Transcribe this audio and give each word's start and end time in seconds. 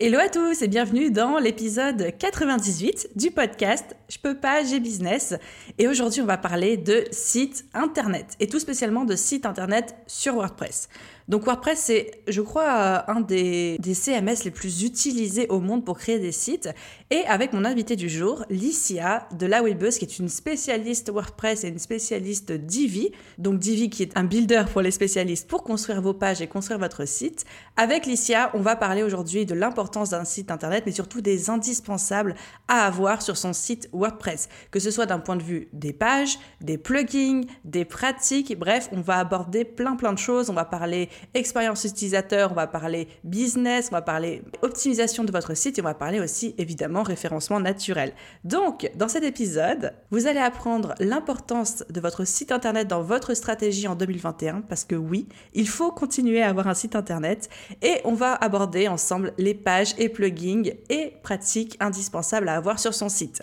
Hello 0.00 0.18
à 0.18 0.28
tous 0.28 0.60
et 0.60 0.66
bienvenue 0.66 1.12
dans 1.12 1.38
l'épisode 1.38 2.18
98 2.18 3.10
du 3.14 3.30
podcast 3.30 3.94
Je 4.08 4.18
peux 4.18 4.36
pas, 4.36 4.64
j'ai 4.64 4.80
business. 4.80 5.34
Et 5.78 5.86
aujourd'hui, 5.86 6.20
on 6.20 6.26
va 6.26 6.36
parler 6.36 6.76
de 6.76 7.04
sites 7.12 7.64
internet 7.74 8.34
et 8.40 8.48
tout 8.48 8.58
spécialement 8.58 9.04
de 9.04 9.14
sites 9.14 9.46
internet 9.46 9.94
sur 10.08 10.34
WordPress. 10.34 10.88
Donc 11.28 11.44
WordPress, 11.44 11.78
c'est, 11.78 12.10
je 12.26 12.40
crois, 12.40 13.08
un 13.08 13.20
des, 13.20 13.78
des, 13.78 13.94
CMS 13.94 14.42
les 14.44 14.50
plus 14.50 14.82
utilisés 14.82 15.46
au 15.48 15.60
monde 15.60 15.84
pour 15.84 15.96
créer 15.96 16.18
des 16.18 16.32
sites. 16.32 16.68
Et 17.14 17.24
avec 17.26 17.52
mon 17.52 17.64
invité 17.64 17.94
du 17.94 18.08
jour, 18.08 18.44
Licia 18.50 19.28
de 19.38 19.46
La 19.46 19.62
Webeuse, 19.62 19.98
qui 19.98 20.04
est 20.04 20.18
une 20.18 20.28
spécialiste 20.28 21.12
WordPress 21.12 21.62
et 21.62 21.68
une 21.68 21.78
spécialiste 21.78 22.50
Divi. 22.50 23.12
Donc 23.38 23.60
Divi 23.60 23.88
qui 23.88 24.02
est 24.02 24.18
un 24.18 24.24
builder 24.24 24.64
pour 24.72 24.82
les 24.82 24.90
spécialistes 24.90 25.46
pour 25.46 25.62
construire 25.62 26.02
vos 26.02 26.12
pages 26.12 26.42
et 26.42 26.48
construire 26.48 26.80
votre 26.80 27.06
site. 27.06 27.44
Avec 27.76 28.06
Licia, 28.06 28.50
on 28.54 28.62
va 28.62 28.74
parler 28.74 29.04
aujourd'hui 29.04 29.46
de 29.46 29.54
l'importance 29.54 30.10
d'un 30.10 30.24
site 30.24 30.50
internet, 30.50 30.82
mais 30.86 30.90
surtout 30.90 31.20
des 31.20 31.50
indispensables 31.50 32.34
à 32.66 32.84
avoir 32.84 33.22
sur 33.22 33.36
son 33.36 33.52
site 33.52 33.88
WordPress. 33.92 34.48
Que 34.72 34.80
ce 34.80 34.90
soit 34.90 35.06
d'un 35.06 35.20
point 35.20 35.36
de 35.36 35.42
vue 35.44 35.68
des 35.72 35.92
pages, 35.92 36.40
des 36.62 36.78
plugins, 36.78 37.42
des 37.64 37.84
pratiques, 37.84 38.58
bref, 38.58 38.88
on 38.90 39.00
va 39.00 39.20
aborder 39.20 39.64
plein 39.64 39.94
plein 39.94 40.14
de 40.14 40.18
choses. 40.18 40.50
On 40.50 40.54
va 40.54 40.64
parler 40.64 41.08
expérience 41.32 41.84
utilisateur, 41.84 42.50
on 42.50 42.56
va 42.56 42.66
parler 42.66 43.06
business, 43.22 43.90
on 43.92 43.94
va 43.94 44.02
parler 44.02 44.42
optimisation 44.62 45.22
de 45.22 45.30
votre 45.30 45.54
site 45.54 45.78
et 45.78 45.80
on 45.80 45.84
va 45.84 45.94
parler 45.94 46.18
aussi 46.18 46.56
évidemment 46.58 47.03
référencement 47.04 47.60
naturel. 47.60 48.12
Donc, 48.42 48.90
dans 48.96 49.08
cet 49.08 49.22
épisode, 49.22 49.92
vous 50.10 50.26
allez 50.26 50.40
apprendre 50.40 50.94
l'importance 50.98 51.84
de 51.88 52.00
votre 52.00 52.24
site 52.24 52.50
internet 52.50 52.88
dans 52.88 53.02
votre 53.02 53.34
stratégie 53.34 53.86
en 53.86 53.94
2021 53.94 54.62
parce 54.62 54.84
que 54.84 54.96
oui, 54.96 55.28
il 55.52 55.68
faut 55.68 55.92
continuer 55.92 56.42
à 56.42 56.48
avoir 56.48 56.66
un 56.66 56.74
site 56.74 56.96
internet 56.96 57.48
et 57.82 58.00
on 58.04 58.14
va 58.14 58.34
aborder 58.34 58.88
ensemble 58.88 59.32
les 59.38 59.54
pages 59.54 59.94
et 59.98 60.08
plugins 60.08 60.70
et 60.88 61.14
pratiques 61.22 61.76
indispensables 61.80 62.48
à 62.48 62.56
avoir 62.56 62.78
sur 62.78 62.94
son 62.94 63.08
site. 63.08 63.42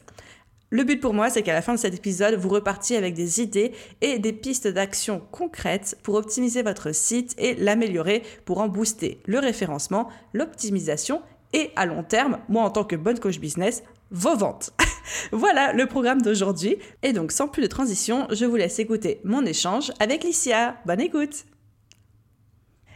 Le 0.74 0.86
but 0.86 1.02
pour 1.02 1.14
moi, 1.14 1.30
c'est 1.30 1.44
qu'à 1.44 1.52
la 1.54 1.62
fin 1.62 1.74
de 1.74 1.80
cet 1.80 1.94
épisode, 1.94 2.36
vous 2.36 2.48
repartiez 2.48 2.96
avec 2.96 3.14
des 3.14 3.42
idées 3.42 3.74
et 4.00 4.20
des 4.20 4.32
pistes 4.32 4.70
d'action 4.70 5.22
concrètes 5.32 5.98
pour 6.02 6.16
optimiser 6.16 6.64
votre 6.64 6.96
site 6.96 7.36
et 7.38 7.56
l'améliorer 7.56 8.24
pour 8.46 8.62
en 8.62 8.70
booster 8.70 9.20
le 9.26 9.40
référencement, 9.40 10.08
l'optimisation 10.32 11.22
et 11.54 11.72
à 11.76 11.86
long 11.86 12.04
terme, 12.04 12.40
moi 12.50 12.64
en 12.64 12.70
tant 12.70 12.84
que 12.84 12.96
bonne 12.96 13.20
coach 13.20 13.40
business, 13.40 13.84
vos 14.10 14.36
ventes. 14.36 14.72
voilà 15.32 15.74
le 15.74 15.86
programme 15.86 16.22
d'aujourd'hui. 16.22 16.78
Et 17.04 17.14
donc 17.14 17.32
sans 17.32 17.48
plus 17.48 17.62
de 17.62 17.68
transition, 17.68 18.28
je 18.32 18.46
vous 18.46 18.56
laisse 18.56 18.80
écouter 18.80 19.22
mon 19.24 19.46
échange 19.46 19.92
avec 20.00 20.24
Licia. 20.24 20.78
Bonne 20.86 21.02
écoute. 21.02 21.46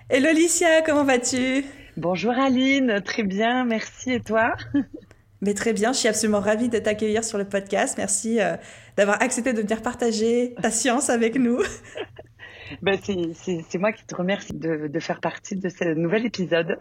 Hello 0.10 0.32
Licia, 0.34 0.82
comment 0.84 1.04
vas-tu? 1.04 1.66
Bonjour 1.98 2.34
Aline, 2.34 3.02
très 3.04 3.24
bien, 3.24 3.66
merci 3.66 4.12
et 4.12 4.20
toi? 4.20 4.54
Mais 5.42 5.54
très 5.54 5.74
bien, 5.74 5.94
je 5.94 6.00
suis 6.00 6.08
absolument 6.08 6.40
ravie 6.40 6.70
de 6.70 6.80
t'accueillir 6.80 7.24
sur 7.24 7.38
le 7.38 7.46
podcast. 7.46 7.96
Merci 7.98 8.40
euh, 8.40 8.56
d'avoir 8.98 9.22
accepté 9.22 9.54
de 9.54 9.62
venir 9.62 9.82
partager 9.82 10.56
ta 10.62 10.72
science 10.72 11.10
avec 11.10 11.36
nous. 11.36 11.60
ben, 12.82 13.00
c'est 13.02 13.78
moi 13.78 13.92
qui 13.92 14.06
te 14.06 14.16
remercie 14.16 14.54
de, 14.54 14.88
de, 14.88 15.00
faire 15.00 15.20
partie 15.20 15.56
de 15.56 15.70
ce 15.70 15.94
nouvel 15.94 16.26
épisode. 16.26 16.80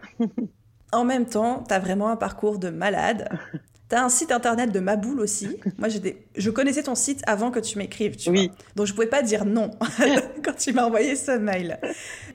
En 0.91 1.05
même 1.05 1.25
temps, 1.25 1.63
tu 1.67 1.73
as 1.73 1.79
vraiment 1.79 2.09
un 2.09 2.15
parcours 2.15 2.59
de 2.59 2.69
malade. 2.69 3.29
Tu 3.87 3.95
as 3.95 4.03
un 4.03 4.09
site 4.09 4.31
internet 4.31 4.71
de 4.71 4.79
ma 4.79 4.95
boule 4.95 5.19
aussi. 5.19 5.57
Moi, 5.77 5.89
je 6.35 6.49
connaissais 6.49 6.81
ton 6.81 6.95
site 6.95 7.21
avant 7.27 7.51
que 7.51 7.59
tu 7.59 7.77
m'écrives, 7.77 8.15
tu 8.15 8.31
oui. 8.31 8.47
vois. 8.47 8.55
Donc, 8.75 8.87
je 8.87 8.93
pouvais 8.95 9.05
pas 9.05 9.21
dire 9.21 9.45
non 9.45 9.69
quand 10.43 10.55
tu 10.57 10.73
m'as 10.73 10.85
envoyé 10.85 11.15
ce 11.15 11.37
mail. 11.37 11.79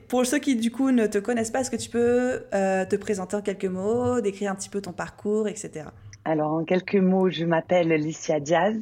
Pour 0.07 0.25
ceux 0.25 0.39
qui, 0.39 0.55
du 0.55 0.71
coup, 0.71 0.91
ne 0.91 1.07
te 1.07 1.17
connaissent 1.17 1.51
pas, 1.51 1.59
est-ce 1.59 1.69
que 1.69 1.75
tu 1.75 1.89
peux 1.89 2.45
euh, 2.53 2.85
te 2.85 2.95
présenter 2.95 3.35
en 3.35 3.41
quelques 3.41 3.65
mots, 3.65 4.21
décrire 4.21 4.49
un 4.49 4.55
petit 4.55 4.69
peu 4.69 4.79
ton 4.79 4.93
parcours, 4.93 5.49
etc. 5.49 5.87
Alors, 6.23 6.53
en 6.53 6.63
quelques 6.63 6.95
mots, 6.95 7.29
je 7.29 7.43
m'appelle 7.43 7.89
Licia 7.89 8.39
Diaz. 8.39 8.77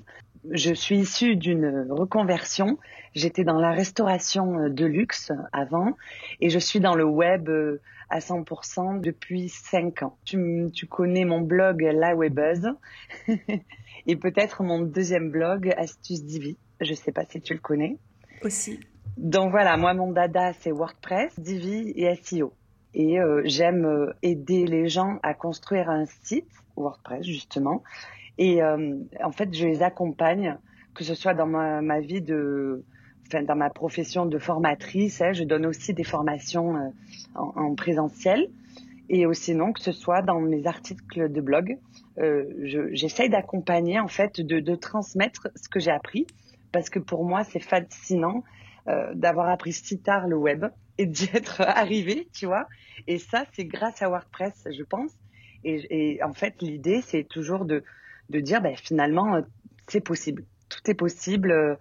Je 0.49 0.73
suis 0.73 0.99
issue 0.99 1.35
d'une 1.35 1.87
reconversion. 1.89 2.77
J'étais 3.13 3.43
dans 3.43 3.59
la 3.59 3.71
restauration 3.71 4.59
euh, 4.59 4.69
de 4.69 4.85
luxe 4.85 5.31
avant 5.51 5.95
et 6.39 6.49
je 6.49 6.59
suis 6.59 6.79
dans 6.79 6.95
le 6.95 7.03
web 7.03 7.49
euh, 7.49 7.81
à 8.09 8.19
100% 8.19 9.01
depuis 9.01 9.49
5 9.49 10.03
ans. 10.03 10.17
Tu, 10.23 10.69
tu 10.73 10.87
connais 10.87 11.25
mon 11.25 11.41
blog 11.41 11.81
La 11.81 12.15
Webeuse 12.17 12.69
et 14.07 14.15
peut-être 14.15 14.63
mon 14.63 14.79
deuxième 14.79 15.29
blog 15.29 15.73
Astuce 15.77 16.23
Divi. 16.23 16.57
Je 16.79 16.93
sais 16.93 17.11
pas 17.11 17.25
si 17.25 17.41
tu 17.41 17.53
le 17.53 17.59
connais. 17.59 17.97
Aussi. 18.41 18.79
Donc 19.17 19.51
voilà, 19.51 19.75
moi 19.75 19.93
mon 19.93 20.11
dada 20.11 20.53
c'est 20.53 20.71
WordPress, 20.71 21.37
Divi 21.37 21.91
et 21.97 22.15
SEO. 22.15 22.53
Et 22.93 23.19
euh, 23.19 23.41
j'aime 23.43 24.13
aider 24.21 24.65
les 24.65 24.87
gens 24.87 25.19
à 25.21 25.33
construire 25.33 25.89
un 25.89 26.05
site 26.23 26.47
WordPress 26.77 27.25
justement. 27.25 27.83
Et 28.39 28.63
euh, 28.63 28.95
en 29.21 29.31
fait, 29.31 29.53
je 29.53 29.67
les 29.67 29.83
accompagne, 29.83 30.57
que 30.95 31.03
ce 31.03 31.13
soit 31.13 31.33
dans 31.33 31.45
ma, 31.45 31.99
vie 31.99 32.21
de, 32.21 32.85
enfin, 33.27 33.43
dans 33.43 33.57
ma 33.57 33.69
profession 33.69 34.25
de 34.25 34.39
formatrice. 34.39 35.21
Hein, 35.21 35.33
je 35.33 35.43
donne 35.43 35.65
aussi 35.65 35.93
des 35.93 36.05
formations 36.05 36.77
euh, 36.77 36.89
en, 37.35 37.51
en, 37.55 37.75
présentiel. 37.75 38.49
Et 39.09 39.25
aussi 39.25 39.55
non, 39.55 39.73
que 39.73 39.81
ce 39.81 39.91
soit 39.91 40.21
dans 40.21 40.39
mes 40.39 40.67
articles 40.67 41.29
de 41.29 41.41
blog. 41.41 41.77
Euh, 42.19 42.45
J'essaye 42.93 43.29
d'accompagner, 43.29 43.99
en 43.99 44.07
fait, 44.07 44.39
de, 44.39 44.61
de, 44.61 44.75
transmettre 44.75 45.49
ce 45.55 45.67
que 45.67 45.81
j'ai 45.81 45.91
appris. 45.91 46.25
Parce 46.71 46.89
que 46.89 46.99
pour 46.99 47.25
moi, 47.25 47.43
c'est 47.43 47.59
fascinant 47.59 48.45
euh, 48.87 49.13
d'avoir 49.15 49.49
appris 49.49 49.73
si 49.73 49.99
tard 49.99 50.29
le 50.29 50.37
web 50.37 50.65
et 50.97 51.05
d'y 51.05 51.29
être 51.33 51.59
arrivé, 51.59 52.29
tu 52.33 52.45
vois. 52.45 52.67
Et 53.05 53.17
ça, 53.17 53.43
c'est 53.51 53.65
grâce 53.65 54.01
à 54.01 54.07
WordPress, 54.07 54.65
je 54.71 54.83
pense. 54.83 55.11
Et, 55.65 56.13
et 56.13 56.23
en 56.23 56.31
fait, 56.31 56.61
l'idée, 56.61 57.01
c'est 57.01 57.25
toujours 57.25 57.65
de, 57.65 57.83
de 58.29 58.39
dire, 58.39 58.61
ben, 58.61 58.75
finalement, 58.75 59.35
euh, 59.35 59.41
c'est 59.87 60.01
possible. 60.01 60.43
Tout 60.69 60.89
est 60.89 60.93
possible. 60.93 61.51
Euh, 61.51 61.75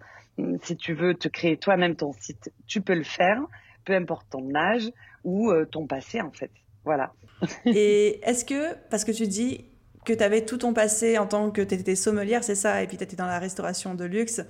si 0.62 0.76
tu 0.76 0.94
veux 0.94 1.14
te 1.14 1.28
créer 1.28 1.56
toi-même 1.56 1.96
ton 1.96 2.12
site, 2.12 2.52
tu 2.66 2.80
peux 2.80 2.94
le 2.94 3.04
faire, 3.04 3.40
peu 3.84 3.94
importe 3.94 4.26
ton 4.30 4.54
âge 4.54 4.90
ou 5.24 5.50
euh, 5.50 5.64
ton 5.64 5.86
passé, 5.86 6.20
en 6.20 6.30
fait. 6.30 6.50
Voilà. 6.84 7.12
et 7.66 8.20
est-ce 8.24 8.44
que, 8.44 8.74
parce 8.90 9.04
que 9.04 9.12
tu 9.12 9.26
dis 9.26 9.64
que 10.04 10.12
tu 10.12 10.22
avais 10.22 10.44
tout 10.44 10.58
ton 10.58 10.72
passé 10.72 11.18
en 11.18 11.26
tant 11.26 11.50
que 11.50 11.60
tu 11.60 11.74
étais 11.74 11.96
sommelière, 11.96 12.44
c'est 12.44 12.54
ça, 12.54 12.82
et 12.82 12.86
puis 12.86 12.96
tu 12.96 13.04
étais 13.04 13.16
dans 13.16 13.26
la 13.26 13.38
restauration 13.38 13.94
de 13.94 14.04
luxe, 14.04 14.40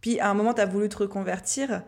puis 0.00 0.20
à 0.20 0.28
un 0.28 0.34
moment, 0.34 0.54
tu 0.54 0.60
as 0.60 0.66
voulu 0.66 0.88
te 0.88 0.98
reconvertir. 0.98 1.82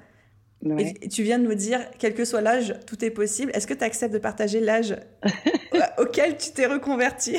Et 0.78 1.09
tu 1.09 1.22
viens 1.22 1.38
de 1.38 1.44
nous 1.44 1.54
dire, 1.54 1.81
quel 1.99 2.15
que 2.15 2.26
soit 2.26 2.43
l'âge, 2.43 2.75
tout 2.87 3.03
est 3.03 3.10
possible. 3.10 3.50
Est-ce 3.54 3.66
que 3.66 3.72
tu 3.72 3.82
acceptes 3.82 4.12
de 4.12 4.19
partager 4.19 4.60
l'âge 4.60 4.94
auquel 5.99 6.37
tu 6.37 6.53
t'es 6.53 6.66
reconverti 6.66 7.37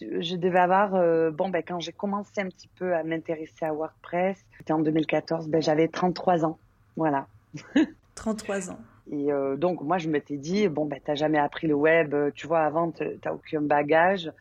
Je 0.00 0.36
devais 0.36 0.58
avoir, 0.58 0.94
euh, 0.94 1.30
bon, 1.30 1.48
ben, 1.48 1.62
quand 1.66 1.80
j'ai 1.80 1.92
commencé 1.92 2.40
un 2.40 2.48
petit 2.48 2.68
peu 2.68 2.94
à 2.94 3.02
m'intéresser 3.02 3.64
à 3.64 3.72
WordPress, 3.72 4.44
c'était 4.58 4.72
en 4.72 4.80
2014, 4.80 5.48
ben, 5.48 5.60
j'avais 5.60 5.88
33 5.88 6.44
ans. 6.44 6.58
Voilà. 6.96 7.26
33 8.14 8.70
ans. 8.70 8.78
Et 9.10 9.32
euh, 9.32 9.56
donc, 9.56 9.82
moi, 9.82 9.98
je 9.98 10.08
m'étais 10.08 10.36
dit, 10.36 10.68
bon, 10.68 10.86
ben, 10.86 11.00
t'as 11.04 11.14
jamais 11.14 11.38
appris 11.38 11.66
le 11.66 11.74
web, 11.74 12.14
tu 12.34 12.46
vois, 12.46 12.60
avant, 12.60 12.90
t'as 12.90 13.32
aucun 13.32 13.60
bagage, 13.60 14.32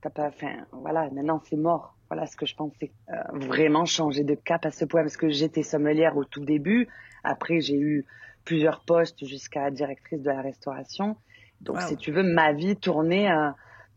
t'as 0.00 0.10
pas, 0.10 0.26
enfin, 0.28 0.52
voilà, 0.72 1.08
maintenant, 1.10 1.40
c'est 1.48 1.56
mort. 1.56 1.94
Voilà 2.10 2.26
ce 2.26 2.36
que 2.36 2.46
je 2.46 2.54
pensais. 2.54 2.90
Euh, 3.10 3.14
vraiment 3.34 3.84
changer 3.84 4.24
de 4.24 4.34
cap 4.34 4.64
à 4.64 4.70
ce 4.70 4.84
point, 4.84 5.02
parce 5.02 5.16
que 5.16 5.28
j'étais 5.28 5.62
sommelière 5.62 6.16
au 6.16 6.24
tout 6.24 6.44
début. 6.44 6.88
Après, 7.22 7.60
j'ai 7.60 7.76
eu 7.76 8.06
plusieurs 8.44 8.80
postes 8.80 9.26
jusqu'à 9.26 9.70
directrice 9.70 10.22
de 10.22 10.30
la 10.30 10.40
restauration. 10.40 11.16
Donc, 11.60 11.80
si 11.82 11.96
tu 11.96 12.12
veux, 12.12 12.22
ma 12.22 12.52
vie 12.52 12.76
tournait, 12.76 13.30
euh, 13.30 13.50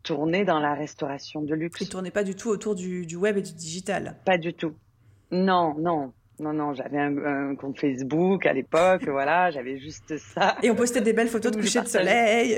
tournait 0.03 0.45
dans 0.45 0.59
la 0.59 0.73
restauration 0.73 1.41
de 1.41 1.53
luxe. 1.53 1.81
ne 1.81 1.87
tournait 1.87 2.11
pas 2.11 2.23
du 2.23 2.35
tout 2.35 2.49
autour 2.49 2.75
du, 2.75 3.05
du, 3.05 3.15
web 3.15 3.37
et 3.37 3.41
du 3.41 3.53
digital. 3.53 4.15
Pas 4.25 4.37
du 4.37 4.53
tout. 4.53 4.73
Non, 5.31 5.75
non. 5.77 6.13
Non, 6.39 6.53
non, 6.53 6.73
j'avais 6.73 6.97
un, 6.97 7.55
compte 7.55 7.79
Facebook 7.79 8.47
à 8.47 8.53
l'époque, 8.53 9.03
voilà, 9.07 9.51
j'avais 9.51 9.77
juste 9.77 10.17
ça. 10.17 10.57
Et 10.63 10.71
on 10.71 10.75
postait 10.75 11.01
des 11.01 11.13
belles 11.13 11.27
photos 11.27 11.51
de 11.51 11.61
coucher 11.61 11.81
de 11.81 11.87
soleil. 11.87 12.57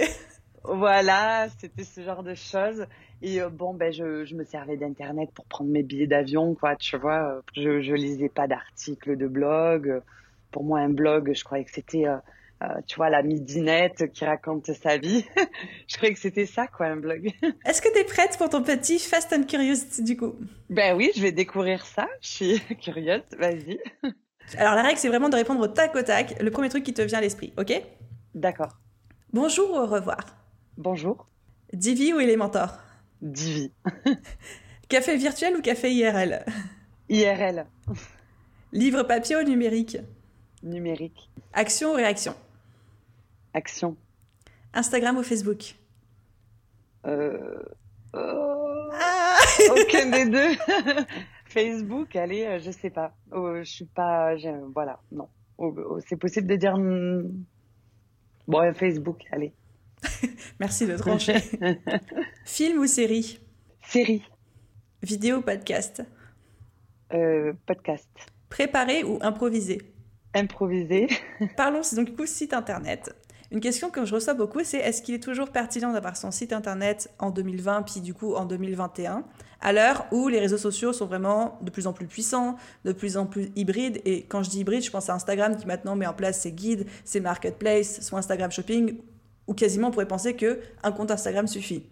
Voilà, 0.63 1.48
c'était 1.60 1.84
ce 1.84 2.01
genre 2.01 2.24
de 2.24 2.34
choses. 2.34 2.86
Et 3.22 3.42
euh, 3.42 3.50
bon, 3.50 3.74
ben, 3.74 3.92
je, 3.92 4.24
je 4.24 4.36
me 4.36 4.45
servais 4.45 4.78
d'Internet 4.78 5.30
pour 5.36 5.44
prendre 5.45 5.69
mes 5.69 5.84
billets 5.84 6.07
d'avion, 6.07 6.56
quoi, 6.56 6.78
tu 6.78 6.98
vois. 6.98 7.42
Je, 7.56 7.81
je 7.81 7.94
lisais 7.94 8.30
pas 8.30 8.48
d'articles 8.48 9.18
de 9.18 9.28
blog. 9.28 10.01
Pour 10.51 10.63
moi, 10.63 10.80
un 10.80 10.90
blog, 10.90 11.34
je 11.36 11.44
croyais 11.44 11.66
que 11.66 11.72
c'était 11.72 12.07
euh, 12.07 12.18
tu 12.88 12.95
vois, 12.95 13.10
la 13.10 13.24
midinette 13.24 14.12
qui 14.13 14.25
raconte 14.25 14.71
sa 14.74 14.98
vie. 14.98 15.25
je 15.88 15.98
croyais 15.98 16.13
que 16.13 16.19
c'était 16.19 16.45
ça, 16.45 16.68
quoi, 16.68 16.88
un 16.88 16.98
blog. 16.98 17.31
Est-ce 17.65 17.81
que 17.81 17.92
tu 17.92 18.00
es 18.00 18.04
prête 18.04 18.38
pour 18.38 18.50
ton 18.50 18.63
petit 18.63 19.00
Fast 19.00 19.33
and 19.33 19.44
Curious, 19.44 20.01
du 20.01 20.18
coup? 20.18 20.36
Ben 20.69 20.95
oui, 20.95 21.12
je 21.15 21.21
vais 21.21 21.31
découvrir 21.31 21.86
ça. 21.86 22.07
Je 22.21 22.27
suis 22.27 22.60
curieuse. 22.81 23.24
Vas-y. 23.38 23.80
Alors, 24.57 24.75
la 24.75 24.83
règle, 24.83 24.98
c'est 24.98 25.07
vraiment 25.07 25.30
de 25.30 25.36
répondre 25.36 25.62
au 25.62 25.68
tac 25.68 25.95
au 25.95 26.01
tac, 26.01 26.42
le 26.42 26.51
premier 26.51 26.69
truc 26.69 26.83
qui 26.83 26.94
te 26.94 27.01
vient 27.01 27.19
à 27.19 27.21
l'esprit, 27.21 27.54
ok? 27.57 27.74
D'accord. 28.36 28.77
Bonjour 29.31 29.71
ou 29.71 29.75
au 29.75 29.88
revoir? 29.88 30.19
Bonjour. 30.77 31.27
Divi 31.71 32.13
ou 32.13 32.19
Elementor? 32.19 32.77
Divi. 33.21 33.71
café 34.89 35.16
virtuel 35.18 35.56
ou 35.56 35.62
café 35.62 35.92
IRL 35.92 36.44
IRL. 37.09 37.66
Livre 38.71 39.04
papier 39.04 39.36
ou 39.36 39.44
numérique? 39.44 39.98
Numérique. 40.62 41.30
Action 41.54 41.92
ou 41.92 41.95
réaction? 41.95 42.36
Action. 43.53 43.95
Instagram 44.73 45.17
ou 45.17 45.23
Facebook? 45.23 45.75
Euh... 47.05 47.63
Ah 48.13 49.38
Aucun 49.71 50.09
des 50.09 50.25
deux. 50.25 50.55
Facebook, 51.45 52.15
allez, 52.15 52.45
euh, 52.45 52.59
je 52.59 52.71
sais 52.71 52.89
pas. 52.89 53.13
Oh, 53.31 53.57
je 53.57 53.63
suis 53.63 53.85
pas, 53.85 54.35
voilà, 54.73 55.00
non. 55.11 55.27
Oh, 55.57 55.73
oh, 55.77 56.00
c'est 56.07 56.15
possible 56.15 56.47
de 56.47 56.55
dire 56.55 56.77
hmm. 56.77 57.44
bon 58.47 58.73
Facebook, 58.73 59.21
allez. 59.31 59.53
Merci 60.59 60.88
de 60.88 60.97
trancher. 60.97 61.38
Film 62.45 62.79
ou 62.79 62.88
série? 62.88 63.39
Série. 63.81 64.23
Vidéo 65.03 65.38
ou 65.38 65.41
podcast? 65.41 66.03
Euh, 67.13 67.53
Podcast. 67.65 68.09
Préparé 68.49 69.03
ou 69.03 69.19
improvisé 69.21 69.81
Improvisé. 70.33 71.07
Parlons 71.56 71.81
donc 71.95 72.07
du 72.07 72.15
coup 72.15 72.25
site 72.25 72.53
internet. 72.53 73.13
Une 73.53 73.59
question 73.59 73.91
que 73.91 74.03
je 74.03 74.15
reçois 74.15 74.33
beaucoup, 74.33 74.61
c'est 74.63 74.79
est-ce 74.79 75.03
qu'il 75.03 75.13
est 75.13 75.21
toujours 75.21 75.50
pertinent 75.50 75.94
d'avoir 75.94 76.17
son 76.17 76.31
site 76.31 76.53
internet 76.53 77.13
en 77.19 77.29
2020, 77.29 77.83
puis 77.83 78.01
du 78.01 78.15
coup 78.15 78.33
en 78.33 78.45
2021, 78.45 79.23
à 79.61 79.73
l'heure 79.73 80.07
où 80.11 80.27
les 80.27 80.39
réseaux 80.39 80.57
sociaux 80.57 80.91
sont 80.91 81.05
vraiment 81.05 81.59
de 81.61 81.69
plus 81.69 81.85
en 81.85 81.94
plus 81.94 82.07
puissants, 82.07 82.55
de 82.83 82.91
plus 82.91 83.15
en 83.15 83.27
plus 83.27 83.51
hybrides? 83.55 84.01
Et 84.05 84.23
quand 84.23 84.41
je 84.41 84.50
dis 84.50 84.61
hybride, 84.61 84.83
je 84.83 84.89
pense 84.89 85.07
à 85.11 85.13
Instagram 85.13 85.55
qui 85.55 85.67
maintenant 85.67 85.95
met 85.95 86.07
en 86.07 86.15
place 86.15 86.41
ses 86.41 86.51
guides, 86.51 86.88
ses 87.05 87.19
marketplaces, 87.19 88.01
son 88.01 88.17
Instagram 88.17 88.51
Shopping, 88.51 88.97
où 89.45 89.53
quasiment 89.53 89.89
on 89.89 89.91
pourrait 89.91 90.07
penser 90.07 90.35
qu'un 90.35 90.91
compte 90.91 91.11
Instagram 91.11 91.45
suffit. 91.45 91.83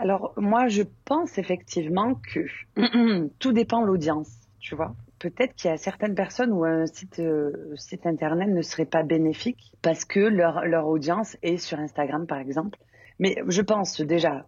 Alors 0.00 0.34
moi, 0.36 0.66
je 0.66 0.82
pense 1.04 1.38
effectivement 1.38 2.20
que 2.34 3.28
tout 3.38 3.52
dépend 3.52 3.80
de 3.80 3.86
l'audience, 3.86 4.30
tu 4.58 4.74
vois 4.74 4.92
peut-être 5.18 5.54
qu'il 5.54 5.70
y 5.70 5.74
a 5.74 5.76
certaines 5.76 6.14
personnes 6.14 6.52
où 6.52 6.64
un 6.64 6.86
site, 6.86 7.18
euh, 7.18 7.74
site 7.76 8.06
internet 8.06 8.48
ne 8.48 8.62
serait 8.62 8.86
pas 8.86 9.02
bénéfique 9.02 9.72
parce 9.82 10.04
que 10.04 10.20
leur, 10.20 10.64
leur 10.64 10.86
audience 10.86 11.36
est 11.42 11.58
sur 11.58 11.78
Instagram, 11.78 12.26
par 12.26 12.38
exemple. 12.38 12.78
Mais 13.18 13.36
je 13.46 13.62
pense 13.62 14.00
déjà, 14.00 14.46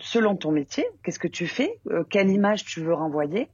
selon 0.00 0.36
ton 0.36 0.52
métier, 0.52 0.84
qu'est-ce 1.02 1.18
que 1.18 1.28
tu 1.28 1.46
fais? 1.46 1.80
Euh, 1.90 2.04
Quelle 2.08 2.30
image 2.30 2.64
tu 2.64 2.80
veux 2.80 2.94
renvoyer? 2.94 3.48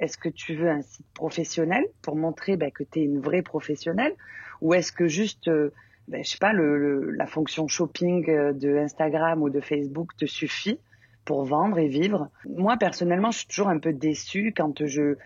Est-ce 0.00 0.16
que 0.16 0.28
tu 0.28 0.54
veux 0.54 0.70
un 0.70 0.82
site 0.82 1.06
professionnel 1.12 1.84
pour 2.02 2.16
montrer 2.16 2.56
bah, 2.56 2.70
que 2.70 2.84
tu 2.84 3.00
es 3.00 3.02
une 3.02 3.20
vraie 3.20 3.42
professionnelle? 3.42 4.14
Ou 4.60 4.74
est-ce 4.74 4.92
que 4.92 5.08
juste, 5.08 5.48
euh, 5.48 5.72
bah, 6.06 6.18
je 6.22 6.30
sais 6.30 6.38
pas, 6.38 6.52
la 6.52 7.26
fonction 7.26 7.68
shopping 7.68 8.24
de 8.54 8.78
Instagram 8.78 9.42
ou 9.42 9.50
de 9.50 9.60
Facebook 9.60 10.16
te 10.16 10.24
suffit 10.24 10.78
pour 11.24 11.44
vendre 11.44 11.78
et 11.78 11.88
vivre? 11.88 12.30
Moi, 12.48 12.76
personnellement, 12.78 13.30
je 13.30 13.38
suis 13.38 13.48
toujours 13.48 13.68
un 13.68 13.78
peu 13.78 13.92
déçue 13.92 14.54
quand 14.56 14.86
je 14.86 15.16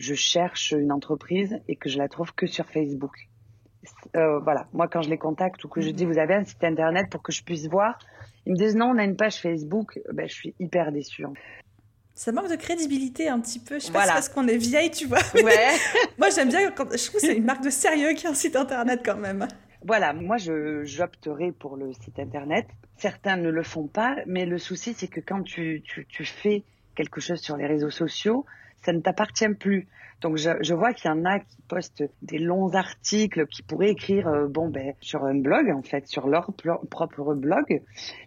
je 0.00 0.14
cherche 0.14 0.72
une 0.72 0.92
entreprise 0.92 1.60
et 1.68 1.76
que 1.76 1.90
je 1.90 1.98
la 1.98 2.08
trouve 2.08 2.34
que 2.34 2.46
sur 2.46 2.66
Facebook. 2.66 3.28
Euh, 4.16 4.38
voilà, 4.40 4.66
moi 4.72 4.88
quand 4.88 5.02
je 5.02 5.10
les 5.10 5.18
contacte 5.18 5.62
ou 5.64 5.68
que 5.68 5.82
je 5.82 5.90
dis 5.90 6.06
mhm. 6.06 6.12
vous 6.12 6.18
avez 6.18 6.34
un 6.34 6.44
site 6.44 6.64
internet 6.64 7.10
pour 7.10 7.22
que 7.22 7.32
je 7.32 7.44
puisse 7.44 7.66
voir, 7.68 7.98
ils 8.46 8.52
me 8.52 8.56
disent 8.56 8.76
non, 8.76 8.92
on 8.94 8.98
a 8.98 9.04
une 9.04 9.16
page 9.16 9.36
Facebook, 9.36 10.00
ben, 10.12 10.26
je 10.26 10.34
suis 10.34 10.54
hyper 10.58 10.90
déçue. 10.90 11.24
Ça 12.14 12.32
manque 12.32 12.50
de 12.50 12.56
crédibilité 12.56 13.28
un 13.28 13.40
petit 13.40 13.58
peu. 13.58 13.78
Je 13.78 13.86
sais 13.86 13.92
pas 13.92 14.06
parce 14.06 14.28
qu'on 14.28 14.48
est 14.48 14.56
vieille, 14.56 14.90
tu 14.90 15.06
vois. 15.06 15.20
Ouais. 15.34 15.76
moi 16.18 16.30
j'aime 16.30 16.48
bien, 16.48 16.70
quand... 16.70 16.90
je 16.90 17.06
trouve 17.06 17.20
que 17.20 17.26
c'est 17.26 17.36
une 17.36 17.44
marque 17.44 17.62
de 17.62 17.70
sérieux 17.70 18.14
qui 18.14 18.26
a 18.26 18.30
un 18.30 18.34
site 18.34 18.56
internet 18.56 19.02
quand 19.04 19.18
même. 19.18 19.46
Voilà, 19.84 20.14
moi 20.14 20.36
j'opterai 20.38 21.52
pour 21.52 21.76
le 21.76 21.92
site 21.92 22.18
internet. 22.18 22.66
Certains 22.96 23.36
ne 23.36 23.50
le 23.50 23.62
font 23.62 23.86
pas, 23.86 24.16
mais 24.26 24.46
le 24.46 24.56
souci 24.56 24.94
c'est 24.94 25.08
que 25.08 25.20
quand 25.20 25.42
tu, 25.42 25.82
tu, 25.84 26.06
tu 26.06 26.24
fais 26.24 26.64
quelque 26.94 27.20
chose 27.20 27.40
sur 27.40 27.56
les 27.58 27.66
réseaux 27.66 27.90
sociaux, 27.90 28.46
ça 28.82 28.92
ne 28.92 29.00
t'appartient 29.00 29.48
plus. 29.58 29.86
Donc 30.20 30.36
je, 30.36 30.50
je 30.60 30.74
vois 30.74 30.92
qu'il 30.92 31.10
y 31.10 31.14
en 31.14 31.24
a 31.24 31.40
qui 31.40 31.62
postent 31.68 32.04
des 32.22 32.38
longs 32.38 32.74
articles, 32.74 33.46
qui 33.46 33.62
pourraient 33.62 33.90
écrire 33.90 34.28
euh, 34.28 34.46
bon 34.48 34.68
ben 34.68 34.94
sur 35.00 35.24
un 35.24 35.34
blog 35.34 35.70
en 35.70 35.82
fait, 35.82 36.06
sur 36.06 36.28
leur 36.28 36.52
propre 36.90 37.34
blog. 37.34 37.82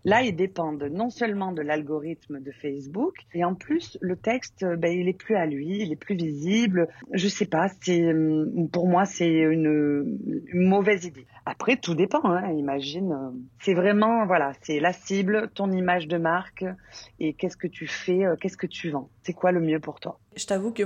Là, 0.06 0.24
ils 0.24 0.36
dépendent 0.36 0.84
non 0.84 1.10
seulement 1.10 1.52
de 1.52 1.62
l'algorithme 1.62 2.40
de 2.40 2.52
Facebook, 2.52 3.16
et 3.34 3.44
en 3.44 3.54
plus 3.54 3.98
le 4.02 4.16
texte, 4.16 4.66
ben 4.78 4.92
il 4.92 5.08
est 5.08 5.18
plus 5.18 5.36
à 5.36 5.46
lui, 5.46 5.82
il 5.82 5.92
est 5.92 5.98
plus 5.98 6.16
visible. 6.16 6.88
Je 7.12 7.28
sais 7.28 7.46
pas, 7.46 7.68
c'est 7.82 8.12
hum, 8.12 8.70
pour 8.72 8.88
moi 8.88 9.06
c'est 9.06 9.30
une, 9.30 10.18
mauvaise 10.54 11.06
idée. 11.06 11.26
Après, 11.46 11.76
tout 11.76 11.94
dépend. 11.94 12.24
Hein, 12.24 12.52
imagine, 12.54 13.12
euh, 13.12 13.32
c'est 13.60 13.74
vraiment 13.74 14.26
voilà, 14.26 14.54
c'est 14.62 14.80
la 14.80 14.94
cible, 14.94 15.50
ton 15.54 15.72
image 15.72 16.08
de 16.08 16.18
marque, 16.18 16.66
et 17.20 17.34
qu'est-ce 17.34 17.58
que 17.58 17.68
tu 17.68 17.88
fais, 17.88 18.26
euh, 18.26 18.36
qu'est-ce 18.40 18.58
que 18.58 18.68
tu 18.68 18.90
vends? 18.90 19.10
C'est 19.24 19.34
quoi 19.34 19.52
le 19.52 19.60
mieux 19.60 19.80
pour 19.80 20.00
toi? 20.00 20.20
Je 20.36 20.46
t'avoue 20.46 20.72
que 20.72 20.84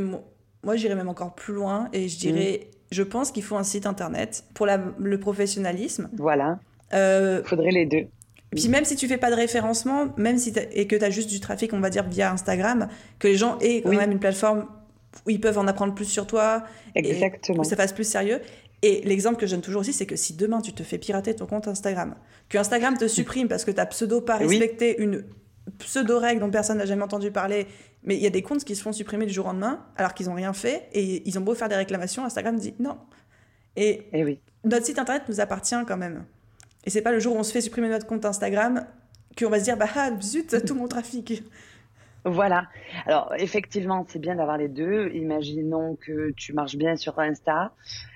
moi, 0.68 0.76
j'irais 0.76 0.96
même 0.96 1.08
encore 1.08 1.34
plus 1.34 1.54
loin 1.54 1.88
et 1.94 2.10
je 2.10 2.20
dirais, 2.20 2.60
mm. 2.62 2.76
je 2.92 3.04
pense 3.04 3.32
qu'il 3.32 3.42
faut 3.42 3.56
un 3.56 3.64
site 3.64 3.86
internet 3.86 4.44
pour 4.54 4.68
le 4.68 5.18
professionnalisme. 5.18 6.10
Voilà. 6.18 6.60
Il 6.92 6.98
euh, 6.98 7.44
faudrait 7.46 7.72
les 7.72 7.86
deux. 7.86 8.08
Puis 8.52 8.68
même 8.68 8.84
si 8.84 8.98
tu 8.98 9.08
fais 9.08 9.18
pas 9.18 9.30
de 9.30 9.36
référencement, 9.36 10.10
même 10.18 10.38
si 10.38 10.54
et 10.74 10.86
que 10.86 10.98
tu 10.98 11.06
as 11.06 11.10
juste 11.10 11.30
du 11.30 11.40
trafic, 11.40 11.72
on 11.72 11.80
va 11.80 11.90
dire 11.90 12.04
via 12.04 12.34
Instagram, 12.34 12.90
que 13.18 13.30
les 13.30 13.36
gens 13.36 13.58
aient 13.60 13.82
quand 13.82 13.94
même 13.94 14.12
une 14.12 14.20
plateforme 14.20 14.66
où 15.26 15.30
ils 15.30 15.40
peuvent 15.40 15.58
en 15.58 15.68
apprendre 15.68 15.96
plus 15.96 16.06
sur 16.06 16.28
toi, 16.28 16.64
Exactement. 16.96 17.60
Et 17.60 17.62
que 17.62 17.68
ça 17.68 17.78
fasse 17.78 17.94
plus 17.94 18.04
sérieux. 18.04 18.42
Et 18.82 19.02
l'exemple 19.06 19.38
que 19.38 19.48
je 19.48 19.52
donne 19.52 19.62
toujours 19.62 19.82
aussi, 19.82 19.94
c'est 19.94 20.06
que 20.06 20.18
si 20.18 20.34
demain 20.34 20.60
tu 20.60 20.74
te 20.74 20.84
fais 20.84 20.98
pirater 20.98 21.34
ton 21.34 21.46
compte 21.46 21.70
Instagram, 21.70 22.14
que 22.50 22.58
Instagram 22.58 22.98
te 22.98 23.08
supprime 23.08 23.48
parce 23.48 23.64
que 23.64 23.72
tu 23.72 23.80
as 23.80 23.86
pseudo 23.86 24.20
pas 24.20 24.36
respecté 24.36 25.02
une 25.02 25.24
pseudo-règle 25.80 26.40
dont 26.40 26.50
personne 26.50 26.78
n'a 26.78 26.86
jamais 26.86 27.04
entendu 27.04 27.32
parler 27.32 27.68
mais 28.08 28.16
il 28.16 28.22
y 28.22 28.28
a 28.28 28.30
des 28.30 28.42
comptes 28.42 28.64
qui 28.64 28.76
se 28.76 28.82
font 28.82 28.94
supprimer 28.94 29.26
du 29.26 29.34
jour 29.34 29.46
au 29.46 29.50
lendemain 29.50 29.86
alors 29.98 30.14
qu'ils 30.14 30.28
n'ont 30.28 30.36
rien 30.36 30.54
fait 30.54 30.88
et 30.94 31.28
ils 31.28 31.38
ont 31.38 31.42
beau 31.42 31.56
faire 31.56 31.70
des 31.70 31.76
réclamations, 31.76 32.24
Instagram 32.24 32.58
dit 32.58 32.74
non. 32.80 32.98
Et, 33.76 34.08
eh 34.14 34.24
oui. 34.24 34.40
notre 34.64 34.86
site 34.86 34.98
internet 34.98 35.24
nous 35.28 35.40
appartient 35.40 35.76
quand 35.88 35.98
même. 35.98 36.26
Et 36.86 36.90
c'est 36.90 37.02
pas 37.02 37.12
le 37.12 37.20
jour 37.20 37.36
où 37.36 37.40
on 37.40 37.44
se 37.44 37.52
fait 37.52 37.62
supprimer 37.62 37.90
notre 37.90 38.08
compte 38.08 38.26
Instagram 38.26 38.88
qu'on 39.38 39.50
va 39.50 39.60
se 39.60 39.66
dire 39.66 39.78
bah 39.78 39.88
ah, 39.96 40.12
zut 40.22 40.66
tout 40.66 40.74
mon 40.74 40.88
trafic. 40.88 41.44
Voilà. 42.24 42.68
Alors 43.06 43.34
effectivement, 43.38 44.06
c'est 44.08 44.20
bien 44.20 44.36
d'avoir 44.36 44.58
les 44.58 44.70
deux. 44.70 45.10
Imaginons 45.14 45.96
que 45.96 46.32
tu 46.32 46.54
marches 46.54 46.78
bien 46.78 46.96
sur 46.96 47.20
Insta 47.20 47.74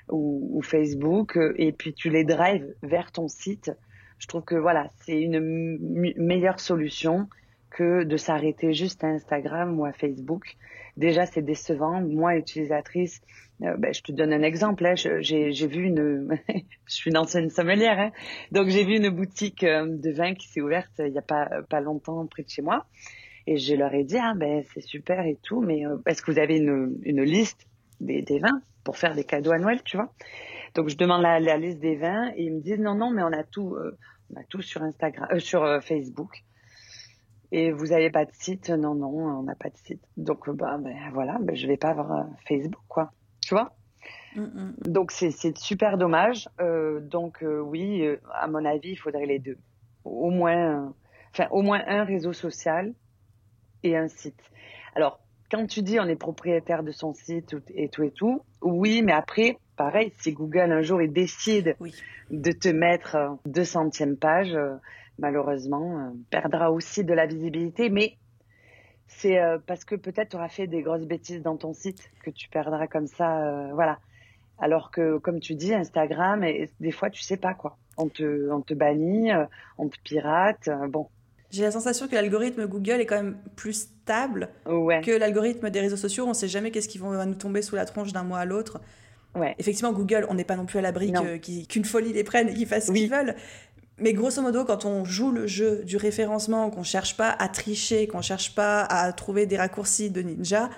ou, 0.09 0.49
ou, 0.53 0.61
Facebook 0.61 1.37
et 1.57 1.71
puis 1.73 1.93
tu 1.93 2.09
les 2.09 2.23
drives 2.23 2.73
vers 2.81 3.11
ton 3.11 3.27
site. 3.27 3.71
Je 4.19 4.27
trouve 4.27 4.43
que 4.43 4.55
voilà, 4.55 4.87
c'est 5.01 5.19
une 5.19 5.79
meilleure 6.17 6.59
solution 6.59 7.27
que 7.71 8.03
de 8.03 8.17
s'arrêter 8.17 8.73
juste 8.73 9.03
à 9.03 9.07
Instagram 9.07 9.79
ou 9.79 9.85
à 9.85 9.93
Facebook. 9.93 10.55
Déjà, 10.97 11.25
c'est 11.25 11.41
décevant. 11.41 12.01
Moi, 12.01 12.35
utilisatrice, 12.35 13.21
euh, 13.63 13.75
ben, 13.77 13.93
je 13.93 14.01
te 14.01 14.11
donne 14.11 14.33
un 14.33 14.41
exemple. 14.41 14.85
Hein. 14.85 14.95
J'ai 14.95 15.67
vu 15.67 15.83
une, 15.85 16.37
je 16.85 16.93
suis 16.93 17.11
une 17.11 17.17
ancienne 17.17 17.49
sommelière, 17.49 17.99
hein. 17.99 18.11
donc 18.51 18.69
j'ai 18.69 18.83
vu 18.83 18.95
une 18.95 19.09
boutique 19.09 19.63
euh, 19.63 19.85
de 19.87 20.11
vin 20.11 20.33
qui 20.33 20.47
s'est 20.47 20.61
ouverte 20.61 20.91
il 20.99 21.13
y 21.13 21.17
a 21.17 21.23
pas 21.23 21.47
pas 21.69 21.79
longtemps 21.79 22.25
près 22.25 22.43
de 22.43 22.49
chez 22.49 22.61
moi, 22.61 22.85
et 23.45 23.57
je 23.57 23.75
leur 23.75 23.93
ai 23.93 24.03
dit 24.03 24.17
ah 24.17 24.33
ben 24.35 24.63
c'est 24.73 24.81
super 24.81 25.25
et 25.25 25.37
tout, 25.43 25.61
mais 25.61 25.85
euh, 25.85 25.97
est-ce 26.07 26.21
que 26.21 26.31
vous 26.31 26.39
avez 26.39 26.57
une, 26.57 26.97
une 27.03 27.21
liste 27.21 27.67
des, 27.99 28.23
des, 28.23 28.39
vins 28.39 28.61
pour 28.83 28.97
faire 28.97 29.13
des 29.13 29.25
cadeaux 29.25 29.51
à 29.51 29.59
Noël, 29.59 29.81
tu 29.83 29.97
vois? 29.97 30.11
Donc 30.73 30.89
je 30.89 30.97
demande 30.97 31.21
la, 31.21 31.39
la, 31.39 31.57
liste 31.57 31.79
des 31.79 31.97
vins 31.97 32.31
et 32.35 32.43
ils 32.43 32.53
me 32.53 32.61
disent 32.61 32.79
non 32.79 32.95
non 32.95 33.11
mais 33.11 33.21
on 33.21 33.31
a 33.31 33.43
tout, 33.43 33.77
on 34.33 34.39
a 34.39 34.43
tout 34.45 34.61
sur 34.61 34.81
Instagram, 34.81 35.39
sur 35.39 35.83
Facebook. 35.83 36.43
Et 37.51 37.71
vous 37.71 37.91
avez 37.91 38.09
pas 38.09 38.25
de 38.25 38.31
site? 38.33 38.69
Non, 38.69 38.95
non, 38.95 39.09
on 39.09 39.43
n'a 39.43 39.55
pas 39.55 39.69
de 39.69 39.77
site. 39.77 40.01
Donc, 40.15 40.49
bah, 40.49 40.77
ben, 40.79 40.95
voilà, 41.13 41.37
ben, 41.41 41.55
je 41.55 41.67
vais 41.67 41.77
pas 41.77 41.89
avoir 41.89 42.11
euh, 42.11 42.23
Facebook, 42.47 42.81
quoi. 42.87 43.11
Tu 43.41 43.53
vois? 43.53 43.75
Mm, 44.35 44.41
mm. 44.41 44.73
Donc, 44.87 45.11
c'est 45.11 45.57
super 45.57 45.97
dommage. 45.97 46.47
Euh, 46.61 47.01
donc, 47.01 47.43
euh, 47.43 47.59
oui, 47.59 48.07
à 48.33 48.47
mon 48.47 48.63
avis, 48.63 48.91
il 48.91 48.95
faudrait 48.95 49.25
les 49.25 49.39
deux. 49.39 49.57
Au 50.05 50.29
moins, 50.29 50.93
enfin, 51.33 51.47
au 51.51 51.61
moins 51.61 51.81
un 51.85 52.05
réseau 52.05 52.31
social 52.31 52.93
et 53.83 53.97
un 53.97 54.07
site. 54.07 54.41
Alors, 54.95 55.19
quand 55.51 55.67
tu 55.67 55.81
dis 55.81 55.99
on 55.99 56.05
est 56.05 56.15
propriétaire 56.15 56.81
de 56.81 56.91
son 56.91 57.13
site 57.13 57.55
et 57.75 57.89
tout 57.89 58.03
et 58.03 58.11
tout, 58.11 58.41
oui, 58.61 59.01
mais 59.01 59.11
après, 59.11 59.57
pareil, 59.75 60.13
si 60.17 60.31
Google 60.31 60.71
un 60.71 60.81
jour 60.81 61.01
il 61.01 61.11
décide 61.11 61.75
de 62.29 62.51
te 62.53 62.69
mettre 62.69 63.37
200e 63.47 64.15
page, 64.15 64.57
malheureusement, 65.21 65.99
euh, 65.99 66.09
perdra 66.29 66.71
aussi 66.71 67.05
de 67.05 67.13
la 67.13 67.25
visibilité, 67.27 67.89
mais 67.89 68.17
c'est 69.07 69.39
euh, 69.39 69.57
parce 69.65 69.85
que 69.85 69.95
peut-être 69.95 70.29
tu 70.29 70.35
auras 70.35 70.49
fait 70.49 70.67
des 70.67 70.81
grosses 70.81 71.05
bêtises 71.05 71.41
dans 71.41 71.55
ton 71.55 71.73
site 71.73 72.09
que 72.23 72.31
tu 72.31 72.49
perdras 72.49 72.87
comme 72.87 73.07
ça, 73.07 73.41
euh, 73.41 73.73
voilà. 73.73 73.99
Alors 74.57 74.91
que, 74.91 75.17
comme 75.17 75.39
tu 75.39 75.55
dis, 75.55 75.73
Instagram, 75.73 76.43
et, 76.43 76.69
des 76.79 76.91
fois, 76.91 77.09
tu 77.09 77.21
sais 77.21 77.37
pas 77.37 77.53
quoi. 77.53 77.77
On 77.97 78.09
te, 78.09 78.51
on 78.51 78.61
te 78.61 78.73
bannit, 78.73 79.31
on 79.79 79.89
te 79.89 79.97
pirate. 80.03 80.69
Bon. 80.89 81.07
J'ai 81.49 81.63
la 81.63 81.71
sensation 81.71 82.07
que 82.07 82.13
l'algorithme 82.13 82.67
Google 82.67 83.01
est 83.01 83.07
quand 83.07 83.15
même 83.15 83.37
plus 83.55 83.73
stable 83.73 84.49
que 84.65 85.17
l'algorithme 85.17 85.71
des 85.71 85.79
réseaux 85.79 85.97
sociaux. 85.97 86.25
On 86.25 86.29
ne 86.29 86.33
sait 86.33 86.47
jamais 86.47 86.69
qu'est-ce 86.69 86.87
qui 86.87 86.99
va 86.99 87.25
nous 87.25 87.33
tomber 87.33 87.63
sous 87.63 87.75
la 87.75 87.85
tronche 87.85 88.13
d'un 88.13 88.23
mois 88.23 88.37
à 88.37 88.45
l'autre. 88.45 88.79
Ouais. 89.35 89.55
Effectivement, 89.57 89.93
Google, 89.93 90.25
on 90.29 90.33
n'est 90.33 90.43
pas 90.43 90.55
non 90.55 90.65
plus 90.65 90.79
à 90.79 90.81
l'abri 90.81 91.13
qu'une 91.69 91.85
folie 91.85 92.13
les 92.13 92.23
prenne 92.23 92.49
et 92.49 92.53
qu'ils 92.53 92.67
fassent 92.67 92.87
ce 92.87 92.91
qu'ils 92.91 93.09
veulent. 93.09 93.35
Mais 94.01 94.13
grosso 94.13 94.41
modo, 94.41 94.65
quand 94.65 94.85
on 94.85 95.05
joue 95.05 95.31
le 95.31 95.45
jeu 95.45 95.83
du 95.83 95.95
référencement, 95.95 96.71
qu'on 96.71 96.83
cherche 96.83 97.15
pas 97.15 97.29
à 97.29 97.47
tricher, 97.47 98.07
qu'on 98.07 98.21
cherche 98.21 98.55
pas 98.55 98.81
à 98.81 99.13
trouver 99.13 99.45
des 99.45 99.57
raccourcis 99.57 100.09
de 100.09 100.21
ninja 100.21 100.69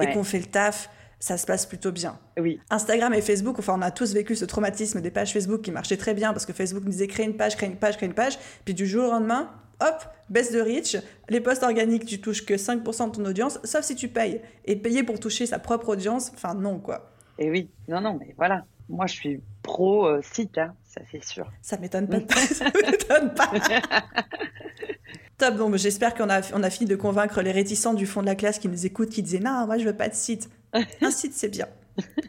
et 0.00 0.12
qu'on 0.12 0.24
fait 0.24 0.38
le 0.38 0.46
taf, 0.46 0.88
ça 1.18 1.36
se 1.36 1.44
passe 1.44 1.66
plutôt 1.66 1.92
bien. 1.92 2.18
Oui. 2.38 2.58
Instagram 2.70 3.12
et 3.12 3.20
Facebook, 3.20 3.58
enfin, 3.58 3.74
on 3.78 3.82
a 3.82 3.90
tous 3.90 4.14
vécu 4.14 4.34
ce 4.34 4.46
traumatisme 4.46 5.02
des 5.02 5.10
pages 5.10 5.34
Facebook 5.34 5.60
qui 5.60 5.70
marchaient 5.70 5.98
très 5.98 6.14
bien 6.14 6.32
parce 6.32 6.46
que 6.46 6.54
Facebook 6.54 6.84
nous 6.84 6.90
disait 6.90 7.06
créer 7.06 7.26
une 7.26 7.36
page, 7.36 7.56
créer 7.56 7.68
une 7.68 7.76
page, 7.76 7.98
créer 7.98 8.08
une 8.08 8.14
page. 8.14 8.38
Puis 8.64 8.72
du 8.72 8.86
jour 8.86 9.08
au 9.08 9.10
lendemain, 9.10 9.50
hop, 9.80 10.02
baisse 10.30 10.50
de 10.50 10.60
reach. 10.60 10.96
Les 11.28 11.42
posts 11.42 11.62
organiques, 11.62 12.06
tu 12.06 12.22
touches 12.22 12.46
que 12.46 12.54
5% 12.54 13.10
de 13.10 13.16
ton 13.16 13.24
audience, 13.26 13.58
sauf 13.64 13.84
si 13.84 13.94
tu 13.94 14.08
payes. 14.08 14.40
Et 14.64 14.76
payer 14.76 15.02
pour 15.02 15.20
toucher 15.20 15.44
sa 15.44 15.58
propre 15.58 15.90
audience, 15.90 16.32
enfin, 16.34 16.54
non, 16.54 16.78
quoi. 16.78 17.10
Et 17.38 17.50
oui, 17.50 17.70
non, 17.88 18.00
non, 18.00 18.16
mais 18.18 18.34
voilà. 18.38 18.64
Moi, 18.90 19.06
je 19.06 19.14
suis 19.14 19.40
pro 19.62 20.06
euh, 20.06 20.20
site, 20.20 20.58
hein, 20.58 20.74
ça 20.84 21.00
c'est 21.10 21.24
sûr. 21.24 21.50
Ça 21.62 21.78
m'étonne 21.78 22.08
pas. 22.08 22.20
ça 22.26 22.64
m'étonne 22.64 23.32
pas. 23.34 23.52
Top, 25.38 25.56
donc 25.56 25.76
j'espère 25.76 26.14
qu'on 26.14 26.28
a, 26.28 26.40
on 26.52 26.62
a 26.62 26.70
fini 26.70 26.90
de 26.90 26.96
convaincre 26.96 27.40
les 27.40 27.52
réticents 27.52 27.94
du 27.94 28.04
fond 28.04 28.20
de 28.20 28.26
la 28.26 28.34
classe 28.34 28.58
qui 28.58 28.68
nous 28.68 28.84
écoutent, 28.84 29.10
qui 29.10 29.22
disaient 29.22 29.38
non, 29.38 29.64
moi 29.66 29.78
je 29.78 29.84
veux 29.84 29.96
pas 29.96 30.08
de 30.08 30.14
site. 30.14 30.50
Un 31.00 31.10
site, 31.10 31.32
c'est 31.34 31.48
bien. 31.48 31.66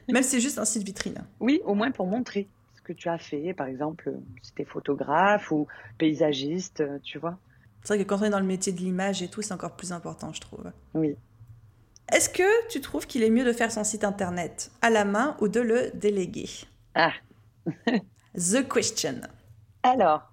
Même 0.08 0.24
si 0.24 0.30
c'est 0.30 0.40
juste 0.40 0.60
un 0.60 0.66
site 0.66 0.84
vitrine. 0.84 1.24
Oui, 1.40 1.62
au 1.66 1.76
moins 1.76 1.92
pour 1.92 2.06
montrer 2.06 2.50
ce 2.76 2.82
que 2.82 2.94
tu 2.94 3.08
as 3.10 3.18
fait. 3.18 3.54
Par 3.54 3.68
exemple, 3.68 4.12
si 4.42 4.54
tu 4.54 4.62
es 4.62 4.66
photographe 4.66 5.52
ou 5.52 5.68
paysagiste, 5.98 6.84
tu 7.04 7.20
vois. 7.20 7.38
C'est 7.84 7.96
vrai 7.96 8.04
que 8.04 8.10
quand 8.10 8.20
on 8.22 8.26
est 8.26 8.30
dans 8.30 8.40
le 8.40 8.46
métier 8.46 8.74
de 8.74 8.80
l'image 8.80 9.22
et 9.22 9.30
tout, 9.30 9.42
c'est 9.42 9.54
encore 9.54 9.76
plus 9.76 9.94
important, 9.94 10.34
je 10.34 10.42
trouve. 10.42 10.72
Oui. 10.94 11.16
Est-ce 12.12 12.30
que 12.30 12.68
tu 12.68 12.82
trouves 12.82 13.08
qu'il 13.08 13.24
est 13.24 13.30
mieux 13.30 13.46
de 13.46 13.54
faire 13.54 13.72
son 13.72 13.86
site 13.86 14.04
internet 14.04 14.70
à 14.82 14.90
la 14.90 15.06
main 15.06 15.38
ou 15.40 15.48
de 15.48 15.62
le 15.62 15.92
déléguer? 15.94 16.50
Ah 16.94 17.14
The 18.36 18.68
question. 18.68 19.22
Alors, 19.84 20.32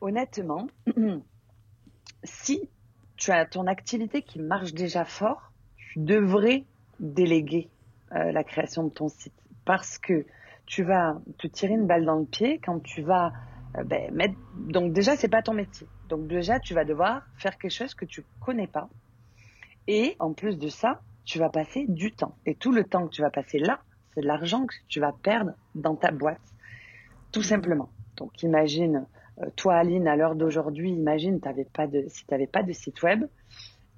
honnêtement, 0.00 0.68
si 2.24 2.70
tu 3.16 3.32
as 3.32 3.44
ton 3.44 3.66
activité 3.66 4.22
qui 4.22 4.38
marche 4.38 4.72
déjà 4.72 5.04
fort, 5.04 5.52
tu 5.76 5.98
devrais 5.98 6.64
déléguer 7.00 7.68
euh, 8.12 8.30
la 8.30 8.44
création 8.44 8.84
de 8.84 8.90
ton 8.90 9.08
site 9.08 9.34
parce 9.64 9.98
que 9.98 10.24
tu 10.66 10.84
vas 10.84 11.20
te 11.38 11.48
tirer 11.48 11.74
une 11.74 11.86
balle 11.88 12.04
dans 12.04 12.20
le 12.20 12.24
pied 12.24 12.60
quand 12.64 12.78
tu 12.80 13.02
vas 13.02 13.32
euh, 13.76 13.82
ben, 13.82 14.14
mettre. 14.14 14.34
Donc 14.56 14.92
déjà, 14.92 15.16
c'est 15.16 15.28
pas 15.28 15.42
ton 15.42 15.54
métier. 15.54 15.88
Donc 16.08 16.28
déjà, 16.28 16.60
tu 16.60 16.72
vas 16.74 16.84
devoir 16.84 17.22
faire 17.36 17.58
quelque 17.58 17.72
chose 17.72 17.94
que 17.94 18.04
tu 18.04 18.24
connais 18.40 18.68
pas. 18.68 18.88
Et 19.86 20.16
en 20.18 20.32
plus 20.32 20.58
de 20.58 20.68
ça, 20.68 21.00
tu 21.24 21.38
vas 21.38 21.48
passer 21.48 21.86
du 21.88 22.12
temps. 22.12 22.36
Et 22.46 22.54
tout 22.54 22.72
le 22.72 22.84
temps 22.84 23.06
que 23.06 23.12
tu 23.12 23.22
vas 23.22 23.30
passer 23.30 23.58
là, 23.58 23.80
c'est 24.14 24.20
de 24.20 24.26
l'argent 24.26 24.66
que 24.66 24.74
tu 24.88 25.00
vas 25.00 25.12
perdre 25.22 25.52
dans 25.74 25.94
ta 25.94 26.10
boîte, 26.10 26.40
tout 27.32 27.42
simplement. 27.42 27.88
Donc 28.16 28.42
imagine, 28.42 29.06
euh, 29.40 29.46
toi 29.56 29.76
Aline, 29.76 30.08
à 30.08 30.16
l'heure 30.16 30.34
d'aujourd'hui, 30.34 30.90
imagine 30.90 31.40
pas 31.40 31.86
de, 31.86 32.04
si 32.08 32.26
tu 32.26 32.32
n'avais 32.32 32.46
pas 32.46 32.62
de 32.62 32.72
site 32.72 33.02
web, 33.02 33.24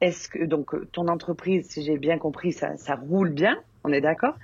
est-ce 0.00 0.28
que 0.28 0.44
donc 0.44 0.74
euh, 0.74 0.86
ton 0.92 1.08
entreprise, 1.08 1.68
si 1.68 1.82
j'ai 1.82 1.96
bien 1.96 2.18
compris, 2.18 2.52
ça, 2.52 2.76
ça 2.76 2.94
roule 2.94 3.30
bien, 3.30 3.58
on 3.84 3.92
est 3.92 4.00
d'accord 4.00 4.34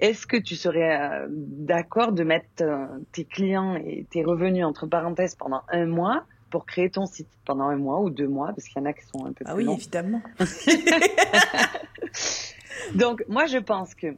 Est-ce 0.00 0.26
que 0.26 0.36
tu 0.36 0.56
serais 0.56 0.98
euh, 1.00 1.26
d'accord 1.30 2.12
de 2.12 2.24
mettre 2.24 2.64
tes 3.12 3.24
clients 3.24 3.76
et 3.76 4.06
tes 4.10 4.24
revenus 4.24 4.64
entre 4.64 4.86
parenthèses 4.86 5.34
pendant 5.34 5.62
un 5.68 5.86
mois 5.86 6.24
pour 6.50 6.66
créer 6.66 6.90
ton 6.90 7.06
site 7.06 7.28
pendant 7.44 7.64
un 7.64 7.76
mois 7.76 8.00
ou 8.00 8.10
deux 8.10 8.28
mois, 8.28 8.48
parce 8.48 8.68
qu'il 8.68 8.80
y 8.80 8.80
en 8.80 8.86
a 8.86 8.92
qui 8.92 9.04
sont 9.04 9.24
un 9.24 9.32
peu 9.32 9.44
ah 9.46 9.54
plus 9.54 9.66
Ah 9.66 9.70
oui, 9.70 9.76
évidemment. 9.76 10.22
Donc 12.94 13.24
moi 13.28 13.46
je 13.46 13.58
pense 13.58 13.94
que 13.94 14.16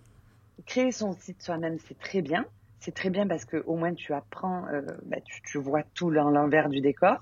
créer 0.66 0.92
son 0.92 1.12
site 1.12 1.42
soi-même 1.42 1.78
c'est 1.87 1.99
très 1.99 2.22
bien. 2.22 2.46
C'est 2.78 2.94
très 2.94 3.10
bien 3.10 3.26
parce 3.26 3.44
que 3.44 3.62
au 3.66 3.76
moins 3.76 3.92
tu 3.92 4.14
apprends, 4.14 4.66
euh, 4.68 4.82
bah, 5.04 5.18
tu, 5.44 5.58
vois 5.58 5.82
tout 5.94 6.10
l'envers 6.10 6.68
du 6.68 6.80
décor. 6.80 7.18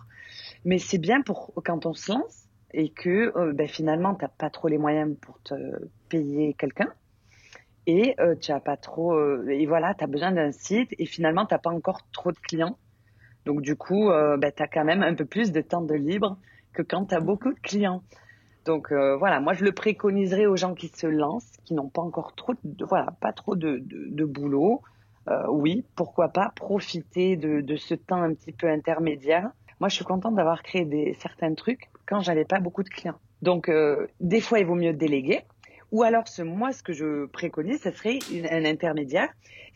Mais 0.64 0.78
c'est 0.78 0.98
bien 0.98 1.22
pour 1.22 1.52
quand 1.64 1.86
on 1.86 1.94
se 1.94 2.12
lance 2.12 2.44
et 2.72 2.90
que 2.90 3.36
euh, 3.36 3.52
bah, 3.52 3.66
finalement 3.66 4.14
tu 4.14 4.24
n'as 4.24 4.28
pas 4.28 4.50
trop 4.50 4.68
les 4.68 4.78
moyens 4.78 5.16
pour 5.20 5.40
te 5.42 5.54
payer 6.08 6.54
quelqu'un 6.54 6.92
et 7.86 8.14
euh, 8.20 8.36
tu 8.36 8.52
as 8.52 8.60
pas 8.60 8.76
trop 8.76 9.18
et 9.48 9.66
voilà 9.66 9.94
tu 9.94 10.04
as 10.04 10.06
besoin 10.06 10.32
d'un 10.32 10.52
site 10.52 10.94
et 10.98 11.06
finalement 11.06 11.46
tu 11.46 11.54
n'as 11.54 11.58
pas 11.58 11.70
encore 11.70 12.02
trop 12.12 12.30
de 12.30 12.38
clients 12.38 12.76
donc 13.48 13.62
du 13.62 13.74
coup 13.74 14.08
bah, 14.08 14.52
tu 14.52 14.62
as 14.62 14.68
quand 14.68 14.84
même 14.84 15.02
un 15.02 15.14
peu 15.14 15.24
plus 15.24 15.50
de 15.50 15.60
temps 15.60 15.82
de 15.82 15.94
libre 15.94 16.36
que 16.72 16.82
quand 16.82 17.06
tu 17.06 17.14
as 17.14 17.20
beaucoup 17.20 17.52
de 17.52 17.58
clients 17.58 18.02
donc 18.68 18.92
euh, 18.92 19.16
voilà, 19.16 19.40
moi 19.40 19.54
je 19.54 19.64
le 19.64 19.72
préconiserais 19.72 20.44
aux 20.44 20.56
gens 20.56 20.74
qui 20.74 20.88
se 20.88 21.06
lancent, 21.06 21.56
qui 21.64 21.72
n'ont 21.72 21.88
pas 21.88 22.02
encore 22.02 22.34
trop 22.34 22.52
de, 22.62 22.84
voilà, 22.84 23.06
pas 23.18 23.32
trop 23.32 23.56
de, 23.56 23.80
boulot. 24.26 24.82
Euh, 25.30 25.42
oui, 25.48 25.86
pourquoi 25.96 26.28
pas 26.28 26.52
profiter 26.54 27.36
de, 27.36 27.76
ce 27.76 27.94
temps 27.94 28.22
un 28.22 28.34
petit 28.34 28.52
peu 28.52 28.68
intermédiaire. 28.68 29.50
Moi, 29.80 29.88
je 29.88 29.94
suis 29.94 30.04
contente 30.04 30.34
d'avoir 30.34 30.62
créé 30.62 31.16
certains 31.18 31.54
trucs 31.54 31.88
quand 32.04 32.20
j'avais 32.20 32.44
pas 32.44 32.60
beaucoup 32.60 32.82
de 32.82 32.90
clients. 32.90 33.18
Donc, 33.40 33.70
euh, 33.70 34.06
des 34.20 34.42
fois, 34.42 34.58
il 34.58 34.66
vaut 34.66 34.74
mieux 34.74 34.92
déléguer. 34.92 35.40
Ou 35.90 36.02
alors, 36.02 36.28
ce, 36.28 36.42
moi, 36.42 36.72
ce 36.72 36.82
que 36.82 36.92
je 36.92 37.24
préconise, 37.24 37.80
ce 37.80 37.90
serait 37.90 38.18
un 38.50 38.66
intermédiaire. 38.66 39.30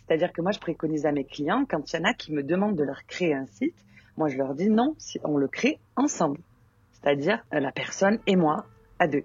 C'est-à-dire 0.06 0.32
que 0.32 0.42
moi, 0.42 0.52
je 0.52 0.58
préconise 0.58 1.06
à 1.06 1.12
mes 1.12 1.24
clients, 1.24 1.64
quand 1.68 1.92
il 1.92 1.96
y 1.96 1.98
en 2.00 2.04
a 2.04 2.14
qui 2.14 2.32
me 2.32 2.42
demandent 2.42 2.76
de 2.76 2.84
leur 2.84 3.04
créer 3.06 3.34
un 3.34 3.46
site, 3.46 3.76
moi, 4.16 4.28
je 4.28 4.36
leur 4.36 4.54
dis 4.54 4.68
non, 4.68 4.94
si 4.98 5.18
on 5.24 5.36
le 5.36 5.48
crée 5.48 5.78
ensemble. 5.96 6.40
C'est-à-dire 6.92 7.44
la 7.50 7.72
personne 7.72 8.18
et 8.26 8.36
moi, 8.36 8.66
à 8.98 9.06
deux. 9.06 9.24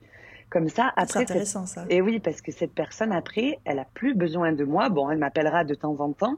Comme 0.50 0.70
ça, 0.70 0.92
après. 0.96 1.26
C'est 1.26 1.32
intéressant, 1.32 1.66
ça. 1.66 1.86
Et 1.90 2.02
oui, 2.02 2.20
parce 2.20 2.42
que 2.42 2.52
cette 2.52 2.74
personne, 2.74 3.12
après, 3.12 3.60
elle 3.66 3.80
a 3.80 3.86
plus 3.94 4.16
besoin 4.16 4.54
de 4.54 4.64
moi. 4.64 4.90
Bon, 4.90 5.10
elle 5.10 5.18
m'appellera 5.18 5.66
de 5.66 5.76
temps 5.76 6.00
en 6.00 6.14
temps, 6.14 6.38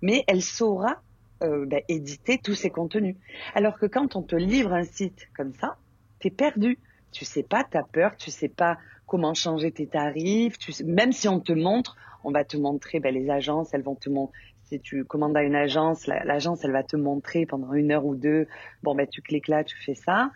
mais 0.00 0.24
elle 0.26 0.42
saura 0.42 1.02
euh, 1.42 1.66
ben, 1.66 1.82
éditer 1.88 2.38
tous 2.38 2.54
ses 2.54 2.70
contenus. 2.70 3.16
Alors 3.54 3.78
que 3.78 3.86
quand 3.86 4.16
on 4.16 4.22
te 4.22 4.36
livre 4.36 4.72
un 4.72 4.84
site 4.84 5.28
comme 5.36 5.52
ça, 5.52 5.76
t'es 6.20 6.30
perdu. 6.30 6.78
Tu 7.12 7.24
sais 7.24 7.42
pas, 7.42 7.64
t'as 7.68 7.82
peur, 7.82 8.16
tu 8.16 8.30
sais 8.30 8.48
pas 8.48 8.78
comment 9.06 9.34
changer 9.34 9.72
tes 9.72 9.86
tarifs. 9.86 10.58
Tu 10.58 10.72
même 10.84 11.12
si 11.12 11.28
on 11.28 11.40
te 11.40 11.52
montre, 11.52 11.96
on 12.24 12.30
va 12.30 12.44
te 12.44 12.56
montrer, 12.56 13.00
ben, 13.00 13.14
les 13.14 13.30
agences, 13.30 13.74
elles 13.74 13.82
vont 13.82 13.96
te 13.96 14.08
montrer. 14.08 14.36
Si 14.64 14.78
tu 14.78 15.04
commandes 15.04 15.36
à 15.36 15.42
une 15.42 15.56
agence, 15.56 16.06
l'agence, 16.06 16.64
elle 16.64 16.70
va 16.70 16.84
te 16.84 16.96
montrer 16.96 17.44
pendant 17.44 17.72
une 17.72 17.90
heure 17.90 18.06
ou 18.06 18.14
deux. 18.14 18.46
Bon, 18.84 18.94
ben, 18.94 19.06
tu 19.06 19.20
cliques 19.20 19.48
là, 19.48 19.64
tu 19.64 19.76
fais 19.76 19.96
ça. 19.96 20.30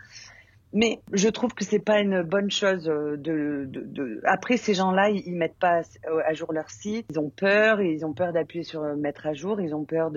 Mais 0.73 0.99
je 1.13 1.29
trouve 1.29 1.53
que 1.53 1.63
c'est 1.63 1.79
pas 1.79 2.01
une 2.01 2.21
bonne 2.21 2.51
chose 2.51 2.89
euh. 2.89 4.21
Après, 4.25 4.57
ces 4.57 4.73
gens-là, 4.73 5.09
ils, 5.09 5.23
ils, 5.25 5.35
mettent 5.35 5.57
pas 5.57 5.83
à 6.25 6.33
jour 6.33 6.51
leur 6.51 6.69
site. 6.69 7.05
Ils 7.11 7.17
ont 7.17 7.29
peur, 7.29 7.81
ils 7.81 8.05
ont 8.05 8.11
peur 8.11 8.33
d'appuyer 8.33 8.65
sur 8.65 8.83
euh, 8.83 8.97
mettre 8.97 9.25
à 9.25 9.33
jour. 9.33 9.61
Ils 9.61 9.73
ont 9.73 9.85
peur 9.85 10.11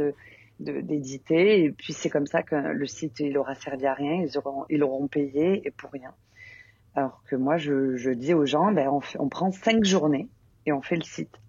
d'éditer. 0.58 1.62
Et 1.62 1.70
puis 1.70 1.92
c'est 1.92 2.10
comme 2.10 2.26
ça 2.26 2.42
que 2.42 2.56
le 2.56 2.86
site 2.86 3.20
il 3.20 3.38
aura 3.38 3.54
servi 3.54 3.86
à 3.86 3.94
rien. 3.94 4.14
Ils 4.14 4.36
auront 4.36 4.64
ils 4.68 4.82
auront 4.82 5.06
payé 5.06 5.62
et 5.64 5.70
pour 5.70 5.92
rien. 5.92 6.12
Alors 6.94 7.22
que 7.28 7.36
moi, 7.36 7.56
je, 7.58 8.10
dis 8.10 8.34
aux 8.34 8.46
gens, 8.46 8.72
ben 8.72 8.88
on, 9.18 9.28
prend 9.28 9.52
cinq 9.52 9.84
journées 9.84 10.28
et 10.66 10.72
on 10.72 10.82
fait 10.82 10.96
le 10.96 11.02
site 11.02 11.40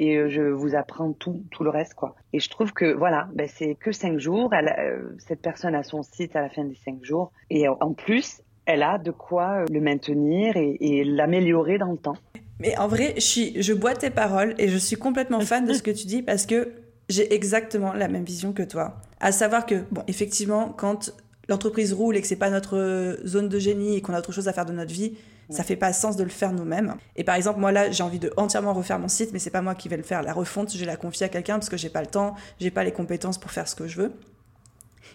et 0.00 0.16
euh, 0.16 0.28
je 0.28 0.42
vous 0.42 0.76
apprends 0.76 1.12
tout, 1.12 1.42
tout 1.50 1.64
le 1.64 1.70
reste, 1.70 1.94
quoi. 1.94 2.14
Et 2.32 2.38
je 2.38 2.48
trouve 2.48 2.72
que 2.72 2.94
voilà, 2.94 3.28
ben 3.34 3.48
c'est 3.52 3.74
que 3.74 3.90
cinq 3.90 4.18
jours. 4.18 4.54
Elle, 4.54 4.72
cette 5.18 5.42
personne 5.42 5.74
a 5.74 5.82
son 5.82 6.04
site 6.04 6.36
à 6.36 6.42
la 6.42 6.48
fin 6.50 6.64
des 6.64 6.76
cinq 6.84 7.04
jours, 7.04 7.32
et 7.50 7.66
en 7.66 7.94
plus, 7.94 8.42
elle 8.68 8.82
a 8.82 8.98
de 8.98 9.10
quoi 9.10 9.62
euh, 9.62 9.64
le 9.70 9.80
maintenir 9.80 10.56
et, 10.56 11.02
l'améliorer 11.04 11.78
dans 11.78 11.90
le 11.90 11.96
temps. 11.96 12.16
Mais 12.60 12.76
en 12.76 12.86
vrai, 12.86 13.14
je, 13.16 13.60
je 13.60 13.72
bois 13.72 13.94
tes 13.94 14.10
paroles 14.10 14.54
et 14.58 14.68
je 14.68 14.76
suis 14.76 14.96
complètement 14.96 15.40
fan 15.40 15.64
de 15.64 15.72
ce 15.72 15.82
que 15.82 15.90
tu 15.90 16.06
dis 16.06 16.22
parce 16.22 16.44
que 16.44 16.72
j'ai 17.08 17.32
exactement 17.34 17.94
la 17.94 18.08
même 18.08 18.24
vision 18.24 18.52
que 18.52 18.62
toi. 18.62 18.96
À 19.20 19.32
savoir 19.32 19.64
que, 19.64 19.84
bon, 19.90 20.02
effectivement, 20.06 20.74
quand 20.76 21.10
l'entreprise 21.48 21.92
roule 21.92 22.16
et 22.16 22.20
que 22.20 22.26
c'est 22.26 22.36
pas 22.36 22.50
notre 22.50 22.76
euh, 22.76 23.16
zone 23.26 23.48
de 23.48 23.58
génie 23.58 23.96
et 23.96 24.02
qu'on 24.02 24.14
a 24.14 24.18
autre 24.18 24.32
chose 24.32 24.48
à 24.48 24.52
faire 24.52 24.66
de 24.66 24.72
notre 24.72 24.92
vie, 24.92 25.16
ça 25.50 25.64
fait 25.64 25.76
pas 25.76 25.92
sens 25.94 26.16
de 26.16 26.22
le 26.22 26.28
faire 26.28 26.52
nous-mêmes. 26.52 26.94
Et 27.16 27.24
par 27.24 27.34
exemple, 27.34 27.58
moi 27.58 27.72
là, 27.72 27.90
j'ai 27.90 28.02
envie 28.02 28.18
de 28.18 28.32
entièrement 28.36 28.74
refaire 28.74 28.98
mon 28.98 29.08
site, 29.08 29.30
mais 29.32 29.38
c'est 29.38 29.50
pas 29.50 29.62
moi 29.62 29.74
qui 29.74 29.88
vais 29.88 29.96
le 29.96 30.02
faire. 30.02 30.22
La 30.22 30.34
refonte, 30.34 30.72
je 30.72 30.78
vais 30.78 30.84
la 30.84 30.96
confier 30.96 31.24
à 31.24 31.28
quelqu'un 31.30 31.54
parce 31.54 31.70
que 31.70 31.78
j'ai 31.78 31.88
pas 31.88 32.02
le 32.02 32.06
temps, 32.06 32.34
j'ai 32.60 32.70
pas 32.70 32.84
les 32.84 32.92
compétences 32.92 33.38
pour 33.38 33.50
faire 33.50 33.66
ce 33.66 33.74
que 33.74 33.86
je 33.88 34.00
veux. 34.00 34.12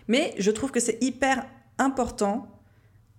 Mais 0.07 0.33
je 0.39 0.49
trouve 0.49 0.71
que 0.71 0.79
c'est 0.79 0.97
hyper 1.03 1.45
important 1.77 2.47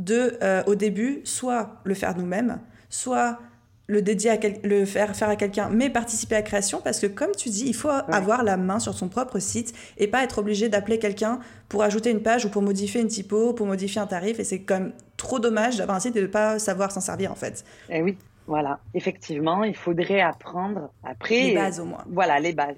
de, 0.00 0.36
euh, 0.42 0.64
au 0.66 0.74
début, 0.74 1.20
soit 1.24 1.80
le 1.84 1.94
faire 1.94 2.16
nous-mêmes, 2.16 2.58
soit 2.88 3.38
le 3.86 4.00
dédier 4.00 4.30
à 4.30 4.38
le 4.62 4.84
faire 4.84 5.14
faire 5.14 5.28
à 5.28 5.36
quelqu'un, 5.36 5.68
mais 5.68 5.90
participer 5.90 6.36
à 6.36 6.38
la 6.38 6.42
création, 6.42 6.80
parce 6.82 7.00
que 7.00 7.06
comme 7.06 7.32
tu 7.32 7.50
dis, 7.50 7.66
il 7.66 7.74
faut 7.74 7.90
avoir 7.90 8.42
la 8.42 8.56
main 8.56 8.78
sur 8.78 8.94
son 8.94 9.08
propre 9.08 9.38
site 9.38 9.74
et 9.98 10.06
pas 10.06 10.24
être 10.24 10.38
obligé 10.38 10.68
d'appeler 10.68 10.98
quelqu'un 10.98 11.38
pour 11.68 11.82
ajouter 11.82 12.10
une 12.10 12.22
page 12.22 12.46
ou 12.46 12.50
pour 12.50 12.62
modifier 12.62 13.00
une 13.02 13.08
typo, 13.08 13.52
pour 13.52 13.66
modifier 13.66 14.00
un 14.00 14.06
tarif. 14.06 14.40
Et 14.40 14.44
c'est 14.44 14.62
quand 14.62 14.80
même 14.80 14.92
trop 15.16 15.38
dommage 15.38 15.76
d'avoir 15.76 15.96
un 15.96 16.00
site 16.00 16.16
et 16.16 16.20
de 16.20 16.26
ne 16.26 16.30
pas 16.30 16.58
savoir 16.58 16.92
s'en 16.92 17.00
servir 17.00 17.30
en 17.30 17.34
fait. 17.34 17.64
Eh 17.90 18.00
oui, 18.00 18.16
voilà. 18.46 18.80
Effectivement, 18.94 19.64
il 19.64 19.76
faudrait 19.76 20.20
apprendre 20.20 20.90
après. 21.02 21.42
Les 21.42 21.54
bases 21.54 21.80
au 21.80 21.84
moins. 21.84 22.04
Voilà, 22.08 22.40
les 22.40 22.54
bases. 22.54 22.76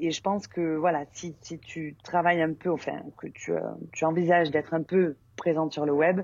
et 0.00 0.12
je 0.12 0.20
pense 0.20 0.46
que 0.46 0.76
voilà, 0.76 1.04
si, 1.12 1.34
si 1.40 1.58
tu 1.58 1.96
travailles 2.04 2.42
un 2.42 2.52
peu, 2.52 2.70
enfin 2.70 3.00
que 3.18 3.26
tu, 3.26 3.52
tu 3.92 4.04
envisages 4.04 4.52
d'être 4.52 4.72
un 4.72 4.82
peu 4.82 5.16
présente 5.36 5.72
sur 5.72 5.84
le 5.84 5.92
web, 5.92 6.20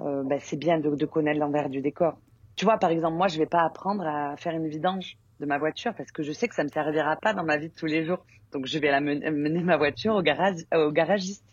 euh, 0.00 0.22
bah, 0.24 0.36
c'est 0.40 0.56
bien 0.56 0.78
de, 0.78 0.94
de 0.94 1.06
connaître 1.06 1.38
l'envers 1.38 1.68
du 1.68 1.80
décor. 1.80 2.18
Tu 2.58 2.64
vois, 2.64 2.76
par 2.76 2.90
exemple, 2.90 3.16
moi, 3.16 3.28
je 3.28 3.38
vais 3.38 3.46
pas 3.46 3.62
apprendre 3.62 4.04
à 4.04 4.36
faire 4.36 4.52
une 4.52 4.66
vidange 4.66 5.16
de 5.38 5.46
ma 5.46 5.58
voiture 5.58 5.94
parce 5.94 6.10
que 6.10 6.24
je 6.24 6.32
sais 6.32 6.48
que 6.48 6.56
ça 6.56 6.64
me 6.64 6.68
servira 6.68 7.14
pas 7.14 7.32
dans 7.32 7.44
ma 7.44 7.56
vie 7.56 7.68
de 7.68 7.74
tous 7.74 7.86
les 7.86 8.04
jours. 8.04 8.18
Donc, 8.50 8.66
je 8.66 8.80
vais 8.80 8.90
la 8.90 9.00
mener, 9.00 9.62
ma 9.62 9.76
voiture 9.76 10.16
au, 10.16 10.22
garage, 10.22 10.56
au 10.74 10.90
garagiste. 10.90 11.44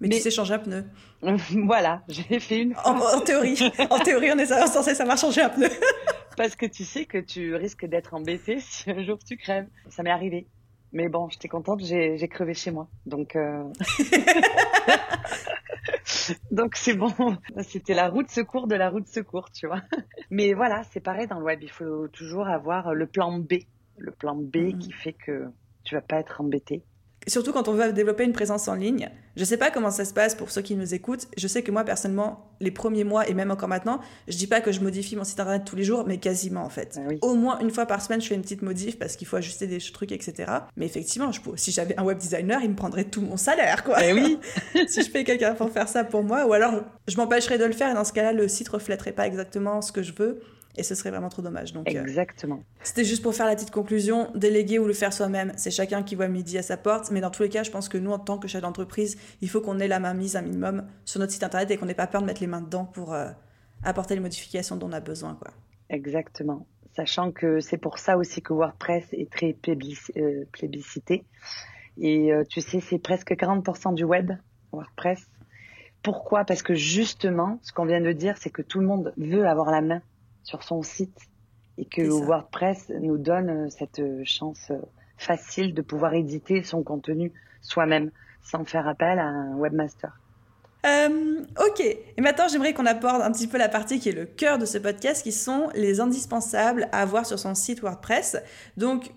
Mais, 0.00 0.08
tu 0.08 0.18
sais 0.18 0.30
changer 0.30 0.54
un 0.54 0.58
pneu. 0.60 0.86
voilà, 1.66 2.00
j'ai 2.08 2.40
fait 2.40 2.62
une. 2.62 2.74
En, 2.86 2.96
en, 2.98 3.20
théorie, 3.20 3.70
en 3.90 3.98
théorie, 3.98 4.30
on 4.32 4.38
est 4.38 4.46
censé 4.66 4.94
savoir 4.94 5.18
changer 5.18 5.42
un 5.42 5.50
pneu. 5.50 5.68
parce 6.38 6.56
que 6.56 6.64
tu 6.64 6.84
sais 6.84 7.04
que 7.04 7.18
tu 7.18 7.54
risques 7.54 7.84
d'être 7.84 8.14
embêté 8.14 8.60
si 8.60 8.90
un 8.90 9.02
jour 9.02 9.18
tu 9.18 9.36
crèves. 9.36 9.68
Ça 9.90 10.02
m'est 10.02 10.10
arrivé. 10.10 10.46
Mais 10.92 11.08
bon, 11.08 11.28
j'étais 11.28 11.48
contente, 11.48 11.80
j'ai 11.84 12.28
crevé 12.28 12.54
chez 12.54 12.70
moi. 12.70 12.88
Donc, 13.06 13.36
euh... 13.36 13.64
donc 16.50 16.76
c'est 16.76 16.94
bon. 16.94 17.12
C'était 17.62 17.94
la 17.94 18.08
route 18.08 18.30
secours 18.30 18.66
de 18.66 18.74
la 18.74 18.90
route 18.90 19.06
secours, 19.06 19.50
tu 19.52 19.66
vois. 19.66 19.82
Mais 20.30 20.52
voilà, 20.52 20.82
c'est 20.90 21.00
pareil 21.00 21.26
dans 21.26 21.38
le 21.38 21.44
web. 21.44 21.60
Il 21.62 21.70
faut 21.70 22.08
toujours 22.08 22.48
avoir 22.48 22.94
le 22.94 23.06
plan 23.06 23.38
B, 23.38 23.54
le 23.98 24.10
plan 24.10 24.34
B 24.34 24.56
mm-hmm. 24.56 24.78
qui 24.78 24.92
fait 24.92 25.12
que 25.12 25.46
tu 25.84 25.94
vas 25.94 26.00
pas 26.00 26.18
être 26.18 26.40
embêté 26.40 26.82
surtout 27.28 27.52
quand 27.52 27.68
on 27.68 27.72
veut 27.72 27.92
développer 27.92 28.24
une 28.24 28.32
présence 28.32 28.68
en 28.68 28.74
ligne. 28.74 29.10
Je 29.36 29.42
ne 29.42 29.46
sais 29.46 29.56
pas 29.56 29.70
comment 29.70 29.90
ça 29.90 30.04
se 30.04 30.12
passe 30.12 30.34
pour 30.34 30.50
ceux 30.50 30.62
qui 30.62 30.74
nous 30.74 30.94
écoutent. 30.94 31.28
Je 31.36 31.46
sais 31.46 31.62
que 31.62 31.70
moi, 31.70 31.84
personnellement, 31.84 32.50
les 32.60 32.70
premiers 32.70 33.04
mois 33.04 33.28
et 33.28 33.34
même 33.34 33.50
encore 33.50 33.68
maintenant, 33.68 34.00
je 34.28 34.36
dis 34.36 34.46
pas 34.46 34.60
que 34.60 34.72
je 34.72 34.80
modifie 34.80 35.16
mon 35.16 35.24
site 35.24 35.38
internet 35.38 35.62
tous 35.64 35.76
les 35.76 35.84
jours, 35.84 36.04
mais 36.06 36.18
quasiment 36.18 36.62
en 36.62 36.68
fait. 36.68 36.98
Ah 36.98 37.12
Au 37.22 37.34
moins 37.34 37.58
une 37.60 37.70
fois 37.70 37.86
par 37.86 38.02
semaine, 38.02 38.20
je 38.20 38.26
fais 38.26 38.34
une 38.34 38.42
petite 38.42 38.62
modif 38.62 38.98
parce 38.98 39.16
qu'il 39.16 39.26
faut 39.26 39.36
ajuster 39.36 39.66
des 39.66 39.78
trucs, 39.78 40.12
etc. 40.12 40.50
Mais 40.76 40.86
effectivement, 40.86 41.30
je 41.32 41.40
si 41.56 41.72
j'avais 41.72 41.98
un 41.98 42.04
web 42.04 42.18
designer, 42.18 42.60
il 42.62 42.70
me 42.70 42.76
prendrait 42.76 43.04
tout 43.04 43.20
mon 43.20 43.36
salaire, 43.36 43.84
quoi. 43.84 44.02
Eh 44.02 44.12
oui. 44.12 44.38
si 44.88 45.02
je 45.02 45.10
paye 45.10 45.24
quelqu'un 45.24 45.54
pour 45.54 45.70
faire 45.70 45.88
ça 45.88 46.04
pour 46.04 46.22
moi, 46.22 46.46
ou 46.46 46.52
alors 46.52 46.82
je 47.06 47.16
m'empêcherais 47.16 47.58
de 47.58 47.64
le 47.64 47.72
faire 47.72 47.90
et 47.90 47.94
dans 47.94 48.04
ce 48.04 48.12
cas-là, 48.12 48.32
le 48.32 48.48
site 48.48 48.68
reflèterait 48.68 49.12
pas 49.12 49.26
exactement 49.26 49.82
ce 49.82 49.92
que 49.92 50.02
je 50.02 50.12
veux 50.12 50.40
et 50.76 50.82
ce 50.82 50.94
serait 50.94 51.10
vraiment 51.10 51.28
trop 51.28 51.42
dommage. 51.42 51.72
Donc, 51.72 51.88
euh, 51.88 52.02
Exactement. 52.02 52.62
C'était 52.82 53.04
juste 53.04 53.22
pour 53.22 53.34
faire 53.34 53.46
la 53.46 53.54
petite 53.54 53.70
conclusion, 53.70 54.30
déléguer 54.34 54.78
ou 54.78 54.86
le 54.86 54.92
faire 54.92 55.12
soi-même, 55.12 55.52
c'est 55.56 55.70
chacun 55.70 56.02
qui 56.02 56.14
voit 56.14 56.28
midi 56.28 56.58
à 56.58 56.62
sa 56.62 56.76
porte, 56.76 57.10
mais 57.10 57.20
dans 57.20 57.30
tous 57.30 57.42
les 57.42 57.48
cas, 57.48 57.62
je 57.62 57.70
pense 57.70 57.88
que 57.88 57.98
nous, 57.98 58.10
en 58.10 58.18
tant 58.18 58.38
que 58.38 58.48
chef 58.48 58.62
d'entreprise, 58.62 59.18
il 59.40 59.48
faut 59.48 59.60
qu'on 59.60 59.78
ait 59.78 59.88
la 59.88 60.00
main 60.00 60.14
mise 60.14 60.36
un 60.36 60.42
minimum 60.42 60.86
sur 61.04 61.20
notre 61.20 61.32
site 61.32 61.42
internet 61.42 61.70
et 61.70 61.76
qu'on 61.76 61.86
n'ait 61.86 61.94
pas 61.94 62.06
peur 62.06 62.20
de 62.20 62.26
mettre 62.26 62.40
les 62.40 62.46
mains 62.46 62.60
dedans 62.60 62.84
pour 62.84 63.12
euh, 63.12 63.30
apporter 63.82 64.14
les 64.14 64.20
modifications 64.20 64.76
dont 64.76 64.88
on 64.88 64.92
a 64.92 65.00
besoin. 65.00 65.34
Quoi. 65.34 65.52
Exactement. 65.88 66.66
Sachant 66.94 67.32
que 67.32 67.60
c'est 67.60 67.78
pour 67.78 67.98
ça 67.98 68.16
aussi 68.16 68.42
que 68.42 68.52
WordPress 68.52 69.04
est 69.12 69.30
très 69.30 69.56
euh, 69.68 70.44
plébiscité. 70.52 71.24
Et 72.02 72.30
tu 72.48 72.62
sais, 72.62 72.80
c'est 72.80 72.98
presque 72.98 73.32
40% 73.32 73.94
du 73.94 74.04
web, 74.04 74.32
WordPress. 74.72 75.26
Pourquoi? 76.02 76.44
Parce 76.44 76.62
que 76.62 76.74
justement, 76.74 77.58
ce 77.62 77.72
qu'on 77.72 77.84
vient 77.84 78.00
de 78.00 78.12
dire, 78.12 78.36
c'est 78.38 78.48
que 78.48 78.62
tout 78.62 78.80
le 78.80 78.86
monde 78.86 79.12
veut 79.18 79.46
avoir 79.46 79.70
la 79.70 79.82
main 79.82 80.00
sur 80.42 80.62
son 80.62 80.82
site 80.82 81.30
et 81.80 81.86
que 81.86 82.02
WordPress 82.02 82.92
nous 83.00 83.16
donne 83.16 83.50
euh, 83.50 83.68
cette 83.70 84.00
euh, 84.00 84.22
chance 84.24 84.70
euh, 84.70 84.76
facile 85.16 85.74
de 85.74 85.80
pouvoir 85.82 86.12
éditer 86.14 86.62
son 86.62 86.82
contenu 86.82 87.32
soi-même 87.62 88.10
sans 88.42 88.64
faire 88.64 88.86
appel 88.86 89.18
à 89.18 89.24
un 89.24 89.56
webmaster. 89.56 90.12
ok, 90.84 91.80
et 91.80 92.20
maintenant 92.20 92.48
j'aimerais 92.48 92.74
qu'on 92.74 92.86
aborde 92.86 93.22
un 93.22 93.32
petit 93.32 93.46
peu 93.46 93.58
la 93.58 93.68
partie 93.68 93.98
qui 93.98 94.10
est 94.10 94.12
le 94.12 94.26
cœur 94.26 94.58
de 94.58 94.66
ce 94.66 94.78
podcast, 94.78 95.22
qui 95.22 95.32
sont 95.32 95.68
les 95.74 96.00
indispensables 96.00 96.88
à 96.92 97.00
avoir 97.00 97.26
sur 97.26 97.38
son 97.38 97.54
site 97.54 97.80
WordPress. 97.80 98.36
Donc, 98.76 99.12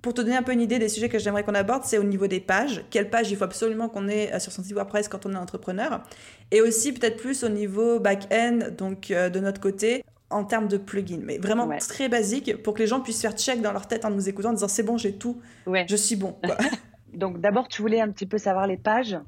pour 0.00 0.14
te 0.14 0.22
donner 0.22 0.36
un 0.36 0.42
peu 0.42 0.52
une 0.52 0.60
idée 0.60 0.78
des 0.78 0.88
sujets 0.88 1.08
que 1.08 1.18
j'aimerais 1.18 1.42
qu'on 1.42 1.54
aborde, 1.54 1.84
c'est 1.84 1.98
au 1.98 2.04
niveau 2.04 2.26
des 2.26 2.40
pages. 2.40 2.84
Quelle 2.90 3.10
page 3.10 3.30
il 3.30 3.36
faut 3.36 3.44
absolument 3.44 3.88
qu'on 3.88 4.08
ait 4.08 4.38
sur 4.40 4.52
son 4.52 4.62
site 4.62 4.72
WordPress 4.72 5.08
quand 5.08 5.26
on 5.26 5.32
est 5.32 5.36
entrepreneur 5.36 6.02
Et 6.50 6.62
aussi 6.62 6.92
peut-être 6.92 7.16
plus 7.16 7.44
au 7.44 7.48
niveau 7.48 7.98
back-end, 7.98 8.70
donc 8.78 9.08
de 9.08 9.40
notre 9.40 9.60
côté, 9.60 10.04
en 10.30 10.44
termes 10.44 10.68
de 10.68 10.76
plugins, 10.76 11.20
mais 11.22 11.38
vraiment 11.38 11.68
très 11.78 12.08
basique 12.08 12.62
pour 12.62 12.74
que 12.74 12.80
les 12.80 12.86
gens 12.86 13.00
puissent 13.00 13.22
faire 13.22 13.32
check 13.32 13.62
dans 13.62 13.72
leur 13.72 13.86
tête 13.86 14.04
en 14.04 14.10
nous 14.10 14.28
écoutant 14.28 14.50
en 14.50 14.54
disant 14.54 14.68
c'est 14.68 14.82
bon, 14.82 14.98
j'ai 14.98 15.14
tout, 15.14 15.40
je 15.66 15.96
suis 15.96 16.16
bon. 16.16 16.36
Donc 17.14 17.40
d'abord, 17.40 17.68
tu 17.68 17.82
voulais 17.82 18.00
un 18.00 18.10
petit 18.10 18.26
peu 18.26 18.38
savoir 18.38 18.66
les 18.66 18.76
pages? 18.76 19.18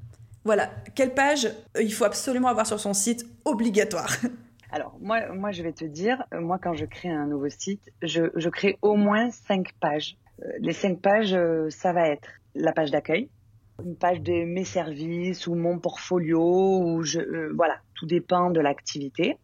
Voilà, 0.45 0.71
quelle 0.95 1.13
page 1.13 1.47
euh, 1.77 1.83
il 1.83 1.93
faut 1.93 2.05
absolument 2.05 2.49
avoir 2.49 2.67
sur 2.67 2.81
son 2.81 2.95
site 2.95 3.27
obligatoire? 3.45 4.11
Alors 4.73 4.97
moi, 5.01 5.33
moi 5.33 5.51
je 5.51 5.63
vais 5.63 5.73
te 5.73 5.85
dire, 5.85 6.23
euh, 6.33 6.41
moi 6.41 6.59
quand 6.59 6.75
je 6.75 6.85
crée 6.85 7.11
un 7.11 7.27
nouveau 7.27 7.49
site, 7.49 7.91
je, 8.03 8.25
je 8.35 8.49
crée 8.49 8.79
au 8.83 8.97
moins 8.97 9.31
cinq 9.31 9.73
pages. 9.81 10.17
Euh, 10.43 10.49
les 10.61 10.73
cinq 10.73 11.01
pages, 11.01 11.37
ça 11.71 11.93
va 11.93 12.09
être 12.09 12.29
la 12.55 12.73
page 12.73 12.91
d'accueil, 12.91 13.29
une 13.85 13.97
page 13.97 14.21
de 14.21 14.45
mes 14.45 14.65
services 14.65 15.47
ou 15.47 15.55
mon 15.55 15.79
portfolio 15.79 16.83
ou 16.83 17.03
je, 17.03 17.53
voilà, 17.55 17.79
tout 17.95 18.07
dépend 18.07 18.51
de 18.51 18.61
l'activité 18.61 19.37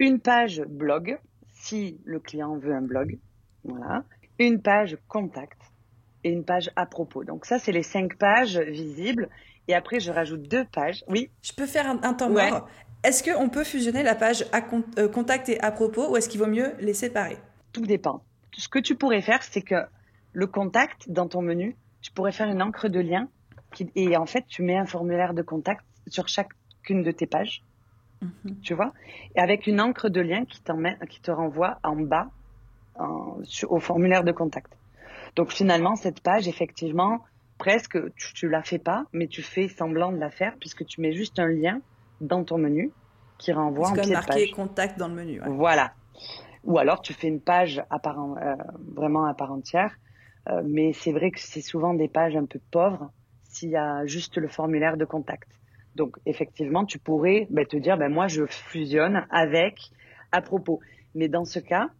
une 0.00 0.18
page 0.18 0.62
blog, 0.62 1.18
si 1.52 2.00
le 2.04 2.18
client 2.18 2.56
veut 2.56 2.74
un 2.74 2.82
blog, 2.82 3.18
voilà, 3.62 4.02
une 4.38 4.60
page 4.60 4.98
contact 5.06 5.60
et 6.24 6.30
une 6.30 6.44
page 6.44 6.70
à 6.74 6.86
propos. 6.86 7.22
Donc 7.22 7.46
ça, 7.46 7.58
c'est 7.58 7.70
les 7.70 7.82
cinq 7.82 8.16
pages 8.16 8.58
visibles. 8.58 9.28
Et 9.68 9.74
après, 9.74 10.00
je 10.00 10.10
rajoute 10.10 10.42
deux 10.42 10.64
pages. 10.64 11.04
Oui. 11.06 11.30
Je 11.42 11.52
peux 11.52 11.66
faire 11.66 11.86
un, 11.86 12.14
temps 12.14 12.30
mort. 12.30 12.68
Est-ce 13.04 13.22
qu'on 13.22 13.48
peut 13.48 13.62
fusionner 13.62 14.02
la 14.02 14.14
page 14.14 14.44
à 14.52 14.62
euh, 14.98 15.08
contact 15.08 15.48
et 15.48 15.60
à 15.60 15.70
propos 15.70 16.10
ou 16.10 16.16
est-ce 16.16 16.28
qu'il 16.28 16.40
vaut 16.40 16.46
mieux 16.46 16.74
les 16.80 16.94
séparer? 16.94 17.36
Tout 17.72 17.86
dépend. 17.86 18.24
Ce 18.52 18.68
que 18.68 18.78
tu 18.78 18.96
pourrais 18.96 19.22
faire, 19.22 19.42
c'est 19.42 19.62
que 19.62 19.76
le 20.32 20.46
contact 20.46 21.10
dans 21.10 21.28
ton 21.28 21.40
menu, 21.42 21.76
tu 22.00 22.10
pourrais 22.10 22.32
faire 22.32 22.48
une 22.48 22.62
encre 22.62 22.88
de 22.88 23.00
lien 23.00 23.28
et 23.94 24.16
en 24.16 24.26
fait, 24.26 24.44
tu 24.48 24.62
mets 24.62 24.76
un 24.76 24.86
formulaire 24.86 25.34
de 25.34 25.42
contact 25.42 25.84
sur 26.08 26.26
chacune 26.28 27.02
de 27.02 27.10
tes 27.10 27.26
pages. 27.26 27.62
Mhm. 28.20 28.60
Tu 28.62 28.74
vois? 28.74 28.92
Et 29.34 29.40
avec 29.40 29.66
une 29.66 29.80
encre 29.80 30.08
de 30.08 30.20
lien 30.20 30.44
qui, 30.44 30.62
qui 31.08 31.20
te 31.20 31.30
renvoie 31.30 31.78
en 31.82 31.96
bas 31.96 32.28
au 33.68 33.80
formulaire 33.80 34.24
de 34.24 34.32
contact. 34.32 34.76
Donc 35.36 35.52
finalement, 35.52 35.96
cette 35.96 36.20
page, 36.20 36.48
effectivement, 36.48 37.20
presque, 37.58 37.98
tu, 38.14 38.46
ne 38.46 38.50
la 38.50 38.62
fais 38.62 38.78
pas, 38.78 39.04
mais 39.12 39.26
tu 39.26 39.42
fais 39.42 39.68
semblant 39.68 40.12
de 40.12 40.18
la 40.18 40.30
faire 40.30 40.54
puisque 40.58 40.84
tu 40.84 41.00
mets 41.00 41.12
juste 41.12 41.38
un 41.38 41.48
lien 41.48 41.80
dans 42.20 42.44
ton 42.44 42.58
menu 42.58 42.92
qui 43.38 43.52
renvoie 43.52 43.88
en 43.88 43.94
pied 43.94 44.12
marqué 44.12 44.50
contact 44.50 44.98
dans 44.98 45.08
le 45.08 45.14
menu. 45.14 45.40
Voilà. 45.46 45.94
Ou 46.64 46.78
alors 46.78 47.00
tu 47.00 47.14
fais 47.14 47.28
une 47.28 47.40
page 47.40 47.82
à 47.88 47.98
part, 47.98 48.18
euh, 48.18 48.54
vraiment 48.94 49.24
à 49.24 49.34
part 49.34 49.52
entière. 49.52 49.94
Euh, 50.48 50.62
mais 50.64 50.92
c'est 50.92 51.12
vrai 51.12 51.30
que 51.30 51.40
c'est 51.40 51.60
souvent 51.60 51.94
des 51.94 52.08
pages 52.08 52.36
un 52.36 52.46
peu 52.46 52.60
pauvres 52.70 53.10
s'il 53.42 53.70
y 53.70 53.76
a 53.76 54.04
juste 54.06 54.36
le 54.36 54.48
formulaire 54.48 54.96
de 54.96 55.04
contact. 55.04 55.48
Donc 55.96 56.16
effectivement, 56.26 56.84
tu 56.84 56.98
pourrais 56.98 57.46
ben, 57.50 57.66
te 57.66 57.76
dire, 57.76 57.96
ben, 57.96 58.08
moi 58.08 58.28
je 58.28 58.46
fusionne 58.46 59.26
avec 59.30 59.90
à 60.32 60.40
propos. 60.40 60.80
Mais 61.14 61.28
dans 61.28 61.44
ce 61.44 61.58
cas, 61.58 61.90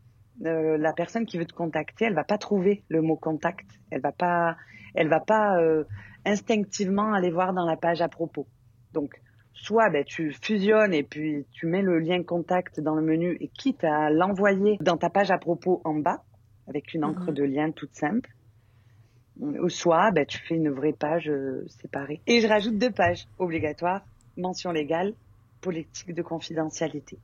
euh, 0.46 0.78
la 0.78 0.92
personne 0.92 1.26
qui 1.26 1.38
veut 1.38 1.46
te 1.46 1.52
contacter, 1.52 2.06
elle 2.06 2.14
va 2.14 2.24
pas 2.24 2.38
trouver 2.38 2.84
le 2.88 3.02
mot 3.02 3.16
contact. 3.16 3.66
Elle 3.90 4.00
va 4.00 4.12
pas, 4.12 4.56
elle 4.94 5.08
va 5.08 5.20
pas 5.20 5.60
euh, 5.60 5.84
instinctivement 6.24 7.12
aller 7.12 7.30
voir 7.30 7.52
dans 7.52 7.66
la 7.66 7.76
page 7.76 8.00
à 8.00 8.08
propos. 8.08 8.46
Donc 8.92 9.20
soit 9.52 9.90
ben, 9.90 10.04
tu 10.04 10.32
fusionnes 10.32 10.94
et 10.94 11.02
puis 11.02 11.46
tu 11.52 11.66
mets 11.66 11.82
le 11.82 11.98
lien 11.98 12.22
contact 12.22 12.80
dans 12.80 12.94
le 12.94 13.02
menu 13.02 13.36
et 13.40 13.48
quitte 13.48 13.84
à 13.84 14.10
l'envoyer 14.10 14.78
dans 14.80 14.96
ta 14.96 15.10
page 15.10 15.30
à 15.30 15.38
propos 15.38 15.80
en 15.84 15.94
bas 15.94 16.22
avec 16.66 16.94
une 16.94 17.04
encre 17.04 17.28
mhm. 17.28 17.34
de 17.34 17.42
lien 17.42 17.70
toute 17.72 17.94
simple 17.94 18.30
ou 19.40 19.68
soit 19.68 20.10
ben, 20.10 20.26
tu 20.26 20.38
fais 20.38 20.54
une 20.54 20.70
vraie 20.70 20.92
page 20.92 21.28
euh, 21.28 21.66
séparée. 21.80 22.20
Et 22.26 22.40
je 22.40 22.46
rajoute 22.46 22.78
deux 22.78 22.90
pages 22.90 23.26
obligatoires, 23.38 24.02
mention 24.36 24.72
légale, 24.72 25.14
politique 25.60 26.14
de 26.14 26.22
confidentialité. 26.22 27.18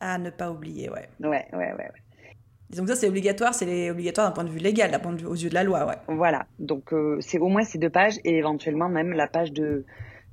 À 0.00 0.18
ne 0.18 0.30
pas 0.30 0.50
oublier, 0.50 0.88
ouais. 0.90 1.08
Ouais, 1.20 1.46
ouais, 1.52 1.58
ouais. 1.58 1.72
ouais. 1.74 2.34
Donc 2.70 2.88
ça 2.88 2.96
c'est 2.96 3.08
obligatoire, 3.08 3.54
c'est 3.54 3.90
obligatoire 3.90 4.28
d'un 4.28 4.34
point 4.34 4.44
de 4.44 4.50
vue 4.50 4.58
légal, 4.58 4.90
d'un 4.90 4.98
point 4.98 5.12
de 5.12 5.20
vue 5.20 5.26
aux 5.26 5.34
yeux 5.34 5.48
de 5.48 5.54
la 5.54 5.64
loi, 5.64 5.86
ouais. 5.86 5.96
Voilà, 6.06 6.46
donc 6.58 6.92
euh, 6.92 7.18
c'est 7.20 7.38
au 7.38 7.48
moins 7.48 7.64
ces 7.64 7.78
deux 7.78 7.88
pages 7.88 8.18
et 8.24 8.36
éventuellement 8.36 8.90
même 8.90 9.12
la 9.12 9.26
page 9.26 9.52
de 9.52 9.86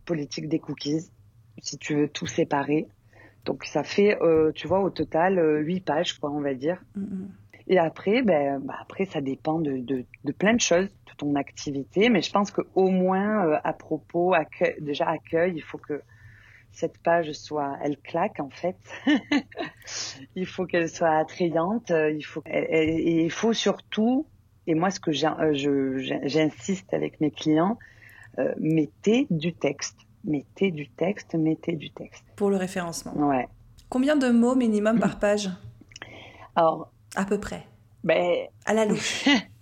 politique 0.03 0.49
des 0.49 0.59
cookies, 0.59 1.09
si 1.61 1.77
tu 1.77 1.95
veux 1.95 2.09
tout 2.09 2.27
séparer. 2.27 2.87
Donc 3.45 3.63
ça 3.63 3.83
fait, 3.83 4.21
euh, 4.21 4.51
tu 4.53 4.67
vois, 4.67 4.81
au 4.81 4.89
total, 4.89 5.39
huit 5.63 5.79
pages, 5.79 6.13
quoi, 6.19 6.29
on 6.31 6.41
va 6.41 6.53
dire. 6.53 6.83
Mm 6.95 7.27
et 7.67 7.79
après, 7.79 8.21
ben, 8.21 8.59
ben, 8.59 8.75
après, 8.79 9.05
ça 9.05 9.21
dépend 9.21 9.59
de, 9.59 9.77
de, 9.77 10.05
de, 10.23 10.31
plein 10.31 10.53
de 10.53 10.61
choses, 10.61 10.85
de 10.87 11.13
ton 11.17 11.35
activité. 11.35 12.09
Mais 12.09 12.21
je 12.21 12.31
pense 12.31 12.51
qu'au 12.51 12.89
moins, 12.89 13.47
euh, 13.47 13.57
à 13.63 13.73
propos, 13.73 14.33
accueil, 14.33 14.75
déjà 14.81 15.09
accueil, 15.09 15.53
il 15.55 15.63
faut 15.63 15.79
que 15.79 16.01
cette 16.71 16.97
page 16.99 17.31
soit, 17.31 17.77
elle 17.81 17.97
claque 17.97 18.39
en 18.39 18.49
fait. 18.49 18.77
il 20.35 20.45
faut 20.45 20.65
qu'elle 20.65 20.89
soit 20.89 21.17
attrayante. 21.17 21.89
Il 21.89 22.23
faut, 22.23 22.43
et 22.45 23.23
il 23.23 23.31
faut 23.31 23.53
surtout, 23.53 24.27
et 24.67 24.75
moi, 24.75 24.89
ce 24.89 24.99
que 24.99 25.11
euh, 25.11 26.19
j'insiste 26.27 26.93
avec 26.93 27.21
mes 27.21 27.31
clients, 27.31 27.77
euh, 28.39 28.53
mettez 28.59 29.27
du 29.29 29.53
texte. 29.53 29.97
Mettez 30.23 30.71
du 30.71 30.89
texte, 30.89 31.35
mettez 31.35 31.75
du 31.75 31.91
texte. 31.91 32.23
Pour 32.35 32.49
le 32.49 32.57
référencement. 32.57 33.13
Ouais. 33.13 33.47
Combien 33.89 34.15
de 34.15 34.29
mots 34.29 34.55
minimum 34.55 34.99
par 34.99 35.19
page? 35.19 35.49
Alors, 36.55 36.91
à 37.15 37.25
peu 37.25 37.39
près. 37.39 37.65
Ben, 38.03 38.47
à 38.65 38.73
la 38.73 38.85
louche. 38.85 39.25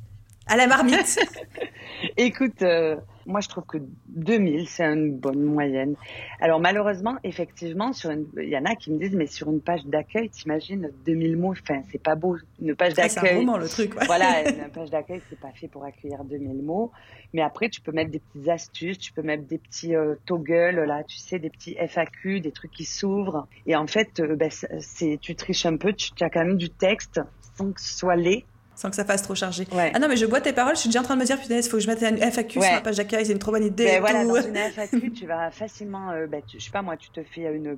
À 0.46 0.58
la 0.58 0.68
marmite. 0.68 1.20
Écoute, 2.18 2.62
euh, 2.64 2.98
moi 3.26 3.40
je 3.40 3.48
trouve 3.48 3.64
que 3.66 3.78
2000 4.10 4.68
c'est 4.68 4.84
une 4.84 5.16
bonne 5.18 5.42
moyenne. 5.42 5.96
Alors 6.42 6.60
malheureusement, 6.60 7.16
effectivement, 7.24 7.94
sur 7.94 8.12
il 8.12 8.50
y 8.50 8.58
en 8.58 8.66
a 8.66 8.76
qui 8.76 8.92
me 8.92 9.00
disent 9.00 9.16
mais 9.16 9.26
sur 9.26 9.50
une 9.50 9.62
page 9.62 9.86
d'accueil, 9.86 10.30
t'imagines 10.30 10.92
2000 11.06 11.38
mots, 11.38 11.54
enfin 11.54 11.82
c'est 11.92 12.02
pas 12.02 12.16
beau. 12.16 12.36
Une 12.62 12.76
page 12.76 12.94
d'accueil. 12.94 13.10
c'est 13.10 13.32
un 13.32 13.38
roman 13.38 13.58
le 13.58 13.70
truc. 13.70 13.96
Voilà, 14.06 14.50
une 14.66 14.70
page 14.70 14.90
d'accueil 14.90 15.22
c'est 15.30 15.40
pas 15.40 15.52
fait 15.54 15.70
pour 15.70 15.86
accueillir 15.86 16.26
2000 16.26 16.62
mots. 16.62 16.92
Mais 17.34 17.42
après 17.42 17.70
tu 17.70 17.80
peux 17.80 17.94
mettre 17.94 18.12
des 18.12 18.20
petites 18.20 18.50
astuces, 18.50 18.98
tu 18.98 19.14
peux 19.14 19.22
mettre 19.22 19.44
des 19.46 19.60
petits 19.60 19.96
euh, 19.96 20.16
toggles 20.26 20.84
là, 20.84 21.04
tu 21.06 21.20
sais, 21.20 21.40
des 21.40 21.50
petits 21.50 21.78
FAQ, 21.80 22.42
des 22.42 22.52
trucs 22.52 22.72
qui 22.72 22.86
s'ouvrent. 22.86 23.48
Et 23.66 23.78
en 23.78 23.88
fait, 23.88 24.20
euh, 24.20 24.36
ben, 24.36 24.52
c'est 24.52 25.18
tu 25.22 25.36
triches 25.36 25.66
un 25.66 25.78
peu, 25.78 25.94
tu 25.94 26.12
as 26.22 26.30
quand 26.30 26.44
même 26.44 26.58
du 26.58 26.70
texte 26.70 27.22
sans 27.58 27.72
que 27.72 27.82
ce 27.82 27.98
soit 27.98 28.16
laid 28.16 28.46
sans 28.76 28.90
que 28.90 28.96
ça 28.96 29.06
fasse 29.06 29.22
trop 29.22 29.36
chargé. 29.36 29.68
Ah 29.72 30.00
non, 30.00 30.08
mais 30.08 30.18
je 30.18 30.26
bois 30.26 30.42
tes 30.42 30.54
paroles, 30.54 30.76
je 30.76 30.82
suis 30.82 30.90
déjà 30.90 31.02
en 31.02 31.04
train 31.04 31.16
de 31.16 31.22
me 31.22 31.26
dire, 31.26 31.40
putain, 31.40 31.58
il 31.58 31.64
faut 31.64 31.78
que 31.78 31.84
je 31.84 31.88
mette 31.88 32.02
une 32.02 32.18
FAQ 32.18 32.62
sur 32.62 32.72
la 32.72 32.82
page 32.82 32.98
d'accueil, 32.98 33.26
c'est 33.26 33.34
une 33.34 33.40
trop 33.40 33.52
bonne 33.52 33.66
idée. 33.66 33.86
Ben 33.86 34.02
voilà, 34.02 34.26
dans 34.26 34.42
une 34.42 34.56
FAQ, 34.72 35.12
tu 35.12 35.28
vas 35.28 35.52
facilement, 35.52 36.12
euh, 36.12 36.28
ben, 36.28 36.42
je 36.52 36.60
sais 36.60 36.72
pas 36.72 36.82
moi, 36.82 36.98
tu 36.98 37.10
te 37.12 37.24
fais 37.24 37.44
une, 37.54 37.68
euh, 37.68 37.78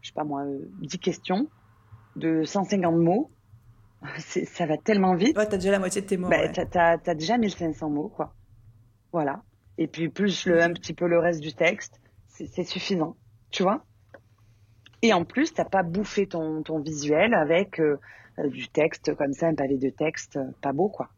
je 0.00 0.08
sais 0.08 0.14
pas 0.14 0.24
moi, 0.24 0.44
10 0.80 0.96
euh, 0.96 0.98
questions 0.98 1.48
de 2.16 2.44
150 2.44 2.96
mots. 2.96 3.30
ça 4.18 4.66
va 4.66 4.76
tellement 4.76 5.14
vite. 5.14 5.36
Ouais, 5.36 5.46
t'as 5.46 5.56
déjà 5.56 5.70
la 5.70 5.78
moitié 5.78 6.02
de 6.02 6.06
tes 6.06 6.16
mots. 6.16 6.28
Ben, 6.28 6.52
t'as, 6.52 6.98
as, 7.04 7.14
déjà 7.14 7.38
1500 7.38 7.90
mots, 7.90 8.08
quoi. 8.08 8.34
Voilà. 9.12 9.42
Et 9.78 9.86
puis 9.86 10.08
plus 10.08 10.46
le, 10.46 10.62
un 10.62 10.72
petit 10.72 10.92
peu 10.92 11.06
le 11.06 11.18
reste 11.18 11.40
du 11.40 11.52
texte, 11.52 12.00
c'est 12.28 12.64
suffisant. 12.64 13.16
Tu 13.50 13.62
vois 13.62 13.84
Et 15.02 15.12
en 15.12 15.24
plus, 15.24 15.54
t'as 15.54 15.64
pas 15.64 15.82
bouffé 15.82 16.26
ton, 16.26 16.62
ton 16.62 16.80
visuel 16.80 17.34
avec 17.34 17.80
euh, 17.80 17.98
du 18.48 18.68
texte 18.68 19.14
comme 19.14 19.32
ça, 19.32 19.46
un 19.48 19.54
pavé 19.54 19.76
de 19.78 19.90
texte, 19.90 20.36
euh, 20.36 20.44
pas 20.60 20.72
beau 20.72 20.88
quoi. 20.88 21.08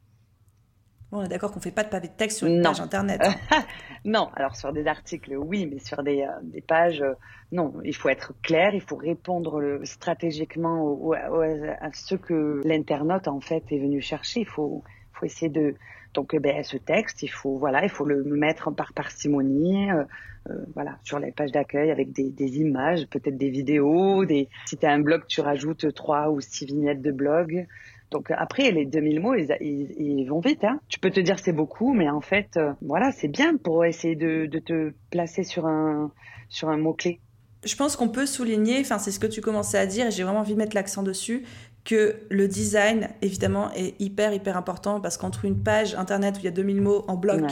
Bon, 1.10 1.18
on 1.18 1.24
est 1.24 1.28
d'accord 1.28 1.52
qu'on 1.52 1.60
fait 1.60 1.70
pas 1.70 1.84
de 1.84 1.88
pavé 1.88 2.08
de 2.08 2.14
texte 2.14 2.38
sur 2.38 2.48
une 2.48 2.62
page 2.62 2.80
internet. 2.80 3.20
Hein. 3.22 3.62
non, 4.04 4.28
alors 4.34 4.56
sur 4.56 4.72
des 4.72 4.86
articles, 4.88 5.36
oui, 5.36 5.66
mais 5.66 5.78
sur 5.78 6.02
des, 6.02 6.22
euh, 6.22 6.32
des 6.42 6.60
pages, 6.60 7.04
non. 7.52 7.74
Il 7.84 7.94
faut 7.94 8.08
être 8.08 8.34
clair, 8.42 8.74
il 8.74 8.80
faut 8.80 8.96
répondre 8.96 9.80
stratégiquement 9.84 11.12
à 11.12 11.92
ce 11.92 12.16
que 12.16 12.60
l'internaute 12.64 13.28
en 13.28 13.40
fait 13.40 13.62
est 13.70 13.78
venu 13.78 14.00
chercher. 14.00 14.40
Il 14.40 14.46
faut, 14.46 14.82
faut 15.12 15.26
essayer 15.26 15.48
de, 15.48 15.76
donc, 16.16 16.32
eh 16.32 16.38
ben, 16.38 16.64
ce 16.64 16.78
texte, 16.78 17.22
il 17.22 17.28
faut, 17.28 17.58
voilà, 17.58 17.84
il 17.84 17.90
faut 17.90 18.06
le 18.06 18.24
mettre 18.24 18.70
par 18.70 18.94
parcimonie, 18.94 19.90
euh, 19.90 20.02
euh, 20.48 20.54
voilà, 20.74 20.98
sur 21.04 21.18
les 21.18 21.30
pages 21.30 21.52
d'accueil 21.52 21.90
avec 21.90 22.10
des, 22.10 22.58
images, 22.58 23.06
peut-être 23.10 23.36
des 23.36 23.50
vidéos, 23.50 24.24
des, 24.24 24.48
si 24.64 24.78
as 24.82 24.90
un 24.90 24.98
blog, 24.98 25.24
tu 25.28 25.42
rajoutes 25.42 25.92
trois 25.92 26.30
ou 26.30 26.40
six 26.40 26.64
vignettes 26.64 27.02
de 27.02 27.12
blog. 27.12 27.66
Donc 28.10 28.30
après, 28.30 28.70
les 28.70 28.86
2000 28.86 29.20
mots, 29.20 29.34
ils, 29.34 30.26
vont 30.26 30.40
vite. 30.40 30.64
Hein. 30.64 30.80
Tu 30.88 30.98
peux 30.98 31.10
te 31.10 31.20
dire 31.20 31.38
c'est 31.38 31.52
beaucoup, 31.52 31.92
mais 31.92 32.08
en 32.08 32.22
fait, 32.22 32.56
euh, 32.56 32.72
voilà, 32.80 33.12
c'est 33.12 33.28
bien 33.28 33.58
pour 33.58 33.84
essayer 33.84 34.16
de, 34.16 34.46
de, 34.46 34.58
te 34.58 34.94
placer 35.10 35.42
sur 35.42 35.66
un, 35.66 36.10
sur 36.48 36.70
un 36.70 36.78
mot-clé. 36.78 37.20
Je 37.64 37.76
pense 37.76 37.94
qu'on 37.96 38.08
peut 38.08 38.26
souligner, 38.26 38.80
enfin 38.80 38.98
c'est 38.98 39.10
ce 39.10 39.18
que 39.18 39.26
tu 39.26 39.42
commençais 39.42 39.76
à 39.76 39.86
dire, 39.86 40.06
et 40.06 40.10
j'ai 40.10 40.22
vraiment 40.22 40.40
envie 40.40 40.54
de 40.54 40.58
mettre 40.58 40.76
l'accent 40.76 41.02
dessus, 41.02 41.44
que 41.86 42.16
le 42.28 42.48
design, 42.48 43.08
évidemment, 43.22 43.72
est 43.72 43.98
hyper, 44.00 44.34
hyper 44.34 44.56
important 44.56 45.00
parce 45.00 45.16
qu'entre 45.16 45.44
une 45.44 45.62
page 45.62 45.94
internet 45.94 46.36
où 46.36 46.40
il 46.40 46.44
y 46.44 46.48
a 46.48 46.52
2000 46.52 46.82
mots 46.82 47.04
en 47.08 47.16
bloc 47.16 47.42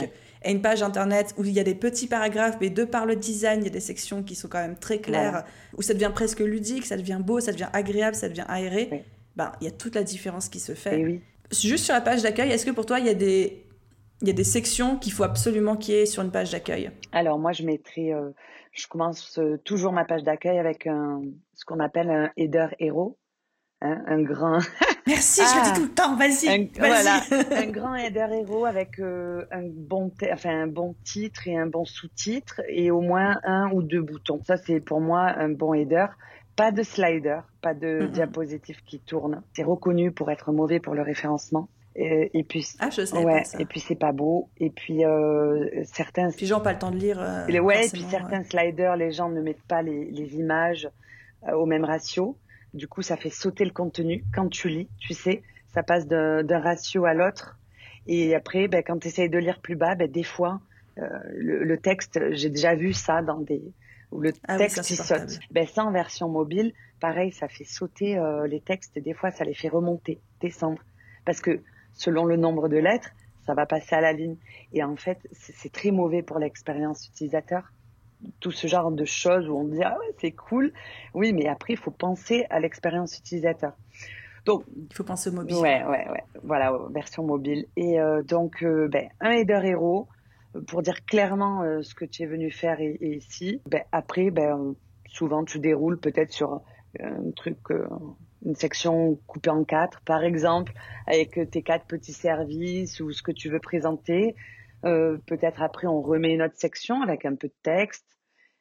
et 0.43 0.51
une 0.51 0.61
page 0.61 0.83
internet 0.83 1.33
où 1.37 1.43
il 1.43 1.53
y 1.53 1.59
a 1.59 1.63
des 1.63 1.73
petits 1.73 2.07
paragraphes, 2.07 2.57
mais 2.61 2.69
de 2.69 2.83
par 2.83 3.05
le 3.05 3.15
design, 3.15 3.61
il 3.61 3.63
y 3.63 3.67
a 3.67 3.71
des 3.71 3.79
sections 3.79 4.21
qui 4.21 4.35
sont 4.35 4.47
quand 4.47 4.59
même 4.59 4.77
très 4.77 4.99
claires, 4.99 5.45
où 5.75 5.81
ça 5.81 5.93
devient 5.93 6.11
presque 6.13 6.41
ludique, 6.41 6.85
ça 6.85 6.97
devient 6.97 7.19
beau, 7.19 7.39
ça 7.39 7.51
devient 7.51 7.69
agréable, 7.73 8.15
ça 8.15 8.29
devient 8.29 8.45
aéré, 8.47 9.05
ben, 9.35 9.51
il 9.61 9.65
y 9.65 9.67
a 9.67 9.71
toute 9.71 9.95
la 9.95 10.03
différence 10.03 10.49
qui 10.49 10.59
se 10.59 10.73
fait. 10.73 11.03
Oui. 11.03 11.21
Juste 11.51 11.85
sur 11.85 11.93
la 11.93 12.01
page 12.01 12.21
d'accueil, 12.21 12.51
est-ce 12.51 12.65
que 12.65 12.71
pour 12.71 12.85
toi, 12.85 12.99
il 12.99 13.05
y 13.05 13.09
a 13.09 13.13
des, 13.13 13.65
il 14.21 14.27
y 14.27 14.31
a 14.31 14.33
des 14.33 14.43
sections 14.43 14.97
qu'il 14.97 15.13
faut 15.13 15.23
absolument 15.23 15.75
qu'il 15.77 15.95
y 15.95 15.97
ait 15.97 16.05
sur 16.05 16.23
une 16.23 16.31
page 16.31 16.51
d'accueil? 16.51 16.91
Alors, 17.11 17.39
moi, 17.39 17.51
je 17.51 17.63
mettrai. 17.63 18.13
Euh, 18.13 18.31
je 18.71 18.87
commence 18.87 19.39
euh, 19.39 19.57
toujours 19.63 19.93
ma 19.93 20.05
page 20.05 20.23
d'accueil 20.23 20.59
avec 20.59 20.85
un, 20.87 21.21
ce 21.53 21.65
qu'on 21.65 21.79
appelle 21.79 22.09
un 22.09 22.31
header 22.37 22.67
héros. 22.79 23.17
Hein, 23.81 24.03
un 24.07 24.21
grand. 24.21 24.59
Merci, 25.07 25.41
je 25.41 25.57
le 25.57 25.63
dis 25.63 25.69
ah. 25.71 25.75
tout 25.75 25.83
le 25.83 25.93
temps. 25.93 26.15
Vas-y. 26.15 26.49
Un, 26.49 26.67
voilà, 26.77 27.21
un 27.61 27.67
grand 27.67 27.95
header 27.95 28.27
héros 28.31 28.65
avec 28.65 28.99
euh, 28.99 29.45
un 29.51 29.63
bon, 29.63 30.11
enfin 30.31 30.61
un 30.61 30.67
bon 30.67 30.95
titre 31.03 31.47
et 31.47 31.57
un 31.57 31.67
bon 31.67 31.85
sous-titre 31.85 32.61
et 32.69 32.89
au 32.89 33.01
moins 33.01 33.35
un 33.43 33.69
ou 33.71 33.83
deux 33.83 34.01
boutons. 34.01 34.41
Ça 34.43 34.57
c'est 34.57 34.79
pour 34.79 35.01
moi 35.01 35.33
un 35.37 35.49
bon 35.49 35.73
header. 35.73 36.07
Pas 36.55 36.71
de 36.71 36.83
slider, 36.83 37.39
pas 37.61 37.73
de 37.73 38.07
diapositive 38.07 38.81
qui 38.85 39.01
tourne. 39.01 39.43
C'est 39.53 39.63
reconnu 39.63 40.11
pour 40.13 40.31
être 40.31 40.53
mauvais 40.53 40.79
pour 40.79 40.95
le 40.95 41.01
référencement. 41.01 41.67
Et, 41.97 42.43
puis, 42.43 42.67
ah, 42.79 42.89
je 42.89 43.05
sais 43.05 43.23
ouais, 43.23 43.39
pas 43.39 43.43
ça. 43.45 43.57
et 43.57 43.65
puis 43.65 43.79
c'est 43.79 43.95
pas 43.95 44.11
beau. 44.11 44.49
Et 44.57 44.69
puis 44.69 45.05
euh, 45.05 45.83
certains. 45.85 46.29
Puis 46.31 46.45
gens 46.45 46.59
pas 46.59 46.73
le 46.73 46.79
temps 46.79 46.91
de 46.91 46.97
lire. 46.97 47.21
Euh, 47.21 47.59
ouais, 47.59 47.87
et 47.87 47.89
puis 47.89 48.03
certains 48.09 48.43
sliders, 48.43 48.97
les 48.97 49.11
gens 49.11 49.29
ne 49.29 49.41
mettent 49.41 49.63
pas 49.63 49.81
les, 49.81 50.11
les 50.11 50.35
images 50.35 50.89
euh, 51.47 51.53
au 51.53 51.65
même 51.65 51.85
ratio. 51.85 52.37
Du 52.75 52.87
coup, 52.87 53.01
ça 53.01 53.15
fait 53.15 53.29
sauter 53.29 53.63
le 53.63 53.71
contenu 53.71 54.23
quand 54.33 54.49
tu 54.49 54.67
lis, 54.67 54.89
tu 54.99 55.13
sais, 55.13 55.43
ça 55.73 55.81
passe 55.81 56.07
d'un 56.07 56.59
ratio 56.59 57.05
à 57.05 57.13
l'autre. 57.13 57.57
Et 58.05 58.35
après, 58.35 58.67
ben, 58.67 58.83
quand 58.85 58.99
tu 58.99 59.07
essayes 59.07 59.29
de 59.29 59.37
lire 59.37 59.59
plus 59.61 59.75
bas, 59.75 59.95
ben, 59.95 60.11
des 60.11 60.23
fois, 60.23 60.59
euh, 60.99 61.07
le, 61.33 61.77
texte, 61.77 62.19
j'ai 62.31 62.49
déjà 62.49 62.75
vu 62.75 62.93
ça 62.93 63.21
dans 63.21 63.39
des 63.39 63.61
où 64.11 64.19
le 64.19 64.33
ah 64.47 64.57
texte 64.57 64.89
il 64.89 64.97
saute. 64.97 65.39
Ben, 65.51 65.65
ça 65.65 65.85
en 65.85 65.91
version 65.91 66.29
mobile, 66.29 66.73
pareil, 66.99 67.31
ça 67.31 67.47
fait 67.47 67.63
sauter 67.63 68.17
euh, 68.17 68.45
les 68.45 68.59
textes. 68.59 68.99
Des 68.99 69.13
fois, 69.13 69.31
ça 69.31 69.45
les 69.45 69.53
fait 69.53 69.69
remonter, 69.69 70.19
descendre, 70.41 70.81
parce 71.25 71.41
que 71.41 71.61
selon 71.93 72.25
le 72.25 72.35
nombre 72.35 72.67
de 72.69 72.77
lettres, 72.77 73.09
ça 73.45 73.53
va 73.53 73.65
passer 73.65 73.95
à 73.95 74.01
la 74.01 74.11
ligne. 74.11 74.35
Et 74.73 74.83
en 74.83 74.97
fait, 74.97 75.19
c'est 75.31 75.71
très 75.71 75.91
mauvais 75.91 76.23
pour 76.23 76.39
l'expérience 76.39 77.07
utilisateur 77.07 77.71
tout 78.39 78.51
ce 78.51 78.67
genre 78.67 78.91
de 78.91 79.05
choses 79.05 79.47
où 79.49 79.57
on 79.57 79.65
dit 79.65 79.83
ah 79.83 79.97
ouais 79.99 80.15
c'est 80.19 80.31
cool. 80.31 80.71
Oui 81.13 81.33
mais 81.33 81.47
après 81.47 81.73
il 81.73 81.79
faut 81.79 81.91
penser 81.91 82.45
à 82.49 82.59
l'expérience 82.59 83.17
utilisateur. 83.17 83.73
Donc 84.45 84.63
il 84.75 84.95
faut 84.95 85.03
penser 85.03 85.29
au 85.29 85.33
mobile. 85.33 85.55
ouais 85.57 85.83
ouais 85.83 86.07
ouais. 86.09 86.23
Voilà 86.43 86.77
version 86.91 87.23
mobile 87.23 87.65
et 87.75 87.99
euh, 87.99 88.21
donc 88.23 88.63
euh, 88.63 88.87
ben, 88.87 89.09
un 89.19 89.31
header 89.31 89.61
héros 89.63 90.07
pour 90.67 90.81
dire 90.81 91.05
clairement 91.05 91.63
euh, 91.63 91.81
ce 91.81 91.95
que 91.95 92.05
tu 92.05 92.23
es 92.23 92.25
venu 92.25 92.51
faire 92.51 92.79
ici 92.79 93.61
ben, 93.69 93.83
après 93.91 94.29
ben 94.31 94.75
souvent 95.07 95.43
tu 95.43 95.59
déroules 95.59 95.99
peut-être 95.99 96.31
sur 96.31 96.61
un 97.01 97.31
truc 97.35 97.57
une 98.45 98.55
section 98.55 99.19
coupée 99.27 99.49
en 99.49 99.63
quatre. 99.63 100.01
Par 100.01 100.23
exemple 100.23 100.73
avec 101.07 101.39
tes 101.51 101.61
quatre 101.61 101.85
petits 101.85 102.13
services 102.13 102.99
ou 102.99 103.11
ce 103.11 103.21
que 103.21 103.31
tu 103.31 103.49
veux 103.49 103.59
présenter 103.59 104.35
euh, 104.85 105.17
peut-être 105.25 105.61
après 105.61 105.87
on 105.87 106.01
remet 106.01 106.33
une 106.33 106.43
autre 106.43 106.57
section 106.57 107.01
avec 107.01 107.25
un 107.25 107.35
peu 107.35 107.47
de 107.47 107.55
texte 107.63 108.05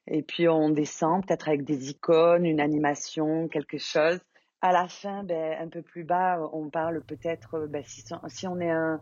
et 0.07 0.23
puis 0.23 0.49
on 0.49 0.71
descend 0.71 1.27
peut-être 1.27 1.49
avec 1.49 1.65
des 1.65 1.91
icônes, 1.91 2.45
une 2.45 2.61
animation, 2.61 3.49
quelque 3.49 3.79
chose. 3.79 4.21
À 4.61 4.73
la 4.73 4.89
fin, 4.89 5.25
ben, 5.25 5.57
un 5.61 5.69
peu 5.69 5.83
plus 5.83 6.05
bas, 6.05 6.39
on 6.53 6.71
parle 6.71 7.03
peut-être 7.03 7.67
ben, 7.69 7.83
si, 7.85 8.47
on 8.47 8.61
est 8.61 8.71
un, 8.71 9.01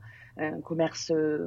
commerce, 0.64 1.12
euh, 1.12 1.46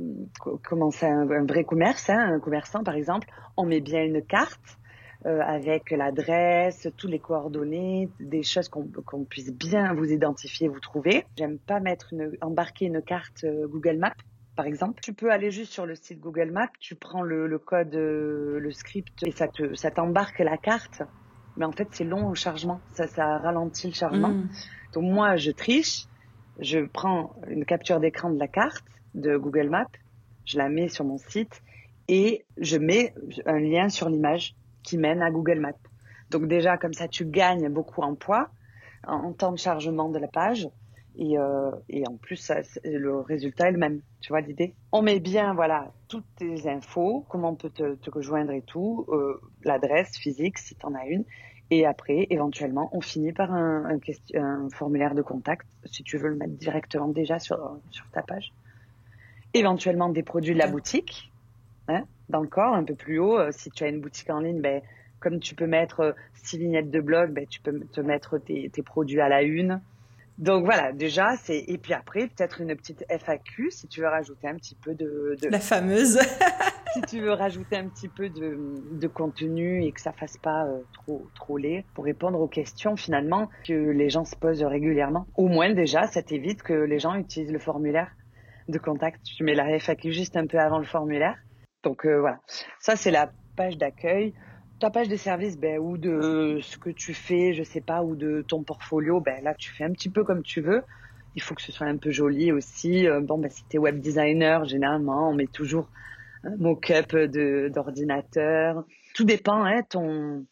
comment 0.64 0.92
ça, 0.92 1.08
un, 1.08 1.46
vrai 1.46 1.66
commerce, 1.66 2.10
hein, 2.10 2.36
un 2.36 2.40
commerçant 2.40 2.84
par 2.84 2.96
exemple, 2.96 3.28
on 3.58 3.66
met 3.66 3.82
bien 3.82 4.04
une 4.04 4.22
carte 4.22 4.78
euh, 5.26 5.42
avec 5.42 5.92
l'adresse, 5.92 6.88
tous 6.96 7.08
les 7.08 7.20
coordonnées, 7.20 8.10
des 8.22 8.44
choses 8.44 8.70
qu'on 8.70 9.26
puisse 9.26 9.52
bien 9.52 9.94
vous 9.94 10.12
identifier, 10.12 10.70
vous 10.70 10.80
trouver. 10.80 11.26
J'aime 11.38 11.60
pas 11.60 11.82
mettre 11.82 12.14
embarquer 12.42 12.86
une 12.86 13.02
carte 13.02 13.46
Google 13.46 13.98
Maps 13.98 14.14
par 14.56 14.66
exemple. 14.66 15.02
Tu 15.02 15.14
peux 15.14 15.32
aller 15.32 15.52
juste 15.52 15.72
sur 15.72 15.86
le 15.86 15.96
site 15.96 16.20
Google 16.20 16.52
Maps, 16.52 16.72
tu 16.80 16.96
prends 16.96 17.22
le, 17.22 17.58
code, 17.60 17.94
euh, 17.96 18.60
le 18.60 18.72
script 18.72 19.24
et 19.26 19.32
ça 19.32 19.48
te, 19.48 19.76
ça 19.76 19.92
t'embarque 19.92 20.40
la 20.40 20.58
carte. 20.58 21.04
Mais 21.58 21.66
en 21.66 21.72
fait, 21.72 21.88
c'est 21.92 22.04
long 22.04 22.28
au 22.30 22.36
chargement. 22.36 22.82
Ça, 22.94 23.08
ça 23.08 23.38
ralentit 23.38 23.88
le 23.88 23.94
chargement. 23.94 24.30
Mm. 24.30 24.50
Donc 24.94 25.04
moi, 25.04 25.36
je 25.38 25.52
triche. 25.52 26.06
Je 26.60 26.80
prends 26.80 27.36
une 27.50 27.66
capture 27.66 28.00
d'écran 28.00 28.30
de 28.30 28.40
la 28.40 28.48
carte 28.48 28.86
de 29.14 29.38
Google 29.38 29.70
Maps, 29.70 29.88
je 30.46 30.58
la 30.58 30.70
mets 30.70 30.90
sur 30.90 31.06
mon 31.06 31.18
site 31.18 31.62
et 32.08 32.46
je 32.58 32.78
mets 32.78 33.14
un 33.46 33.60
lien 33.60 33.90
sur 33.90 34.10
l'image 34.10 34.56
qui 34.84 34.98
mène 34.98 35.22
à 35.22 35.32
Google 35.32 35.60
Maps. 35.60 35.74
Donc 36.30 36.48
déjà, 36.48 36.78
comme 36.78 36.94
ça, 36.94 37.08
tu 37.08 37.26
gagnes 37.26 37.70
beaucoup 37.70 38.02
en 38.02 38.16
poids, 38.16 38.50
en 39.08 39.34
temps 39.34 39.52
de 39.52 39.58
chargement 39.58 40.10
de 40.10 40.20
la 40.20 40.28
page. 40.28 40.68
Et, 41.18 41.38
euh, 41.38 41.72
et 41.90 42.08
en 42.08 42.18
plus, 42.18 42.36
ça, 42.36 42.62
le 42.84 43.20
résultat 43.20 43.70
est 43.70 43.72
le 43.72 43.78
même. 43.78 44.02
Tu 44.20 44.30
vois 44.30 44.42
l'idée 44.42 44.74
On 44.92 45.02
met 45.02 45.20
bien, 45.20 45.54
voilà, 45.54 45.92
toutes 46.08 46.26
tes 46.36 46.68
infos, 46.70 47.26
comment 47.30 47.52
on 47.52 47.56
peut 47.56 47.70
te, 47.70 47.96
te 47.96 48.10
rejoindre 48.10 48.52
et 48.52 48.62
tout, 48.62 49.06
euh, 49.10 49.40
l'adresse 49.64 50.18
physique 50.18 50.58
si 50.58 50.76
tu 50.76 50.86
en 50.86 50.94
as 50.94 51.06
une. 51.06 51.24
Et 51.72 51.86
après, 51.86 52.28
éventuellement, 52.30 52.90
on 52.92 53.02
finit 53.02 53.32
par 53.32 53.52
un, 53.52 53.86
un, 53.86 54.00
un, 54.40 54.70
formulaire 54.70 55.16
de 55.16 55.22
contact, 55.22 55.66
si 55.86 56.04
tu 56.04 56.18
veux 56.18 56.30
le 56.30 56.36
mettre 56.36 56.54
directement 56.54 57.08
déjà 57.08 57.40
sur, 57.40 57.80
sur 57.90 58.06
ta 58.12 58.22
page. 58.22 58.54
Éventuellement, 59.54 60.10
des 60.10 60.22
produits 60.22 60.54
de 60.54 60.60
la 60.60 60.68
boutique, 60.68 61.32
hein, 61.88 62.04
dans 62.30 62.42
le 62.42 62.48
corps, 62.48 62.76
un 62.76 62.84
peu 62.84 62.94
plus 62.94 63.20
haut. 63.20 63.40
Euh, 63.40 63.52
si 63.52 63.72
tu 63.72 63.84
as 63.84 63.88
une 63.88 64.02
boutique 64.02 64.30
en 64.30 64.40
ligne, 64.40 64.62
ben, 64.62 64.82
comme 65.22 65.40
tu 65.40 65.56
peux 65.56 65.66
mettre 65.66 66.14
six 66.34 66.58
vignettes 66.58 66.92
de 66.92 67.00
blog, 67.00 67.32
ben, 67.32 67.48
tu 67.48 67.62
peux 67.62 67.80
te 67.80 68.02
mettre 68.02 68.38
tes, 68.38 68.70
tes 68.70 68.84
produits 68.84 69.22
à 69.22 69.30
la 69.30 69.42
une 69.42 69.82
Donc 70.38 70.66
voilà, 70.66 70.92
déjà, 70.92 71.38
c'est 71.38 71.64
et 71.68 71.78
puis 71.78 71.94
après 71.94 72.28
peut-être 72.28 72.60
une 72.60 72.76
petite 72.76 73.06
FAQ 73.10 73.72
si 73.72 73.88
tu 73.88 74.02
veux 74.02 74.08
rajouter 74.08 74.48
un 74.48 74.56
petit 74.56 74.76
peu 74.76 74.94
de, 74.94 75.38
la 75.50 75.60
fameuse. 75.60 76.20
si 76.94 77.02
tu 77.04 77.22
veux 77.22 77.32
rajouter 77.32 77.78
un 77.78 77.88
petit 77.88 78.10
peu 78.10 78.28
de, 78.28 78.58
de 78.92 79.08
contenu 79.08 79.84
et 79.84 79.92
que 79.94 80.02
ça 80.02 80.12
fasse 80.12 80.38
pas 80.38 80.66
euh, 80.66 80.82
trop 80.94 81.26
trop 81.36 81.58
laid 81.58 81.86
pour 81.94 82.04
répondre 82.04 82.40
aux 82.40 82.50
questions 82.50 82.98
finalement 82.98 83.50
que 83.66 83.74
les 83.74 84.10
gens 84.10 84.26
se 84.26 84.36
posent 84.36 84.64
régulièrement. 84.64 85.26
Au 85.36 85.48
moins 85.48 85.74
déjà, 85.74 86.08
ça 86.08 86.22
t'évite 86.22 86.64
que 86.64 86.74
les 86.74 87.00
gens 87.00 87.16
utilisent 87.16 87.54
le 87.54 87.60
formulaire 87.60 88.12
de 88.68 88.78
contact. 88.78 89.24
Tu 89.24 89.44
mets 89.44 89.56
la 89.56 89.80
FAQ 89.80 90.12
juste 90.12 90.36
un 90.36 90.48
peu 90.48 90.60
avant 90.60 90.80
le 90.80 90.86
formulaire. 90.86 91.38
Donc 91.84 92.06
euh, 92.06 92.20
voilà, 92.20 92.40
ça 92.80 92.98
c'est 92.98 93.12
la 93.12 93.32
page 93.56 93.78
d'accueil 93.78 94.34
ta 94.80 94.90
page 94.90 95.08
de 95.08 95.16
service, 95.16 95.58
ben, 95.58 95.80
ou 95.80 95.98
de 95.98 96.60
ce 96.62 96.78
que 96.78 96.90
tu 96.90 97.14
fais, 97.14 97.54
je 97.54 97.64
sais 97.64 97.82
pas, 97.82 98.04
ou 98.04 98.16
de 98.16 98.44
ton 98.48 98.64
portfolio, 98.64 99.22
ben, 99.22 99.44
là, 99.44 99.54
tu 99.54 99.72
fais 99.72 99.84
un 99.84 99.92
petit 99.92 100.10
peu 100.10 100.24
comme 100.24 100.44
tu 100.44 100.62
veux. 100.62 100.84
Il 101.36 101.42
faut 101.42 101.56
que 101.56 101.62
ce 101.62 101.72
soit 101.72 101.88
un 101.88 101.98
peu 101.98 102.12
joli 102.12 102.52
aussi. 102.52 103.08
Euh, 103.08 103.20
bon, 103.22 103.38
ben, 103.38 103.50
si 103.50 103.64
tu 103.70 103.78
es 103.78 103.80
web 103.80 104.00
designer, 104.00 104.66
généralement, 104.66 105.30
on 105.30 105.34
met 105.34 105.48
toujours 105.48 105.90
un 106.44 106.56
mock-up 106.58 107.16
d'ordinateur. 107.16 108.86
Tout 109.14 109.24
dépend, 109.24 109.64
hein, 109.64 109.82
ton, 109.84 110.46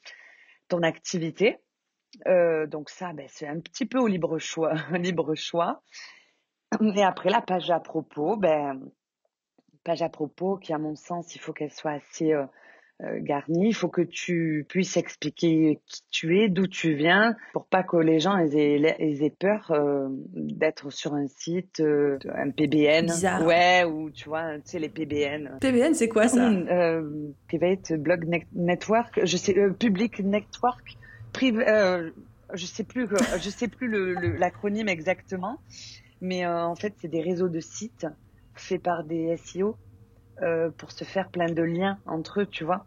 ton 0.68 0.82
activité. 0.84 1.58
Euh, 2.28 2.68
donc 2.68 2.90
ça, 2.90 3.14
ben, 3.14 3.26
c'est 3.30 3.48
un 3.48 3.60
petit 3.60 3.86
peu 3.86 4.00
au 4.00 4.08
libre 4.08 4.38
choix, 4.40 4.74
libre 4.94 5.36
choix. 5.36 5.82
Et 6.96 7.04
après, 7.04 7.30
la 7.30 7.42
page 7.42 7.70
à 7.70 7.80
propos, 7.80 8.36
ben, 8.38 8.82
page 9.84 10.02
à 10.02 10.10
propos 10.10 10.58
qui, 10.58 10.74
à 10.74 10.78
mon 10.78 10.96
sens, 10.96 11.36
il 11.36 11.40
faut 11.40 11.54
qu'elle 11.54 11.72
soit 11.72 11.92
assez 11.92 12.34
euh, 12.34 12.44
euh, 12.44 12.48
Garni, 13.20 13.70
il 13.70 13.74
faut 13.74 13.90
que 13.90 14.02
tu 14.02 14.66
puisses 14.70 14.98
expliquer 14.98 15.82
qui 15.86 16.02
tu 16.10 16.40
es, 16.40 16.50
d'où 16.50 16.68
tu 16.68 16.94
viens, 16.94 17.36
pour 17.52 17.66
pas 17.66 17.84
que 17.84 17.98
les 17.98 18.20
gens 18.20 18.38
aient, 18.38 19.36
peur 19.40 19.72
euh, 19.72 20.08
d'être 20.34 20.90
sur 20.92 21.14
un 21.14 21.28
site, 21.28 21.80
euh, 21.80 22.18
un 22.34 22.50
PBN. 22.50 23.06
Bizarre. 23.06 23.46
Ouais, 23.46 23.84
ou 23.84 24.10
tu 24.10 24.30
vois, 24.30 24.56
tu 24.56 24.62
sais, 24.66 24.80
les 24.80 24.90
PBN. 24.90 25.58
PBN, 25.60 25.94
c'est 25.94 26.10
quoi 26.10 26.28
ça 26.28 26.52
Private 27.48 27.94
Blog 27.94 28.26
Network, 28.54 29.20
je 29.24 29.38
sais, 29.38 29.56
Public 29.80 30.20
Network, 30.20 30.98
je 31.42 32.66
sais 32.66 32.84
plus, 32.84 33.08
je 33.42 33.50
sais 33.50 33.68
plus 33.68 34.38
l'acronyme 34.38 34.88
exactement, 34.88 35.60
mais 36.22 36.46
en 36.46 36.76
fait, 36.76 36.94
c'est 37.02 37.08
des 37.08 37.22
réseaux 37.22 37.50
de 37.50 37.60
sites 37.60 38.08
faits 38.56 38.82
par 38.82 39.04
des 39.04 39.36
SEO 39.38 39.76
euh, 40.42 40.72
pour 40.72 40.92
se 40.92 41.04
faire 41.04 41.30
plein 41.30 41.52
de 41.52 41.62
liens 41.62 42.00
entre 42.08 42.42
eux, 42.42 42.46
tu 42.48 42.64
vois. 42.64 42.86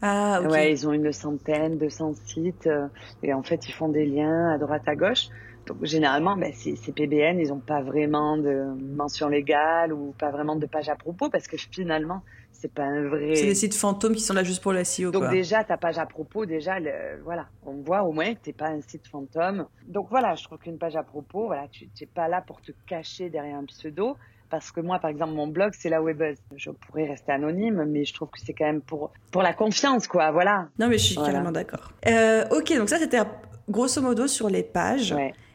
Ah, 0.00 0.40
ok. 0.42 0.50
Ouais, 0.50 0.72
ils 0.72 0.86
ont 0.88 0.92
une 0.92 1.12
centaine, 1.12 1.78
200 1.78 2.14
sites, 2.24 2.66
euh, 2.66 2.86
et 3.22 3.32
en 3.34 3.42
fait, 3.42 3.68
ils 3.68 3.72
font 3.72 3.88
des 3.88 4.06
liens 4.06 4.50
à 4.50 4.58
droite, 4.58 4.82
à 4.86 4.94
gauche. 4.94 5.28
Donc, 5.66 5.84
généralement, 5.84 6.36
ben, 6.36 6.52
ces, 6.54 6.76
ces 6.76 6.92
PBN, 6.92 7.38
ils 7.38 7.48
n'ont 7.48 7.60
pas 7.60 7.82
vraiment 7.82 8.36
de 8.38 8.64
mention 8.96 9.28
légale 9.28 9.92
ou 9.92 10.14
pas 10.18 10.30
vraiment 10.30 10.56
de 10.56 10.66
page 10.66 10.88
à 10.88 10.96
propos, 10.96 11.28
parce 11.28 11.46
que 11.46 11.56
finalement, 11.56 12.22
c'est 12.52 12.72
pas 12.72 12.84
un 12.84 13.08
vrai. 13.08 13.34
C'est 13.36 13.46
des 13.46 13.54
sites 13.54 13.74
fantômes 13.74 14.14
qui 14.14 14.20
sont 14.20 14.34
là 14.34 14.42
juste 14.42 14.62
pour 14.62 14.72
la 14.72 14.84
SEO. 14.84 15.10
Donc 15.10 15.30
déjà, 15.30 15.62
ta 15.62 15.76
page 15.76 15.98
à 15.98 16.06
propos, 16.06 16.44
déjà, 16.44 16.78
voilà, 17.22 17.46
on 17.64 17.82
voit 17.82 18.02
au 18.02 18.12
moins 18.12 18.34
que 18.34 18.40
t'es 18.40 18.52
pas 18.52 18.68
un 18.68 18.80
site 18.80 19.06
fantôme. 19.06 19.66
Donc 19.86 20.08
voilà, 20.10 20.34
je 20.34 20.44
trouve 20.44 20.58
qu'une 20.58 20.78
page 20.78 20.96
à 20.96 21.02
propos, 21.04 21.46
voilà, 21.46 21.68
tu 21.68 21.88
n'es 22.00 22.06
pas 22.06 22.28
là 22.28 22.40
pour 22.40 22.60
te 22.60 22.72
cacher 22.86 23.30
derrière 23.30 23.58
un 23.58 23.64
pseudo. 23.64 24.16
Parce 24.50 24.70
que 24.70 24.80
moi, 24.80 24.98
par 24.98 25.10
exemple, 25.10 25.32
mon 25.34 25.46
blog, 25.46 25.72
c'est 25.78 25.90
la 25.90 26.00
Webeuse. 26.00 26.38
Je 26.56 26.70
pourrais 26.70 27.06
rester 27.06 27.32
anonyme, 27.32 27.84
mais 27.86 28.04
je 28.04 28.14
trouve 28.14 28.28
que 28.30 28.40
c'est 28.40 28.54
quand 28.54 28.64
même 28.64 28.80
pour, 28.80 29.12
pour 29.30 29.42
la 29.42 29.52
confiance, 29.52 30.06
quoi. 30.06 30.30
Voilà. 30.30 30.68
Non, 30.78 30.88
mais 30.88 30.98
je 30.98 31.04
suis 31.04 31.16
carrément 31.16 31.52
d'accord. 31.52 31.92
Euh, 32.06 32.44
ok, 32.50 32.76
donc 32.76 32.88
ça, 32.88 32.98
c'était 32.98 33.20
grosso 33.68 34.00
modo 34.00 34.26
sur 34.26 34.48
les 34.48 34.62
pages. 34.62 35.14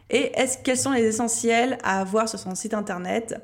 Et 0.10 0.32
est-ce 0.40 0.60
quels 0.60 0.78
sont 0.78 0.92
les 0.92 1.04
essentiels 1.04 1.78
à 1.84 2.02
avoir 2.02 2.30
sur 2.30 2.38
son 2.38 2.54
site 2.54 2.74
internet 2.74 3.36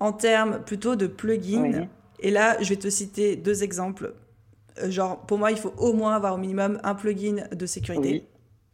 en 0.00 0.12
termes 0.12 0.60
plutôt 0.64 0.96
de 0.96 1.06
plugins 1.06 1.86
Et 2.20 2.30
là, 2.30 2.56
je 2.60 2.68
vais 2.70 2.76
te 2.76 2.88
citer 2.88 3.36
deux 3.36 3.62
exemples. 3.62 4.14
Euh, 4.82 4.90
genre, 4.90 5.18
pour 5.18 5.38
moi, 5.38 5.52
il 5.52 5.58
faut 5.58 5.74
au 5.76 5.92
moins 5.92 6.16
avoir 6.16 6.34
au 6.34 6.38
minimum 6.38 6.80
un 6.82 6.94
plugin 6.94 7.44
de 7.52 7.66
sécurité 7.66 8.26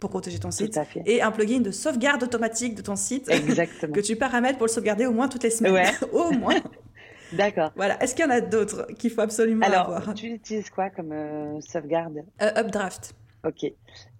pour 0.04 0.10
protéger 0.10 0.38
ton 0.38 0.50
site 0.50 0.78
et 1.06 1.22
un 1.22 1.30
plugin 1.30 1.60
de 1.60 1.70
sauvegarde 1.70 2.22
automatique 2.22 2.74
de 2.74 2.82
ton 2.82 2.94
site 2.94 3.26
que 3.94 4.00
tu 4.00 4.16
paramètres 4.16 4.58
pour 4.58 4.66
le 4.66 4.72
sauvegarder 4.72 5.06
au 5.06 5.12
moins 5.12 5.28
toutes 5.28 5.44
les 5.44 5.50
semaines. 5.50 5.94
au 6.12 6.30
moins. 6.30 6.56
D'accord. 7.32 7.72
Voilà. 7.74 8.00
Est-ce 8.02 8.14
qu'il 8.14 8.22
y 8.22 8.28
en 8.28 8.30
a 8.30 8.42
d'autres 8.42 8.86
qu'il 8.98 9.10
faut 9.10 9.22
absolument 9.22 9.64
Alors, 9.66 9.96
avoir? 9.96 10.12
tu 10.12 10.26
utilises 10.26 10.68
quoi 10.68 10.90
comme 10.90 11.12
euh, 11.12 11.58
sauvegarde? 11.62 12.18
Euh, 12.42 12.60
Updraft. 12.60 13.14
Ok. 13.46 13.64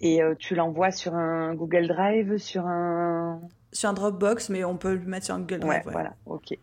Et 0.01 0.23
euh, 0.23 0.35
tu 0.39 0.55
l'envoies 0.55 0.91
sur 0.91 1.15
un 1.15 1.55
Google 1.55 1.87
Drive, 1.87 2.39
sur 2.39 2.67
un... 2.67 3.43
Sur 3.71 3.91
un 3.91 3.93
Dropbox, 3.93 4.49
mais 4.49 4.65
on 4.65 4.79
peut 4.79 4.95
le 4.95 5.05
mettre 5.05 5.27
sur 5.27 5.35
un 5.35 5.41
Google 5.41 5.61
Drive. 5.61 5.87
Ouais, 5.87 5.93
voilà. 5.93 6.15
Ok. 6.25 6.57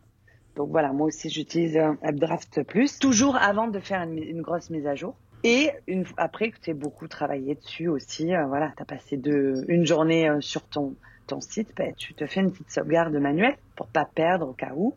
Donc 0.55 0.71
voilà, 0.71 0.91
moi 0.93 1.05
aussi 1.07 1.29
j'utilise 1.29 1.77
Updraft 2.03 2.63
Plus, 2.63 2.97
toujours 2.97 3.35
avant 3.35 3.67
de 3.67 3.79
faire 3.79 4.01
une 4.01 4.41
grosse 4.41 4.71
mise 4.71 4.87
à 4.87 4.95
jour. 4.95 5.15
Et 5.43 5.71
une, 5.87 6.05
après 6.17 6.51
tu 6.61 6.73
beaucoup 6.73 7.07
travaillé 7.07 7.55
dessus 7.55 7.87
aussi, 7.87 8.33
euh, 8.33 8.45
voilà, 8.45 8.71
tu 8.75 8.83
as 8.83 8.85
passé 8.85 9.19
une 9.67 9.85
journée 9.85 10.29
euh, 10.29 10.39
sur 10.39 10.63
ton, 10.63 10.95
ton 11.27 11.41
site, 11.41 11.73
ben, 11.75 11.93
tu 11.95 12.13
te 12.13 12.25
fais 12.27 12.41
une 12.41 12.51
petite 12.51 12.69
sauvegarde 12.69 13.15
manuelle 13.15 13.55
pour 13.75 13.87
pas 13.87 14.05
perdre 14.05 14.49
au 14.49 14.53
cas 14.53 14.73
où. 14.75 14.95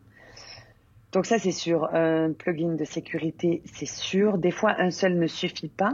Donc 1.11 1.25
ça, 1.25 1.39
c'est 1.39 1.51
sûr. 1.53 1.85
Un 1.93 2.33
plugin 2.33 2.75
de 2.75 2.83
sécurité, 2.83 3.61
c'est 3.65 3.87
sûr. 3.87 4.37
Des 4.37 4.51
fois, 4.51 4.75
un 4.77 4.91
seul 4.91 5.17
ne 5.17 5.27
suffit 5.27 5.69
pas. 5.69 5.93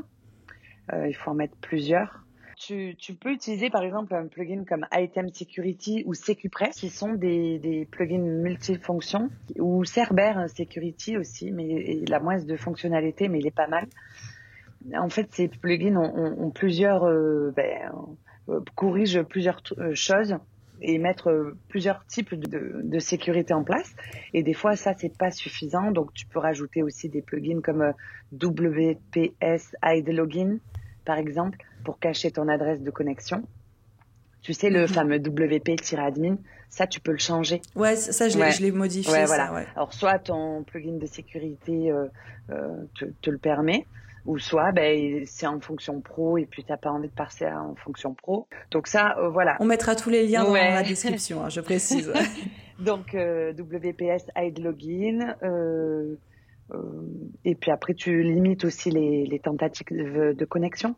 Euh, 0.92 1.08
il 1.08 1.14
faut 1.14 1.30
en 1.30 1.36
mettre 1.36 1.56
plusieurs. 1.62 2.26
Tu, 2.58 2.96
tu, 2.98 3.14
peux 3.14 3.32
utiliser 3.32 3.70
par 3.70 3.84
exemple 3.84 4.14
un 4.14 4.28
plugin 4.28 4.64
comme 4.68 4.86
Item 4.94 5.30
Security 5.30 6.04
ou 6.06 6.14
SecuPress, 6.14 6.76
qui 6.76 6.90
sont 6.90 7.14
des, 7.14 7.58
des 7.60 7.86
plugins 7.86 8.20
multifonctions, 8.20 9.30
ou 9.58 9.84
Cerber 9.84 10.34
Security 10.56 11.18
aussi, 11.18 11.52
mais 11.52 11.68
il 12.02 12.14
a 12.14 12.20
moins 12.20 12.38
de 12.38 12.56
fonctionnalités, 12.56 13.30
mais 13.30 13.40
il 13.40 13.48
est 13.48 13.56
pas 13.56 13.68
mal 13.68 13.88
en 14.96 15.10
fait, 15.10 15.28
ces 15.32 15.48
plugins 15.48 15.96
ont, 15.96 16.50
plusieurs, 16.50 17.06
euh, 17.06 17.54
ben, 17.56 17.92
euh, 18.50 18.60
corrigent 18.76 19.24
plusieurs 19.24 19.62
euh, 19.78 19.94
choses 19.94 20.38
et 20.82 20.98
mettre 20.98 21.54
plusieurs 21.68 22.04
types 22.08 22.34
de, 22.34 23.00
sécurité 23.00 23.54
en 23.54 23.64
place. 23.64 23.94
Et 24.34 24.42
des 24.42 24.54
fois, 24.54 24.76
ça, 24.76 24.96
c'est 24.98 25.16
pas 25.16 25.30
suffisant. 25.30 25.92
Donc, 25.92 26.12
tu 26.14 26.26
peux 26.26 26.40
rajouter 26.40 26.82
aussi 26.82 27.08
des 27.08 27.22
plugins 27.22 27.62
comme 27.62 27.94
WPS 28.34 29.76
Hide 29.86 30.10
Login, 30.10 30.58
par 31.06 31.20
exemple, 31.20 31.60
pour 31.86 32.00
cacher 32.00 32.32
ton 32.32 32.48
adresse 32.48 32.82
de 32.82 32.90
connexion. 32.90 33.44
Tu 34.42 34.54
sais, 34.54 34.72
le 34.72 34.82
mhm. 34.82 34.88
fameux 34.88 35.18
WP-admin, 35.20 36.38
ça, 36.68 36.88
tu 36.88 37.00
peux 37.00 37.12
le 37.12 37.20
changer. 37.20 37.62
Ouais, 37.76 37.96
ça, 37.96 38.28
je 38.28 38.62
l'ai 38.64 38.72
modifié. 38.72 39.14
Ouais, 39.14 39.26
voilà. 39.26 39.68
Alors, 39.76 39.94
soit 39.94 40.18
ton 40.18 40.64
plugin 40.64 40.98
de 40.98 41.06
sécurité 41.06 41.94
te, 42.48 43.30
le 43.30 43.38
permet, 43.38 43.86
ou 44.26 44.38
soit 44.38 44.72
ben, 44.72 45.24
c'est 45.26 45.48
en 45.48 45.60
fonction 45.60 46.02
pro 46.02 46.38
et 46.38 46.46
puis 46.46 46.64
tu 46.64 46.72
n'as 46.72 46.78
pas 46.78 46.92
envie 46.92 47.08
de 47.08 47.14
passer 47.14 47.46
en 47.46 47.76
fonction 47.76 48.14
pro. 48.14 48.48
Donc 48.72 48.88
ça, 48.88 49.16
euh, 49.18 49.30
voilà. 49.30 49.58
On 49.60 49.66
mettra 49.66 49.96
tous 49.96 50.10
les 50.10 50.28
liens 50.28 50.44
dans 50.44 50.54
la 50.54 50.84
description, 50.84 51.44
hein, 51.44 51.50
je 51.50 51.62
précise. 51.62 52.12
Donc 52.80 53.14
euh, 53.16 53.54
WPS 53.54 54.26
Hide 54.36 54.60
Login. 54.60 55.36
Euh, 55.44 56.16
et 57.44 57.56
puis 57.56 57.70
après, 57.70 57.94
tu 57.94 58.24
limites 58.24 58.64
aussi 58.64 58.92
les, 58.92 59.26
les 59.26 59.40
tentatives 59.40 59.88
de 59.90 60.46
connexion. 60.46 60.96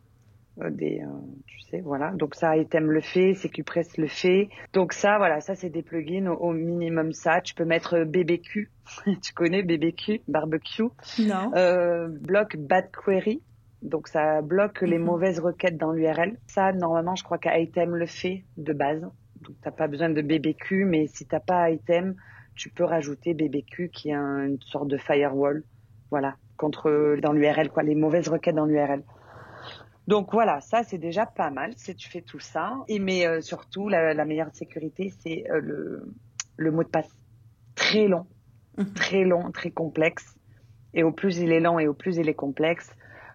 Euh, 0.60 0.70
des, 0.70 1.00
euh, 1.00 1.08
tu 1.46 1.60
sais, 1.62 1.80
voilà. 1.80 2.12
Donc 2.12 2.34
ça, 2.34 2.56
Item 2.56 2.90
le 2.90 3.00
fait, 3.00 3.34
CQPress 3.34 3.96
le 3.98 4.06
fait. 4.06 4.48
Donc 4.72 4.92
ça, 4.92 5.18
voilà, 5.18 5.40
ça 5.40 5.54
c'est 5.54 5.70
des 5.70 5.82
plugins 5.82 6.28
au, 6.28 6.52
minimum 6.52 7.12
ça. 7.12 7.40
Tu 7.40 7.54
peux 7.54 7.64
mettre 7.64 8.04
BBQ, 8.04 8.70
tu 9.22 9.32
connais 9.34 9.62
BBQ, 9.62 10.20
barbecue? 10.28 10.84
Non. 11.18 11.50
Euh, 11.56 12.08
bloque 12.08 12.56
bad 12.56 12.90
query. 12.92 13.42
Donc 13.82 14.08
ça 14.08 14.40
bloque 14.42 14.80
les 14.82 14.98
mhm. 14.98 15.04
mauvaises 15.04 15.40
requêtes 15.40 15.76
dans 15.76 15.92
l'URL. 15.92 16.38
Ça, 16.46 16.72
normalement, 16.72 17.16
je 17.16 17.24
crois 17.24 17.38
qu'Item 17.38 17.96
le 17.96 18.06
fait 18.06 18.44
de 18.56 18.72
base. 18.72 19.02
Donc 19.42 19.56
t'as 19.60 19.72
pas 19.72 19.88
besoin 19.88 20.08
de 20.08 20.22
BBQ, 20.22 20.84
mais 20.84 21.06
si 21.08 21.26
t'as 21.26 21.40
pas 21.40 21.68
Item, 21.70 22.14
tu 22.54 22.70
peux 22.70 22.84
rajouter 22.84 23.34
BBQ 23.34 23.90
qui 23.90 24.10
est 24.10 24.14
une 24.14 24.58
sorte 24.60 24.88
de 24.88 24.96
firewall. 24.96 25.64
Voilà, 26.10 26.36
contre 26.56 27.18
dans 27.20 27.32
l'URL 27.32 27.68
quoi, 27.70 27.82
les 27.82 27.96
mauvaises 27.96 28.28
requêtes 28.28 28.54
dans 28.54 28.66
l'URL. 28.66 29.02
Donc 30.06 30.32
voilà, 30.32 30.60
ça 30.60 30.82
c'est 30.82 30.98
déjà 30.98 31.24
pas 31.24 31.50
mal 31.50 31.72
si 31.76 31.94
tu 31.94 32.08
fais 32.08 32.20
tout 32.20 32.40
ça. 32.40 32.74
Et 32.88 32.98
mais 32.98 33.26
euh, 33.26 33.40
surtout 33.40 33.88
la, 33.88 34.24
meilleure 34.24 34.54
sécurité 34.54 35.12
c'est 35.20 35.44
euh, 35.50 35.60
le, 35.60 36.14
le 36.56 36.70
mot 36.70 36.82
de 36.82 36.88
passe 36.88 37.08
très 37.74 38.06
long, 38.06 38.26
mhm. 38.76 38.92
très 38.92 39.24
long, 39.24 39.50
très 39.50 39.70
complexe. 39.70 40.36
Et 40.92 41.02
au 41.02 41.12
plus 41.12 41.38
il 41.38 41.52
est 41.52 41.60
long 41.60 41.78
et 41.78 41.88
au 41.88 41.94
plus 41.94 42.16
il 42.18 42.28
est 42.28 42.34
complexe, 42.34 42.90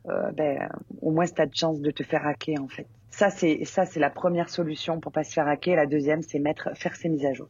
euh, 0.07 0.31
ben, 0.31 0.69
au 1.01 1.11
moins 1.11 1.25
tu 1.25 1.41
as 1.41 1.47
de 1.47 1.55
chance 1.55 1.81
de 1.81 1.91
te 1.91 2.03
faire 2.03 2.25
hacker 2.25 2.61
en 2.61 2.67
fait. 2.67 2.87
Ça 3.09 3.31
c'est 3.31 3.65
ça 3.65 3.85
c'est 3.85 3.99
la 3.99 4.11
première 4.11 4.49
solution 4.49 4.99
pour 4.99 5.11
pas 5.11 5.23
se 5.23 5.33
faire 5.33 5.47
hacker. 5.47 5.75
La 5.75 5.87
deuxième 5.87 6.21
c'est 6.21 6.39
mettre 6.39 6.77
faire 6.77 6.95
ses 6.95 7.09
mises 7.09 7.25
à 7.25 7.33
jour. 7.33 7.49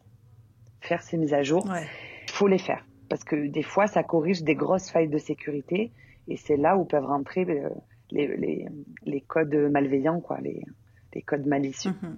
Faire 0.80 1.02
ses 1.02 1.18
mises 1.18 1.34
à 1.34 1.44
jour. 1.44 1.68
Il 1.68 2.32
faut 2.32 2.48
les 2.48 2.58
faire 2.58 2.86
parce 3.10 3.26
que 3.26 3.48
des 3.48 3.64
fois 3.64 3.88
ça 3.88 4.02
corrige 4.02 4.44
des 4.44 4.56
grosses 4.56 4.90
failles 4.90 5.10
de 5.10 5.18
sécurité 5.18 5.92
et 6.30 6.38
c'est 6.38 6.56
là 6.56 6.78
où 6.78 6.86
peuvent 6.86 7.06
rentrer 7.06 7.46
les, 8.12 8.28
les, 8.38 8.68
les, 9.06 9.22
codes 9.22 9.56
malveillants, 9.72 10.20
quoi, 10.20 10.40
les, 10.42 10.64
les 11.14 11.22
codes 11.22 11.46
malicieux. 11.46 11.92
Mhm. 12.02 12.18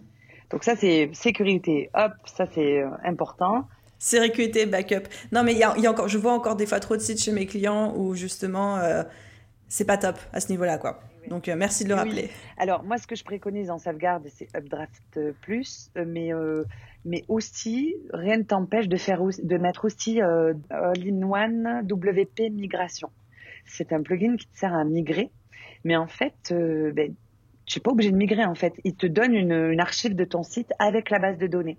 Donc 0.49 0.63
ça, 0.63 0.75
c'est 0.75 1.10
sécurité. 1.13 1.89
Hop, 1.93 2.13
ça 2.25 2.45
c'est 2.54 2.84
important. 3.04 3.67
Sécurité, 3.99 4.65
backup. 4.65 5.08
Non, 5.32 5.43
mais 5.43 5.54
il 5.54 5.60
y 5.60 5.63
a, 5.63 5.77
y 5.77 5.88
a, 5.88 5.91
encore, 5.91 6.08
je 6.08 6.17
vois 6.17 6.34
encore 6.34 6.56
des 6.56 6.65
fois 6.65 6.80
trop 6.80 6.95
de 6.95 7.01
sites 7.01 7.21
chez 7.21 7.32
mes 7.32 7.45
clients 7.45 7.95
où 7.95 8.15
justement, 8.15 8.80
c'est 9.69 9.86
pas 9.86 9.97
top 9.97 10.17
à 10.34 10.41
ce 10.41 10.49
niveau-là, 10.49 10.77
quoi. 10.77 10.99
Donc 11.30 11.47
merci 11.47 11.84
de 11.84 11.89
le 11.89 11.95
rappeler. 11.95 12.30
Alors 12.58 12.84
moi, 12.84 12.97
ce 12.97 13.06
que 13.06 13.15
je 13.15 13.23
préconise 13.23 13.69
en 13.69 13.77
sauvegarde, 13.77 14.27
c'est 14.34 14.47
Updraft 14.58 15.19
Plus, 15.41 15.91
mais 15.95 16.32
mais 17.06 17.23
aussi 17.27 17.95
rien 18.13 18.38
ne 18.38 18.43
t'empêche 18.43 18.88
de 18.88 18.97
faire 18.97 19.21
de 19.23 19.58
mettre 19.58 19.86
aussi 19.86 20.21
euh, 20.21 20.54
All-in-One 20.69 21.88
WP 21.89 22.51
Migration. 22.51 23.10
C'est 23.65 23.93
un 23.93 24.01
plugin 24.01 24.36
qui 24.36 24.47
te 24.47 24.58
sert 24.58 24.73
à 24.73 24.84
migrer, 24.84 25.32
mais 25.84 25.96
en 25.96 26.08
fait, 26.08 26.52
euh, 26.52 26.91
ben, 26.94 27.13
tu 27.65 27.80
n'es 27.80 27.82
pas 27.82 27.91
obligé 27.91 28.12
de 28.12 28.17
migrer 28.17 28.46
en 28.46 28.56
fait. 28.56 28.74
Il 28.84 28.96
te 28.96 29.08
donne 29.08 29.34
une, 29.34 29.52
une, 29.52 29.80
archive 29.80 30.15
de 30.15 30.26
ton 30.26 30.44
site 30.44 30.72
avec 30.80 31.10
la 31.10 31.20
base 31.20 31.38
de 31.38 31.48
données. 31.48 31.78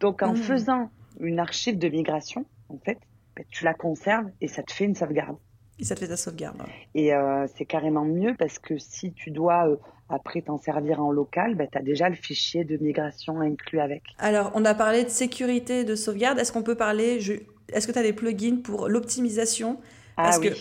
Donc 0.00 0.22
en 0.22 0.32
mmh. 0.32 0.36
faisant 0.36 0.90
une 1.20 1.38
archive 1.38 1.78
de 1.78 1.88
migration, 1.88 2.44
en 2.68 2.78
fait, 2.78 2.98
ben, 3.36 3.44
tu 3.50 3.64
la 3.64 3.74
conserves 3.74 4.30
et 4.40 4.48
ça 4.48 4.62
te 4.62 4.72
fait 4.72 4.84
une 4.84 4.94
sauvegarde. 4.94 5.36
Et 5.78 5.84
ça 5.84 5.94
te 5.94 6.00
fait 6.00 6.08
ta 6.08 6.16
sauvegarde. 6.16 6.62
Et 6.94 7.14
euh, 7.14 7.46
c'est 7.56 7.64
carrément 7.64 8.04
mieux 8.04 8.34
parce 8.38 8.58
que 8.58 8.78
si 8.78 9.12
tu 9.12 9.30
dois 9.30 9.68
euh, 9.68 9.76
après 10.08 10.42
t'en 10.42 10.58
servir 10.58 11.00
en 11.00 11.10
local, 11.10 11.56
ben, 11.56 11.68
tu 11.70 11.78
as 11.78 11.82
déjà 11.82 12.08
le 12.08 12.14
fichier 12.14 12.64
de 12.64 12.76
migration 12.76 13.40
inclus 13.40 13.80
avec. 13.80 14.02
Alors, 14.18 14.52
on 14.54 14.64
a 14.64 14.74
parlé 14.74 15.04
de 15.04 15.08
sécurité, 15.08 15.84
de 15.84 15.94
sauvegarde. 15.94 16.38
Est-ce 16.38 16.52
qu'on 16.52 16.62
peut 16.62 16.76
parler, 16.76 17.20
je... 17.20 17.34
est-ce 17.72 17.86
que 17.86 17.92
tu 17.92 17.98
as 17.98 18.02
des 18.02 18.12
plugins 18.12 18.60
pour 18.62 18.88
l'optimisation? 18.88 19.80
Ah 20.16 20.24
Parce 20.24 20.38
oui. 20.38 20.50
que, 20.50 20.54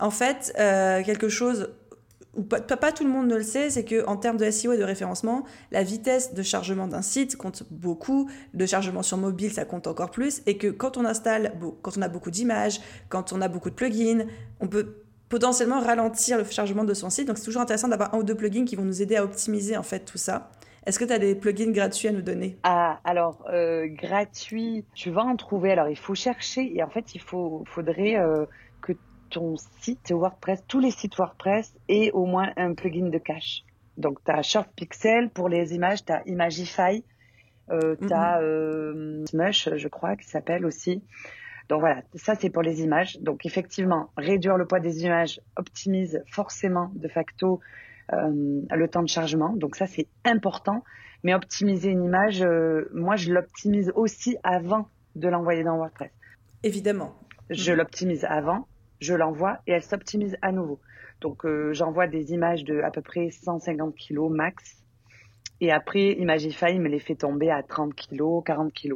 en 0.00 0.10
fait, 0.10 0.52
euh, 0.58 1.02
quelque 1.02 1.28
chose 1.28 1.70
ou 2.36 2.42
pas, 2.44 2.92
tout 2.92 3.04
le 3.04 3.10
monde 3.10 3.26
ne 3.26 3.34
le 3.34 3.42
sait, 3.42 3.70
c'est 3.70 3.84
qu'en 3.84 4.16
termes 4.16 4.36
de 4.36 4.48
SEO 4.50 4.72
et 4.72 4.78
de 4.78 4.84
référencement, 4.84 5.44
la 5.72 5.82
vitesse 5.82 6.32
de 6.32 6.42
chargement 6.42 6.86
d'un 6.86 7.02
site 7.02 7.36
compte 7.36 7.64
beaucoup, 7.70 8.30
de 8.54 8.66
chargement 8.66 9.02
sur 9.02 9.16
mobile, 9.16 9.52
ça 9.52 9.64
compte 9.64 9.88
encore 9.88 10.12
plus, 10.12 10.40
et 10.46 10.56
que 10.56 10.68
quand 10.68 10.96
on 10.96 11.04
installe, 11.04 11.52
quand 11.82 11.98
on 11.98 12.02
a 12.02 12.08
beaucoup 12.08 12.30
d'images, 12.30 12.80
quand 13.08 13.32
on 13.32 13.40
a 13.40 13.48
beaucoup 13.48 13.68
de 13.68 13.74
plugins, 13.74 14.26
on 14.60 14.68
peut 14.68 14.94
potentiellement 15.28 15.80
ralentir 15.80 16.38
le 16.38 16.44
chargement 16.44 16.84
de 16.84 16.94
son 16.94 17.10
site. 17.10 17.26
Donc 17.26 17.38
c'est 17.38 17.44
toujours 17.44 17.62
intéressant 17.62 17.88
d'avoir 17.88 18.14
un 18.14 18.18
ou 18.18 18.22
deux 18.22 18.36
plugins 18.36 18.64
qui 18.64 18.76
vont 18.76 18.84
nous 18.84 19.02
aider 19.02 19.16
à 19.16 19.24
optimiser 19.24 19.76
en 19.76 19.82
fait 19.82 20.00
tout 20.00 20.18
ça. 20.18 20.50
Est-ce 20.86 20.98
que 20.98 21.04
tu 21.04 21.12
as 21.12 21.18
des 21.18 21.34
plugins 21.34 21.72
gratuits 21.72 22.08
à 22.08 22.12
nous 22.12 22.22
donner? 22.22 22.58
Ah, 22.62 23.00
alors, 23.04 23.44
euh, 23.52 23.86
gratuit, 23.86 24.84
tu 24.94 25.10
vas 25.10 25.22
en 25.22 25.36
trouver. 25.36 25.72
Alors, 25.72 25.88
il 25.88 25.98
faut 25.98 26.14
chercher 26.14 26.74
et 26.74 26.82
en 26.82 26.88
fait, 26.88 27.14
il 27.14 27.20
faut, 27.20 27.64
faudrait 27.66 28.16
euh, 28.16 28.46
que 28.46 28.69
ton 29.30 29.56
site 29.80 30.10
WordPress, 30.10 30.64
tous 30.66 30.80
les 30.80 30.90
sites 30.90 31.16
WordPress 31.16 31.74
aient 31.88 32.10
au 32.12 32.26
moins 32.26 32.52
un 32.56 32.74
plugin 32.74 33.08
de 33.08 33.18
cache. 33.18 33.62
Donc, 33.96 34.22
tu 34.24 34.30
as 34.30 34.42
Short 34.42 34.68
Pixel 34.74 35.30
pour 35.30 35.48
les 35.48 35.74
images, 35.74 36.04
tu 36.04 36.12
as 36.12 36.22
Imagify, 36.26 37.04
euh, 37.70 37.96
tu 38.00 38.12
as 38.12 38.40
euh, 38.40 39.24
Smush, 39.26 39.68
je 39.74 39.88
crois, 39.88 40.16
qui 40.16 40.26
s'appelle 40.26 40.66
aussi. 40.66 41.02
Donc 41.70 41.78
voilà, 41.78 42.02
ça 42.16 42.34
c'est 42.34 42.50
pour 42.50 42.62
les 42.62 42.82
images. 42.82 43.20
Donc 43.20 43.46
effectivement, 43.46 44.10
réduire 44.16 44.56
le 44.56 44.66
poids 44.66 44.80
des 44.80 45.04
images 45.04 45.40
optimise 45.56 46.20
forcément 46.26 46.90
de 46.96 47.06
facto 47.06 47.60
euh, 48.12 48.60
le 48.68 48.88
temps 48.88 49.02
de 49.02 49.08
chargement. 49.08 49.54
Donc 49.54 49.76
ça 49.76 49.86
c'est 49.86 50.08
important. 50.24 50.82
Mais 51.22 51.32
optimiser 51.32 51.90
une 51.90 52.02
image, 52.02 52.42
euh, 52.42 52.90
moi 52.92 53.14
je 53.14 53.32
l'optimise 53.32 53.92
aussi 53.94 54.36
avant 54.42 54.88
de 55.14 55.28
l'envoyer 55.28 55.62
dans 55.62 55.76
WordPress. 55.76 56.10
Évidemment. 56.64 57.14
Je 57.50 57.72
mmh. 57.72 57.76
l'optimise 57.76 58.24
avant, 58.24 58.66
je 59.00 59.14
l'envoie 59.14 59.58
et 59.66 59.72
elle 59.72 59.82
s'optimise 59.82 60.36
à 60.42 60.52
nouveau. 60.52 60.80
Donc 61.20 61.44
euh, 61.44 61.72
j'envoie 61.72 62.06
des 62.06 62.32
images 62.32 62.64
de 62.64 62.80
à 62.80 62.90
peu 62.90 63.02
près 63.02 63.30
150 63.30 63.94
kg 63.94 64.28
max. 64.30 64.76
Et 65.60 65.72
après, 65.72 66.12
Imagify 66.12 66.78
me 66.78 66.88
les 66.88 67.00
fait 67.00 67.16
tomber 67.16 67.50
à 67.50 67.62
30 67.62 67.94
kg, 67.94 68.42
40 68.44 68.72
kg. 68.72 68.94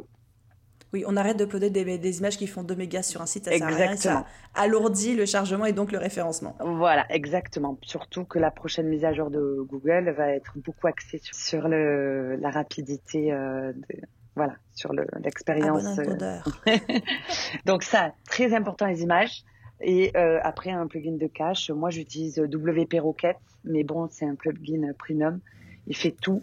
Oui, 0.93 1.03
on 1.05 1.17
arrête 1.17 1.37
de 1.37 1.45
poder 1.45 1.69
des, 1.69 1.97
des, 1.97 2.19
images 2.19 2.37
qui 2.37 2.47
font 2.47 2.63
2 2.63 2.75
mégas 2.75 3.03
sur 3.03 3.21
un 3.21 3.25
site, 3.25 3.45
ça 3.45 3.51
exactement. 3.51 3.85
rien, 3.85 3.95
ça 3.97 4.25
alourdit 4.55 5.15
le 5.15 5.25
chargement 5.25 5.65
et 5.65 5.73
donc 5.73 5.91
le 5.91 5.97
référencement. 5.97 6.55
Voilà, 6.61 7.05
exactement. 7.09 7.77
Surtout 7.81 8.23
que 8.23 8.39
la 8.39 8.49
prochaine 8.49 8.87
mise 8.87 9.03
à 9.03 9.13
jour 9.13 9.29
de 9.29 9.57
Google 9.67 10.13
va 10.17 10.29
être 10.29 10.57
beaucoup 10.57 10.87
axée 10.87 11.17
sur, 11.17 11.35
sur 11.35 11.67
le, 11.67 12.37
la 12.37 12.49
rapidité, 12.49 13.33
euh, 13.33 13.73
de, 13.73 14.01
voilà, 14.35 14.53
sur 14.73 14.93
l'expérience. 14.93 15.85
Euh... 15.99 16.37
donc 17.65 17.83
ça, 17.83 18.13
très 18.29 18.53
important 18.53 18.85
les 18.85 19.03
images. 19.03 19.43
Et 19.81 20.11
euh, 20.15 20.39
après 20.43 20.71
un 20.71 20.87
plugin 20.87 21.17
de 21.17 21.27
cache, 21.27 21.69
moi 21.69 21.89
j'utilise 21.89 22.39
WP 22.39 22.95
Rocket, 22.99 23.37
mais 23.63 23.83
bon, 23.83 24.07
c'est 24.09 24.25
un 24.25 24.35
plugin 24.35 24.91
premium. 24.97 25.39
Il 25.87 25.95
fait 25.95 26.15
tout. 26.19 26.41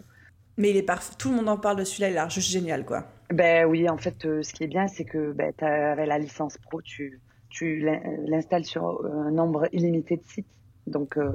Mais 0.57 0.69
il 0.69 0.77
est 0.77 0.83
parfait. 0.83 1.13
Tout 1.17 1.29
le 1.29 1.37
monde 1.37 1.49
en 1.49 1.57
parle 1.57 1.77
de 1.77 1.83
celui-là, 1.83 2.09
il 2.09 2.17
est 2.17 2.29
juste 2.29 2.51
génial, 2.51 2.85
quoi. 2.85 3.05
Ben 3.31 3.65
oui, 3.65 3.89
en 3.89 3.97
fait, 3.97 4.25
euh, 4.25 4.43
ce 4.43 4.53
qui 4.53 4.63
est 4.63 4.67
bien, 4.67 4.87
c'est 4.87 5.05
que 5.05 5.31
ben, 5.31 5.51
avec 5.59 6.07
la 6.07 6.19
licence 6.19 6.57
pro, 6.59 6.81
tu, 6.81 7.19
tu 7.49 7.79
l'installes 8.27 8.65
sur 8.65 9.03
un 9.05 9.31
nombre 9.31 9.67
illimité 9.71 10.17
de 10.17 10.23
sites. 10.23 10.47
Donc, 10.87 11.17
euh, 11.17 11.31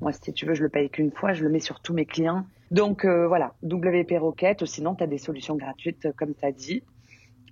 moi, 0.00 0.12
si 0.12 0.32
tu 0.32 0.46
veux, 0.46 0.54
je 0.54 0.62
le 0.62 0.68
paye 0.68 0.90
qu'une 0.90 1.10
fois, 1.10 1.32
je 1.32 1.42
le 1.42 1.50
mets 1.50 1.60
sur 1.60 1.80
tous 1.80 1.92
mes 1.92 2.06
clients. 2.06 2.44
Donc, 2.70 3.04
euh, 3.04 3.26
voilà, 3.26 3.54
WP 3.64 4.12
Rocket, 4.18 4.64
sinon, 4.64 4.94
tu 4.94 5.02
as 5.02 5.06
des 5.06 5.18
solutions 5.18 5.56
gratuites, 5.56 6.08
comme 6.16 6.34
tu 6.34 6.44
as 6.44 6.52
dit. 6.52 6.82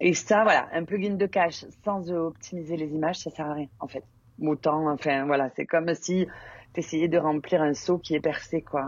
Et 0.00 0.14
ça, 0.14 0.42
voilà, 0.44 0.68
un 0.72 0.84
plugin 0.84 1.14
de 1.16 1.26
cache 1.26 1.64
sans 1.84 2.10
optimiser 2.10 2.76
les 2.76 2.90
images, 2.94 3.18
ça 3.18 3.30
sert 3.30 3.46
à 3.46 3.54
rien, 3.54 3.68
en 3.80 3.88
fait. 3.88 4.04
Autant, 4.40 4.88
enfin, 4.88 5.26
voilà, 5.26 5.50
c'est 5.56 5.66
comme 5.66 5.92
si 5.94 6.26
essayer 6.78 7.08
de 7.08 7.18
remplir 7.18 7.60
un 7.60 7.74
seau 7.74 7.98
qui 7.98 8.14
est 8.14 8.20
percé, 8.20 8.62
quoi. 8.62 8.84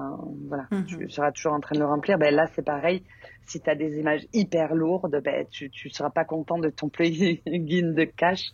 Voilà, 0.49 0.64
mm 0.70 0.81
-hmm. 0.81 0.87
tu 0.87 1.11
seras 1.11 1.33
toujours 1.33 1.53
en 1.53 1.61
train 1.61 1.75
de 1.75 1.81
le 1.81 1.87
remplir. 1.87 2.18
Ben 2.18 2.35
là, 2.35 2.46
c'est 2.55 2.64
pareil. 2.64 3.03
Si 3.46 3.61
tu 3.61 3.68
as 3.68 3.75
des 3.75 3.99
images 3.99 4.25
hyper 4.33 4.75
lourdes, 4.75 5.20
ben 5.23 5.46
tu 5.51 5.70
tu 5.70 5.90
seras 5.90 6.11
pas 6.11 6.25
content 6.25 6.59
de 6.59 6.70
ton 6.70 6.88
plugin 6.96 7.88
de 8.01 8.05
cache 8.23 8.49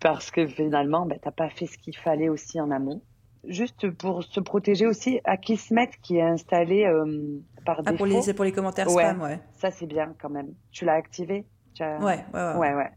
parce 0.00 0.30
que 0.30 0.46
finalement, 0.46 1.04
ben 1.06 1.18
t'as 1.24 1.36
pas 1.42 1.50
fait 1.50 1.66
ce 1.66 1.76
qu'il 1.82 1.96
fallait 1.96 2.28
aussi 2.28 2.60
en 2.60 2.70
amont. 2.70 3.00
Juste 3.46 3.82
pour 4.02 4.22
se 4.34 4.40
protéger 4.40 4.86
aussi, 4.86 5.20
Akismet 5.24 5.90
qui 6.04 6.16
est 6.16 6.28
installé 6.36 6.78
euh, 6.86 7.42
par 7.66 7.76
ah, 7.80 7.82
défaut. 7.82 7.98
Pour 7.98 8.06
les, 8.06 8.34
pour 8.38 8.46
les 8.48 8.52
commentaires 8.52 8.90
ouais, 8.90 9.04
spam, 9.04 9.20
ouais. 9.26 9.38
Ça 9.60 9.70
c'est 9.76 9.90
bien 9.96 10.08
quand 10.20 10.32
même. 10.38 10.50
Tu 10.70 10.84
l'as 10.86 10.98
activé? 11.04 11.44
Ouais, 11.80 11.98
ouais, 11.98 12.24
ouais, 12.32 12.56
ouais, 12.56 12.74
ouais. 12.74 12.90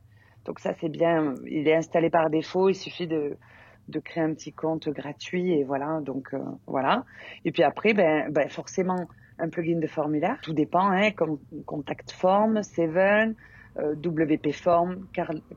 Donc 0.45 0.59
ça 0.59 0.73
c'est 0.79 0.89
bien. 0.89 1.35
Il 1.45 1.67
est 1.67 1.75
installé 1.75 2.09
par 2.09 2.29
défaut. 2.29 2.69
Il 2.69 2.75
suffit 2.75 3.07
de 3.07 3.37
de 3.87 3.99
créer 3.99 4.23
un 4.23 4.33
petit 4.33 4.53
compte 4.53 4.89
gratuit 4.89 5.53
et 5.53 5.63
voilà 5.63 5.99
donc 6.01 6.33
euh, 6.33 6.39
voilà 6.65 7.05
et 7.45 7.51
puis 7.51 7.63
après 7.63 7.93
ben, 7.93 8.29
ben 8.31 8.49
forcément 8.49 9.07
un 9.39 9.49
plugin 9.49 9.79
de 9.79 9.87
formulaire 9.87 10.37
tout 10.41 10.53
dépend 10.53 10.91
hein 10.91 11.11
comme 11.11 11.39
contact 11.65 12.11
form 12.11 12.63
seven 12.63 13.35
euh, 13.77 13.95
wp 13.95 14.51
form 14.51 15.07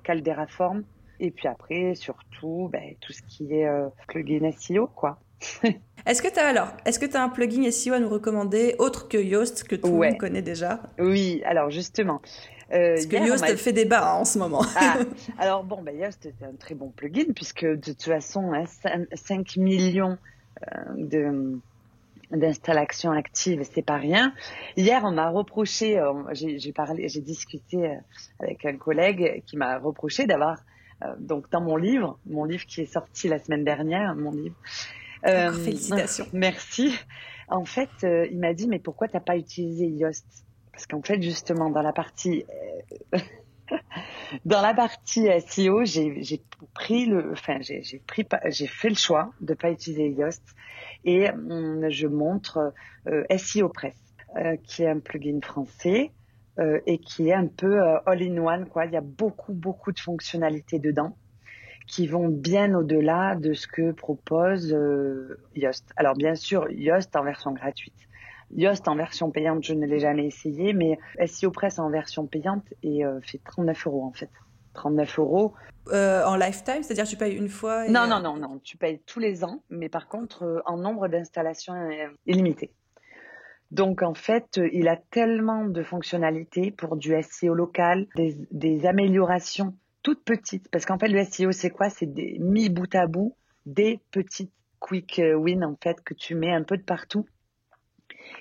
caldera 0.04 0.46
form 0.46 0.84
et 1.18 1.30
puis 1.30 1.48
après 1.48 1.94
surtout 1.94 2.68
ben, 2.72 2.94
tout 3.00 3.12
ce 3.12 3.22
qui 3.22 3.52
est 3.52 3.66
euh, 3.66 3.88
plugin 4.06 4.50
SEO 4.52 4.86
quoi 4.86 5.18
est-ce 6.06 6.22
que 6.22 6.28
tu 6.28 6.38
as 6.38 6.46
alors 6.46 6.72
est-ce 6.84 6.98
que 6.98 7.06
tu 7.06 7.16
as 7.16 7.22
un 7.22 7.28
plugin 7.28 7.70
SEO 7.70 7.94
à 7.94 8.00
nous 8.00 8.08
recommander 8.08 8.74
autre 8.78 9.08
que 9.08 9.18
Yoast 9.18 9.64
que 9.64 9.76
tout 9.76 9.88
le 9.88 9.94
ouais. 9.94 10.10
monde 10.10 10.18
connaît 10.18 10.42
déjà? 10.42 10.80
Oui 10.98 11.42
alors 11.44 11.70
justement 11.70 12.20
euh, 12.72 12.94
Parce 12.94 13.06
que 13.06 13.16
Yoast 13.16 13.56
fait 13.56 13.72
débat 13.72 14.12
hein, 14.12 14.20
en 14.20 14.24
ce 14.24 14.38
moment. 14.38 14.64
ah, 14.76 14.98
alors 15.38 15.64
bon, 15.64 15.82
ben 15.82 15.96
Yoast 15.98 16.28
c'est 16.38 16.46
un 16.46 16.54
très 16.58 16.74
bon 16.74 16.90
plugin 16.90 17.32
puisque 17.34 17.64
de 17.64 17.76
toute 17.76 18.02
façon, 18.02 18.52
hein, 18.52 18.64
5, 18.66 19.06
5 19.12 19.56
millions 19.56 20.18
euh, 20.62 20.76
de 20.96 21.60
d'installations 22.30 23.10
actives, 23.12 23.62
c'est 23.72 23.82
pas 23.82 23.96
rien. 23.96 24.32
Hier, 24.76 25.02
on 25.04 25.12
m'a 25.12 25.30
reproché, 25.30 25.98
euh, 25.98 26.12
j'ai 26.32 26.72
parlé, 26.72 27.08
j'ai 27.08 27.20
discuté 27.20 27.88
euh, 27.88 27.94
avec 28.38 28.64
un 28.64 28.76
collègue 28.76 29.42
qui 29.46 29.56
m'a 29.56 29.78
reproché 29.78 30.26
d'avoir 30.26 30.58
euh, 31.02 31.14
donc 31.18 31.50
dans 31.50 31.60
mon 31.60 31.76
livre, 31.76 32.18
mon 32.26 32.44
livre 32.44 32.64
qui 32.66 32.82
est 32.82 32.92
sorti 32.92 33.28
la 33.28 33.38
semaine 33.38 33.64
dernière, 33.64 34.14
mon 34.14 34.30
livre. 34.30 34.54
Euh, 35.26 35.52
félicitations. 35.52 36.26
Merci. 36.32 36.96
En 37.48 37.64
fait, 37.64 37.90
il 38.02 38.38
m'a 38.38 38.54
dit 38.54 38.68
mais 38.68 38.78
pourquoi 38.78 39.08
t'as 39.08 39.20
pas 39.20 39.36
utilisé 39.36 39.86
Yoast? 39.86 40.26
Parce 40.72 40.86
qu'en 40.86 41.02
fait 41.02 41.20
justement 41.20 41.68
dans 41.68 41.82
la 41.82 41.92
partie 41.92 42.44
euh, 43.14 43.18
dans 44.44 44.62
la 44.62 44.74
partie 44.74 45.28
SEO 45.46 45.84
j'ai 45.84 46.42
pris 46.74 47.06
le 47.06 47.32
enfin 47.32 47.58
j'ai 47.60 48.02
pris 48.06 48.26
j'ai 48.46 48.66
fait 48.66 48.88
le 48.88 48.94
choix 48.94 49.32
de 49.40 49.54
pas 49.54 49.70
utiliser 49.70 50.08
Yoast 50.08 50.42
et 51.04 51.30
hum, 51.30 51.88
je 51.90 52.06
montre 52.06 52.72
euh, 53.08 53.24
SEO 53.36 53.68
Press 53.68 53.96
euh, 54.36 54.56
qui 54.64 54.82
est 54.82 54.88
un 54.88 55.00
plugin 55.00 55.40
français 55.42 56.12
euh, 56.58 56.80
et 56.86 56.98
qui 56.98 57.28
est 57.28 57.34
un 57.34 57.46
peu 57.46 57.82
euh, 57.82 57.98
all-in-one 58.06 58.68
quoi 58.68 58.86
il 58.86 58.92
y 58.92 58.96
a 58.96 59.02
beaucoup 59.02 59.52
beaucoup 59.52 59.92
de 59.92 60.00
fonctionnalités 60.00 60.78
dedans 60.78 61.16
qui 61.90 62.06
vont 62.06 62.28
bien 62.28 62.74
au-delà 62.74 63.34
de 63.34 63.52
ce 63.52 63.66
que 63.66 63.92
propose 63.92 64.72
euh, 64.72 65.38
Yoast 65.54 65.90
alors 65.96 66.14
bien 66.14 66.34
sûr 66.34 66.70
Yoast 66.70 67.14
en 67.16 67.24
version 67.24 67.52
gratuite 67.52 68.08
Yoast 68.56 68.88
en 68.88 68.96
version 68.96 69.30
payante, 69.30 69.62
je 69.64 69.74
ne 69.74 69.86
l'ai 69.86 70.00
jamais 70.00 70.26
essayé, 70.26 70.72
mais 70.72 70.98
SEO 71.26 71.50
Press 71.50 71.78
en 71.78 71.90
version 71.90 72.26
payante 72.26 72.64
et 72.82 73.04
euh, 73.04 73.20
fait 73.20 73.40
39 73.44 73.86
euros 73.86 74.04
en 74.04 74.12
fait. 74.12 74.30
39 74.74 75.18
euros. 75.18 75.54
Euh, 75.88 76.24
en 76.24 76.36
lifetime, 76.36 76.82
c'est-à-dire 76.82 77.06
tu 77.06 77.16
payes 77.16 77.36
une 77.36 77.48
fois 77.48 77.86
et... 77.86 77.90
Non, 77.90 78.06
non, 78.06 78.20
non, 78.20 78.36
non, 78.36 78.60
tu 78.62 78.76
payes 78.76 79.00
tous 79.06 79.18
les 79.18 79.44
ans, 79.44 79.62
mais 79.70 79.88
par 79.88 80.08
contre 80.08 80.44
euh, 80.44 80.60
en 80.66 80.76
nombre 80.76 81.08
d'installations 81.08 81.74
illimité. 82.26 82.72
Donc 83.70 84.02
en 84.02 84.14
fait, 84.14 84.60
il 84.72 84.88
a 84.88 84.96
tellement 84.96 85.64
de 85.64 85.82
fonctionnalités 85.82 86.72
pour 86.72 86.96
du 86.96 87.14
SEO 87.22 87.54
local, 87.54 88.08
des, 88.16 88.36
des 88.50 88.84
améliorations 88.84 89.76
toutes 90.02 90.24
petites. 90.24 90.68
Parce 90.70 90.86
qu'en 90.86 90.98
fait, 90.98 91.08
le 91.08 91.24
SEO, 91.24 91.52
c'est 91.52 91.70
quoi? 91.70 91.90
C'est 91.90 92.06
des 92.06 92.38
mis 92.38 92.68
bout 92.68 92.94
à 92.94 93.06
bout 93.06 93.36
des 93.66 94.00
petites 94.10 94.52
quick 94.78 95.20
wins 95.36 95.62
en 95.62 95.76
fait 95.82 96.02
que 96.02 96.14
tu 96.14 96.34
mets 96.34 96.52
un 96.52 96.62
peu 96.62 96.76
de 96.76 96.82
partout. 96.82 97.26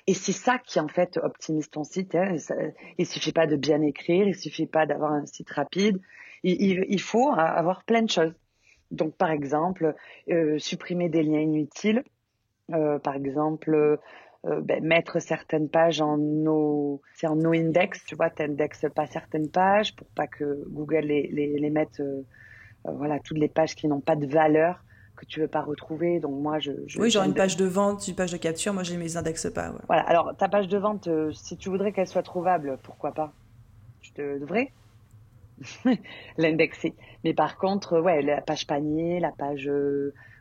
Et 0.06 0.14
c'est 0.14 0.32
ça 0.32 0.58
qui 0.58 0.80
en 0.80 0.88
fait 0.88 1.18
optimise 1.18 1.70
ton 1.70 1.84
site. 1.84 2.14
Hein. 2.14 2.36
Il 2.98 3.06
suffit 3.06 3.32
pas 3.32 3.46
de 3.46 3.56
bien 3.56 3.82
écrire, 3.82 4.26
il 4.26 4.34
suffit 4.34 4.66
pas 4.66 4.86
d'avoir 4.86 5.12
un 5.12 5.26
site 5.26 5.50
rapide. 5.50 6.00
Il, 6.42 6.84
il, 6.88 7.00
faut 7.00 7.32
avoir 7.32 7.84
plein 7.84 8.02
de 8.02 8.10
choses. 8.10 8.32
Donc 8.90 9.14
par 9.16 9.30
exemple, 9.30 9.94
euh, 10.30 10.58
supprimer 10.58 11.08
des 11.08 11.22
liens 11.22 11.40
inutiles. 11.40 12.02
Euh, 12.72 12.98
par 12.98 13.14
exemple, 13.14 13.98
euh, 14.46 14.62
ben, 14.62 14.82
mettre 14.82 15.20
certaines 15.20 15.68
pages 15.68 16.00
en 16.00 16.16
no, 16.16 17.02
c'est 17.14 17.26
en 17.26 17.36
no 17.36 17.52
index, 17.52 18.02
tu 18.06 18.14
vois, 18.14 18.30
t'indexes 18.30 18.86
pas 18.94 19.06
certaines 19.06 19.50
pages 19.50 19.94
pour 19.94 20.06
pas 20.08 20.26
que 20.26 20.64
Google 20.68 21.00
les, 21.00 21.26
les, 21.26 21.58
les 21.58 21.70
mette, 21.70 22.00
euh, 22.00 22.22
euh, 22.86 22.92
voilà, 22.92 23.18
toutes 23.20 23.36
les 23.36 23.48
pages 23.48 23.74
qui 23.74 23.86
n'ont 23.86 24.00
pas 24.00 24.16
de 24.16 24.26
valeur 24.26 24.82
que 25.16 25.26
tu 25.26 25.40
veux 25.40 25.48
pas 25.48 25.60
retrouver. 25.60 26.20
Donc 26.20 26.40
moi, 26.40 26.58
je, 26.58 26.72
je 26.86 26.98
oui, 26.98 27.10
genre 27.10 27.24
une 27.24 27.34
page 27.34 27.58
de 27.58 27.66
vente, 27.66 28.08
une 28.08 28.14
page 28.14 28.32
de 28.32 28.38
capture, 28.38 28.72
moi 28.72 28.82
je 28.82 28.94
les 28.94 29.16
indexe 29.18 29.50
pas. 29.52 29.72
Ouais. 29.72 29.80
Voilà. 29.88 30.04
Alors 30.04 30.34
ta 30.34 30.48
page 30.48 30.68
de 30.68 30.78
vente, 30.78 31.06
si 31.34 31.58
tu 31.58 31.68
voudrais 31.68 31.92
qu'elle 31.92 32.06
soit 32.06 32.22
trouvable, 32.22 32.78
pourquoi 32.82 33.12
pas? 33.12 33.34
Je 34.00 34.12
te 34.12 34.38
devrais 34.38 34.72
l'indexer. 36.38 36.94
Mais 37.24 37.34
par 37.34 37.58
contre, 37.58 38.00
ouais, 38.00 38.22
la 38.22 38.40
page 38.40 38.66
panier, 38.66 39.20
la 39.20 39.32
page 39.32 39.70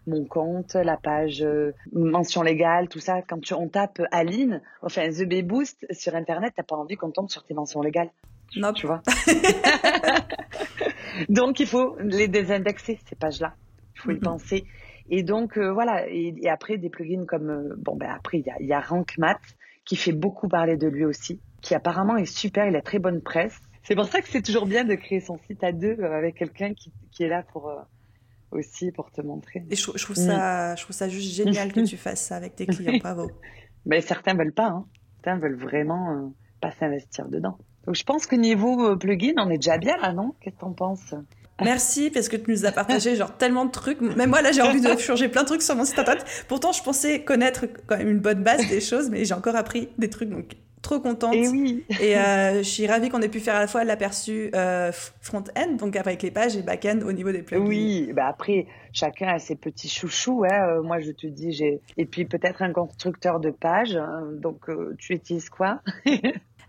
mon 0.07 0.25
compte, 0.25 0.73
la 0.73 0.97
page 0.97 1.41
euh, 1.41 1.73
mention 1.93 2.41
légale, 2.41 2.87
tout 2.87 2.99
ça. 2.99 3.21
Quand 3.21 3.39
tu, 3.39 3.53
on 3.53 3.67
tape 3.67 4.01
Aline, 4.11 4.61
enfin 4.81 5.09
The 5.09 5.23
Bee 5.23 5.43
Boost 5.43 5.85
sur 5.91 6.15
Internet, 6.15 6.53
t'as 6.55 6.63
pas 6.63 6.75
envie 6.75 6.95
qu'on 6.95 7.11
tombe 7.11 7.29
sur 7.29 7.43
tes 7.43 7.53
mentions 7.53 7.81
légales. 7.81 8.09
Non. 8.55 8.73
Tu 8.73 8.87
vois. 8.87 9.01
donc 11.29 11.59
il 11.59 11.67
faut 11.67 11.95
les 11.99 12.27
désindexer 12.27 12.99
ces 13.07 13.15
pages-là. 13.15 13.53
Il 13.95 14.01
faut 14.01 14.11
y 14.11 14.19
penser. 14.19 14.65
Et 15.09 15.23
donc 15.23 15.57
euh, 15.57 15.71
voilà. 15.71 16.07
Et, 16.07 16.33
après 16.49 16.77
des 16.77 16.89
plugins 16.89 17.25
comme 17.25 17.49
euh, 17.49 17.75
bon 17.77 17.95
ben 17.95 18.09
après 18.09 18.39
il 18.39 18.45
y 18.45 18.49
a, 18.49 18.55
y 18.59 18.73
a 18.73 18.79
Rank 18.79 19.17
Math 19.17 19.55
qui 19.85 19.95
fait 19.95 20.11
beaucoup 20.11 20.47
parler 20.47 20.77
de 20.77 20.87
lui 20.87 21.05
aussi, 21.05 21.39
qui 21.61 21.75
apparemment 21.75 22.17
est 22.17 22.25
super. 22.25 22.67
Il 22.67 22.75
a 22.75 22.81
très 22.81 22.99
bonne 22.99 23.21
presse. 23.21 23.59
C'est 23.83 23.95
pour 23.95 24.05
ça 24.05 24.21
que 24.21 24.29
c'est 24.29 24.41
toujours 24.41 24.65
bien 24.65 24.83
de 24.83 24.95
créer 24.95 25.19
son 25.19 25.37
site 25.47 25.63
à 25.63 25.71
deux 25.71 26.03
avec 26.03 26.35
quelqu'un 26.35 26.73
qui, 26.73 26.91
qui, 27.11 27.23
est 27.23 27.27
là 27.27 27.43
pour 27.43 27.71
aussi 28.51 28.91
pour 28.91 29.11
te 29.11 29.21
montrer. 29.21 29.63
Et 29.69 29.75
je, 29.75 29.83
trouve 29.83 30.15
ça, 30.15 30.75
je 30.75 30.83
trouve 30.83 30.95
ça 30.95 31.09
juste 31.09 31.33
génial 31.33 31.71
que 31.71 31.81
tu 31.81 31.97
fasses 31.97 32.21
ça 32.21 32.35
avec 32.35 32.55
tes 32.55 32.65
clients. 32.65 32.97
Bravo. 32.99 33.31
Mais 33.85 34.01
certains 34.01 34.33
veulent 34.33 34.53
pas. 34.53 34.67
Hein. 34.67 34.85
Certains 35.23 35.39
veulent 35.39 35.59
vraiment 35.59 36.11
euh, 36.11 36.27
pas 36.61 36.71
s'investir 36.71 37.27
dedans. 37.27 37.57
Donc 37.85 37.95
je 37.95 38.03
pense 38.03 38.25
que 38.25 38.35
niveau 38.35 38.85
euh, 38.85 38.95
plugin, 38.95 39.33
on 39.37 39.49
est 39.49 39.57
déjà 39.57 39.77
bien 39.77 39.97
là, 39.97 40.13
non? 40.13 40.35
Qu'est-ce 40.41 40.55
que 40.55 40.61
t'en 40.61 40.73
penses? 40.73 41.13
Merci 41.61 42.09
parce 42.09 42.29
que 42.29 42.37
tu 42.37 42.51
nous 42.51 42.65
as 42.65 42.71
partagé 42.71 43.15
genre 43.15 43.35
tellement 43.35 43.65
de 43.65 43.71
trucs. 43.71 43.99
Même 43.99 44.29
moi 44.29 44.41
là 44.41 44.51
j'ai 44.51 44.61
envie 44.61 44.81
de 44.81 44.97
changer 44.99 45.27
plein 45.27 45.41
de 45.41 45.47
trucs 45.47 45.61
sur 45.61 45.75
mon 45.75 45.85
site 45.85 45.99
internet. 45.99 46.25
Pourtant 46.47 46.71
je 46.71 46.81
pensais 46.81 47.23
connaître 47.23 47.65
quand 47.85 47.97
même 47.97 48.09
une 48.09 48.19
bonne 48.19 48.43
base 48.43 48.67
des 48.69 48.79
choses, 48.79 49.09
mais 49.09 49.25
j'ai 49.25 49.33
encore 49.33 49.55
appris 49.55 49.89
des 49.97 50.09
trucs. 50.09 50.29
Donc 50.29 50.55
trop 50.81 50.99
contente. 50.99 51.35
Et 51.35 51.47
oui. 51.47 51.83
et 52.01 52.17
euh, 52.17 52.57
je 52.57 52.63
suis 52.63 52.87
ravie 52.87 53.09
qu'on 53.09 53.21
ait 53.21 53.29
pu 53.29 53.39
faire 53.39 53.55
à 53.55 53.59
la 53.59 53.67
fois 53.67 53.83
l'aperçu 53.83 54.49
euh, 54.55 54.91
front-end, 55.21 55.73
donc 55.77 55.95
avec 55.95 56.21
les 56.21 56.31
pages, 56.31 56.55
et 56.55 56.61
back-end 56.61 56.99
au 57.05 57.11
niveau 57.11 57.31
des 57.31 57.41
plugins. 57.41 57.65
Oui, 57.65 58.11
bah 58.13 58.27
après, 58.27 58.67
chacun 58.93 59.27
a 59.27 59.39
ses 59.39 59.55
petits 59.55 59.89
chouchous. 59.89 60.43
Hein. 60.45 60.67
Euh, 60.67 60.81
moi, 60.81 60.99
je 60.99 61.11
te 61.11 61.27
dis, 61.27 61.51
j'ai. 61.51 61.81
Et 61.97 62.05
puis 62.05 62.25
peut-être 62.25 62.61
un 62.61 62.73
constructeur 62.73 63.39
de 63.39 63.51
pages. 63.51 63.95
Hein. 63.95 64.23
Donc, 64.33 64.69
euh, 64.69 64.95
tu 64.97 65.13
utilises 65.13 65.49
quoi? 65.49 65.81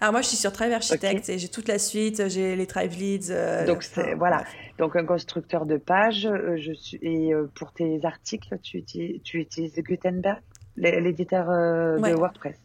Alors 0.03 0.13
moi, 0.13 0.23
je 0.23 0.29
suis 0.29 0.39
sur 0.39 0.51
Thrive 0.51 0.73
Architect 0.73 1.29
et 1.29 1.37
j'ai 1.37 1.49
toute 1.49 1.69
la 1.69 1.79
suite, 1.79 2.27
j'ai 2.29 2.57
les 2.57 2.67
Thrive 2.67 2.99
Leads. 2.99 3.31
Euh, 3.31 3.67
donc 3.67 3.85
voilà. 4.17 4.45
Donc 4.79 4.97
un 4.97 5.05
constructeur 5.05 5.67
de 5.67 5.77
pages. 5.77 6.27
je 6.57 6.73
suis 6.73 6.99
et 7.03 7.33
pour 7.55 7.73
tes 7.73 8.01
articles, 8.03 8.59
tu 8.63 8.79
utilises, 8.79 9.21
tu 9.25 9.41
utilises 9.41 9.75
Gutenberg, 9.77 10.41
l'éditeur 10.77 11.49
de 11.49 12.15
WordPress? 12.15 12.57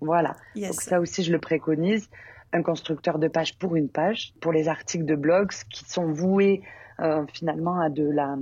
Voilà. 0.00 0.36
Donc 0.54 0.80
ça 0.80 1.00
aussi, 1.00 1.22
je 1.22 1.32
le 1.32 1.38
préconise. 1.38 2.08
Un 2.52 2.62
constructeur 2.62 3.18
de 3.18 3.28
page 3.28 3.58
pour 3.58 3.76
une 3.76 3.88
page, 3.88 4.32
pour 4.40 4.52
les 4.52 4.68
articles 4.68 5.04
de 5.04 5.14
blogs 5.14 5.52
qui 5.70 5.84
sont 5.84 6.12
voués 6.12 6.62
euh, 7.00 7.24
finalement 7.32 7.80
à 7.80 7.90
de 7.90 8.08
la, 8.08 8.36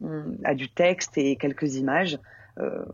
mm, 0.00 0.38
à 0.44 0.54
du 0.54 0.68
texte 0.68 1.18
et 1.18 1.36
quelques 1.36 1.76
images. 1.76 2.18
Euh, 2.58 2.84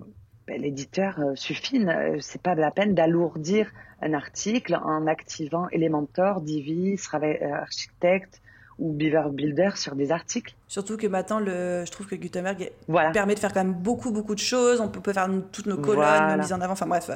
ben, 0.46 0.60
l'éditeur 0.60 1.18
euh, 1.18 1.34
suffit. 1.34 1.84
C'est 2.20 2.40
pas 2.40 2.54
la 2.54 2.70
peine 2.70 2.94
d'alourdir 2.94 3.70
un 4.00 4.14
article 4.14 4.76
en 4.76 5.06
activant 5.06 5.68
Elementor, 5.70 6.40
Divi, 6.40 6.96
Architect 7.42 8.40
ou 8.78 8.92
Beaver 8.92 9.30
Builder 9.32 9.70
sur 9.74 9.96
des 9.96 10.12
articles. 10.12 10.54
Surtout 10.68 10.96
que 10.96 11.06
maintenant, 11.06 11.40
le, 11.40 11.84
je 11.84 11.90
trouve 11.90 12.06
que 12.06 12.14
Gutenberg 12.14 12.70
permet 13.12 13.34
de 13.34 13.38
faire 13.40 13.52
quand 13.52 13.64
même 13.64 13.72
beaucoup, 13.72 14.12
beaucoup 14.12 14.34
de 14.34 14.40
choses. 14.40 14.80
On 14.80 14.88
peut, 14.88 15.12
faire 15.12 15.28
toutes 15.50 15.66
nos 15.66 15.78
colonnes, 15.78 16.32
nos 16.32 16.42
mises 16.42 16.52
en 16.52 16.60
avant. 16.60 16.74
Enfin 16.74 16.86
bref, 16.86 17.10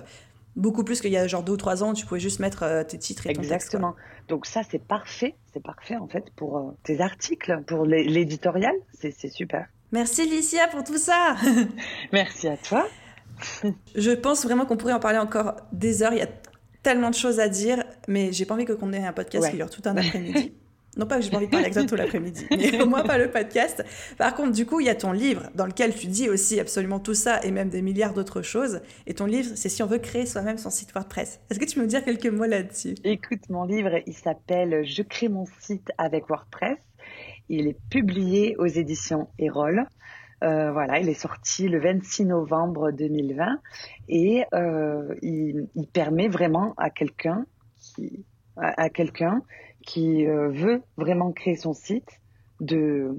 Beaucoup 0.61 0.85
plus 0.85 1.01
qu'il 1.01 1.11
y 1.11 1.17
a 1.17 1.27
genre 1.27 1.43
deux 1.43 1.55
ou 1.55 1.57
trois 1.57 1.83
ans, 1.83 1.95
tu 1.95 2.05
pouvais 2.05 2.21
juste 2.21 2.39
mettre 2.39 2.65
euh, 2.65 2.85
tes 2.85 2.99
titres 2.99 3.27
et 3.27 3.33
ton 3.33 3.41
Exactement. 3.41 3.95
Donc 4.29 4.45
ça, 4.45 4.61
c'est 4.71 4.79
parfait. 4.79 5.35
C'est 5.55 5.63
parfait 5.63 5.97
en 5.97 6.07
fait 6.07 6.25
pour 6.37 6.59
euh, 6.59 6.77
tes 6.83 7.01
articles, 7.01 7.63
pour 7.67 7.87
l'éditorial. 7.87 8.75
C'est 8.93 9.31
super. 9.31 9.67
Merci 9.91 10.29
Licia 10.29 10.69
pour 10.69 10.85
tout 10.85 10.99
ça. 10.99 11.35
Merci 12.13 12.47
à 12.47 12.59
toi. 12.59 12.87
Je 13.95 14.11
pense 14.11 14.45
vraiment 14.45 14.67
qu'on 14.67 14.77
pourrait 14.77 14.93
en 14.93 15.01
parler 15.01 15.19
encore 15.19 15.57
des 15.73 16.03
heures. 16.03 16.13
Il 16.13 16.19
y 16.19 16.23
a 16.23 16.29
tellement 16.83 17.09
de 17.09 17.15
choses 17.15 17.41
à 17.41 17.49
dire, 17.49 17.83
mais 18.07 18.33
j'ai 18.33 18.45
pas 18.45 18.55
envie 18.55 18.67
qu'on 18.67 18.93
ait 18.93 19.05
un 19.05 19.13
podcast 19.13 19.51
qui 19.51 19.57
dure 19.57 19.71
tout 19.71 19.83
un 19.87 19.97
après-midi. 19.97 20.53
Non 20.97 21.07
pas 21.07 21.19
que 21.19 21.23
j'ai 21.23 21.31
pas 21.31 21.37
envie 21.37 21.47
de 21.47 21.51
parler 21.51 21.71
avec 21.71 21.89
tout 21.89 21.95
l'après-midi, 21.95 22.47
mais 22.51 22.83
au 22.83 22.87
moins 22.87 23.05
pas 23.05 23.17
le 23.17 23.31
podcast. 23.31 23.85
Par 24.19 24.35
contre, 24.35 24.53
du 24.53 24.67
coup, 24.67 24.81
il 24.81 24.87
y 24.87 24.89
a 24.89 24.95
ton 24.95 25.13
livre 25.13 25.49
dans 25.55 25.67
lequel 25.67 25.95
tu 25.95 26.09
dis 26.09 26.29
aussi 26.29 26.59
absolument 26.59 26.99
tout 26.99 27.15
ça 27.15 27.41
et 27.45 27.53
même 27.53 27.69
des 27.69 27.81
milliards 27.81 28.13
d'autres 28.13 28.43
choses. 28.43 28.81
Et 29.07 29.15
ton 29.15 29.27
livre, 29.27 29.53
c'est 29.55 29.69
si 29.69 29.83
on 29.85 29.87
veut 29.87 29.99
créer 29.99 30.27
soi-même 30.27 30.59
son 30.59 30.71
site 30.71 30.93
WordPress. 30.93 31.41
Est-ce 31.49 31.61
que 31.61 31.65
tu 31.65 31.77
peux 31.77 31.83
me 31.83 31.87
dire 31.87 32.05
quelques 32.05 32.27
mots 32.27 32.45
là-dessus? 32.45 32.95
Écoute, 33.05 33.49
mon 33.51 33.65
livre, 33.65 34.01
il 34.07 34.15
s'appelle 34.15 34.85
Je 34.85 35.03
crée 35.03 35.29
mon 35.29 35.45
site 35.61 35.93
avec 35.97 36.29
WordPress. 36.29 36.79
Il 37.49 37.69
est 37.69 37.79
publié 37.89 38.57
aux 38.59 38.67
éditions 38.67 39.29
Erol. 39.39 39.87
Euh, 40.43 40.73
voilà, 40.73 40.99
il 40.99 41.09
est 41.09 41.15
sorti 41.15 41.69
le 41.69 41.79
26 41.79 42.25
novembre 42.25 42.93
2020 42.93 43.61
et 44.09 44.45
euh, 44.55 45.15
il, 45.21 45.69
il, 45.75 45.87
permet 45.87 46.29
vraiment 46.29 46.73
à 46.79 46.89
quelqu'un 46.89 47.45
qui 47.77 48.25
à, 48.57 48.85
à 48.85 48.89
quelqu'un 48.89 49.43
qui 49.87 50.27
euh, 50.27 50.49
veut 50.49 50.83
vraiment 50.97 51.33
créer 51.33 51.57
son 51.57 51.73
site, 51.73 52.21
de, 52.61 53.15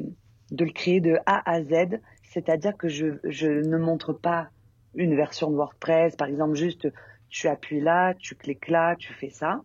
de 0.52 0.66
le 0.66 0.72
créer 0.72 1.02
de 1.02 1.18
A 1.26 1.50
à 1.50 1.64
Z, 1.64 2.00
c'est-à-dire 2.24 2.78
que 2.78 2.88
je, 2.88 3.20
je 3.24 3.48
ne 3.48 3.78
montre 3.78 4.14
pas 4.14 4.50
une 4.94 5.16
version 5.16 5.50
de 5.50 5.56
WordPress, 5.56 6.16
par 6.16 6.28
exemple 6.28 6.56
juste 6.56 6.88
tu 7.30 7.48
appuies 7.48 7.80
là, 7.80 8.14
tu 8.14 8.36
cliques 8.36 8.68
là, 8.68 8.96
tu 8.98 9.14
fais 9.14 9.30
ça. 9.30 9.62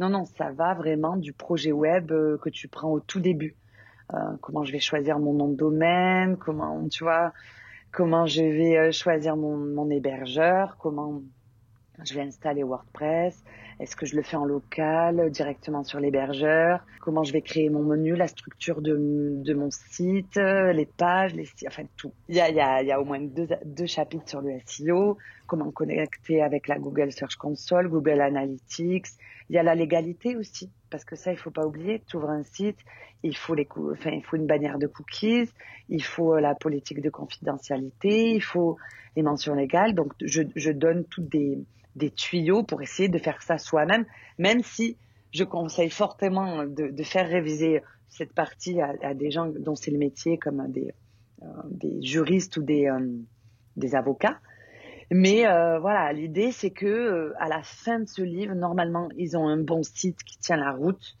Non, 0.00 0.08
non, 0.08 0.24
ça 0.24 0.50
va 0.50 0.74
vraiment 0.74 1.16
du 1.16 1.34
projet 1.34 1.72
web 1.72 2.10
euh, 2.10 2.38
que 2.38 2.48
tu 2.48 2.66
prends 2.66 2.90
au 2.90 3.00
tout 3.00 3.20
début. 3.20 3.54
Euh, 4.14 4.16
comment 4.40 4.64
je 4.64 4.72
vais 4.72 4.80
choisir 4.80 5.18
mon 5.18 5.34
nom 5.34 5.48
de 5.48 5.56
domaine, 5.56 6.36
comment, 6.38 6.88
tu 6.88 7.04
vois, 7.04 7.32
comment 7.92 8.26
je 8.26 8.42
vais 8.42 8.78
euh, 8.78 8.90
choisir 8.92 9.36
mon, 9.36 9.56
mon 9.56 9.90
hébergeur, 9.90 10.78
comment 10.78 11.20
je 12.04 12.14
vais 12.14 12.22
installer 12.22 12.62
WordPress, 12.62 13.42
est-ce 13.80 13.96
que 13.96 14.04
je 14.04 14.14
le 14.14 14.22
fais 14.22 14.36
en 14.36 14.44
local, 14.44 15.30
directement 15.30 15.84
sur 15.84 16.00
l'hébergeur? 16.00 16.84
Comment 17.00 17.22
je 17.24 17.32
vais 17.32 17.40
créer 17.40 17.70
mon 17.70 17.82
menu, 17.82 18.14
la 18.14 18.26
structure 18.26 18.82
de, 18.82 19.54
mon 19.54 19.70
site, 19.70 20.36
les 20.36 20.84
pages, 20.84 21.34
les 21.34 21.48
enfin 21.66 21.84
tout. 21.96 22.12
Il 22.28 22.36
y 22.36 22.40
a, 22.40 23.00
au 23.00 23.06
moins 23.06 23.20
deux, 23.20 23.86
chapitres 23.86 24.28
sur 24.28 24.42
le 24.42 24.58
SEO, 24.66 25.16
comment 25.46 25.70
connecter 25.70 26.42
avec 26.42 26.68
la 26.68 26.78
Google 26.78 27.10
Search 27.10 27.36
Console, 27.36 27.88
Google 27.88 28.20
Analytics. 28.20 29.06
Il 29.48 29.56
y 29.56 29.58
a 29.58 29.62
la 29.62 29.74
légalité 29.74 30.36
aussi, 30.36 30.70
parce 30.90 31.06
que 31.06 31.16
ça, 31.16 31.32
il 31.32 31.38
faut 31.38 31.50
pas 31.50 31.66
oublier. 31.66 32.02
Tu 32.06 32.18
ouvres 32.18 32.28
un 32.28 32.42
site, 32.42 32.78
il 33.22 33.34
faut 33.34 33.56
une 33.56 34.46
bannière 34.46 34.78
de 34.78 34.88
cookies, 34.88 35.48
il 35.88 36.04
faut 36.04 36.36
la 36.36 36.54
politique 36.54 37.00
de 37.00 37.08
confidentialité, 37.08 38.32
il 38.32 38.42
faut 38.42 38.76
les 39.16 39.22
mentions 39.22 39.54
légales. 39.54 39.94
Donc, 39.94 40.12
je 40.20 40.70
donne 40.70 41.06
toutes 41.06 41.30
des 41.30 41.58
des 42.00 42.10
tuyaux 42.10 42.64
pour 42.64 42.82
essayer 42.82 43.08
de 43.08 43.18
faire 43.18 43.40
ça 43.42 43.58
soi-même, 43.58 44.04
même 44.38 44.62
si 44.62 44.96
je 45.32 45.44
conseille 45.44 45.90
fortement 45.90 46.64
de, 46.64 47.02
faire 47.04 47.28
réviser 47.28 47.82
cette 48.08 48.32
partie 48.32 48.80
à, 48.80 49.14
des 49.14 49.30
gens 49.30 49.46
dont 49.46 49.76
c'est 49.76 49.92
le 49.92 49.98
métier, 49.98 50.38
comme 50.38 50.66
des, 50.72 50.92
euh, 51.42 51.46
juristes 52.00 52.56
ou 52.56 52.62
des, 52.62 52.86
euh, 52.86 53.96
avocats. 53.96 54.38
Mais 55.12 55.46
euh, 55.46 55.78
voilà, 55.78 56.12
l'idée 56.12 56.52
c'est 56.52 56.70
que 56.70 57.32
à 57.38 57.48
la 57.48 57.62
fin 57.62 58.00
de 58.00 58.08
ce 58.08 58.22
livre, 58.22 58.54
normalement, 58.54 59.08
ils 59.16 59.36
ont 59.36 59.46
un 59.46 59.58
bon 59.58 59.82
site 59.82 60.22
qui 60.24 60.38
tient 60.38 60.56
la 60.56 60.72
route 60.72 61.16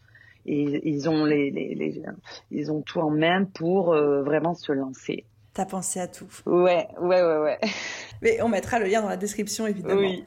et 0.46 0.88
ils 0.88 1.08
ont 1.08 1.24
les 1.24 2.02
ils 2.50 2.72
ont 2.72 2.82
tout 2.82 3.00
en 3.00 3.10
main 3.10 3.44
pour 3.44 3.92
vraiment 3.92 4.54
se 4.54 4.72
lancer. 4.72 5.26
T'as 5.52 5.64
pensé 5.64 6.00
à 6.00 6.06
tout. 6.06 6.28
Ouais, 6.46 6.86
ouais, 7.00 7.22
ouais, 7.22 7.38
ouais. 7.38 7.58
Mais 8.22 8.40
on 8.42 8.48
mettra 8.48 8.78
le 8.78 8.86
lien 8.86 9.02
dans 9.02 9.08
la 9.08 9.16
description, 9.16 9.66
évidemment. 9.66 10.00
Oui. 10.00 10.24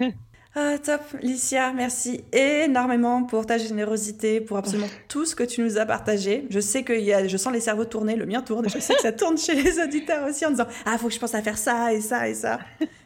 Ah, 0.56 0.76
top, 0.78 1.00
Licia, 1.20 1.72
merci 1.72 2.24
énormément 2.32 3.24
pour 3.24 3.44
ta 3.44 3.58
générosité, 3.58 4.40
pour 4.40 4.56
absolument 4.56 4.86
tout 5.08 5.24
ce 5.24 5.34
que 5.34 5.42
tu 5.42 5.62
nous 5.62 5.78
as 5.78 5.84
partagé. 5.84 6.46
Je 6.48 6.60
sais 6.60 6.84
que 6.84 6.92
y 6.92 7.12
a, 7.12 7.26
je 7.26 7.36
sens 7.36 7.52
les 7.52 7.58
cerveaux 7.58 7.84
tourner, 7.84 8.14
le 8.14 8.24
mien 8.24 8.40
tourne, 8.40 8.68
je 8.68 8.78
sais 8.78 8.94
que 8.94 9.00
ça 9.00 9.10
tourne 9.10 9.36
chez 9.36 9.60
les 9.60 9.80
auditeurs 9.80 10.24
aussi 10.28 10.46
en 10.46 10.50
disant 10.50 10.68
Ah, 10.86 10.96
faut 10.96 11.08
que 11.08 11.14
je 11.14 11.18
pense 11.18 11.34
à 11.34 11.42
faire 11.42 11.58
ça 11.58 11.92
et 11.92 12.00
ça 12.00 12.28
et 12.28 12.34
ça. 12.34 12.60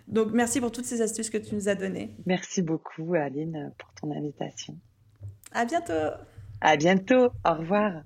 Donc, 0.08 0.28
merci 0.32 0.60
pour 0.60 0.70
toutes 0.70 0.84
ces 0.84 1.00
astuces 1.00 1.30
que 1.30 1.38
tu 1.38 1.54
nous 1.54 1.70
as 1.70 1.74
données. 1.74 2.14
Merci 2.26 2.60
beaucoup, 2.60 3.14
Aline, 3.14 3.72
pour 3.78 3.94
ton 3.94 4.14
invitation. 4.14 4.76
À 5.52 5.64
bientôt. 5.64 5.92
À 6.60 6.76
bientôt. 6.76 7.30
Au 7.46 7.54
revoir. 7.54 8.02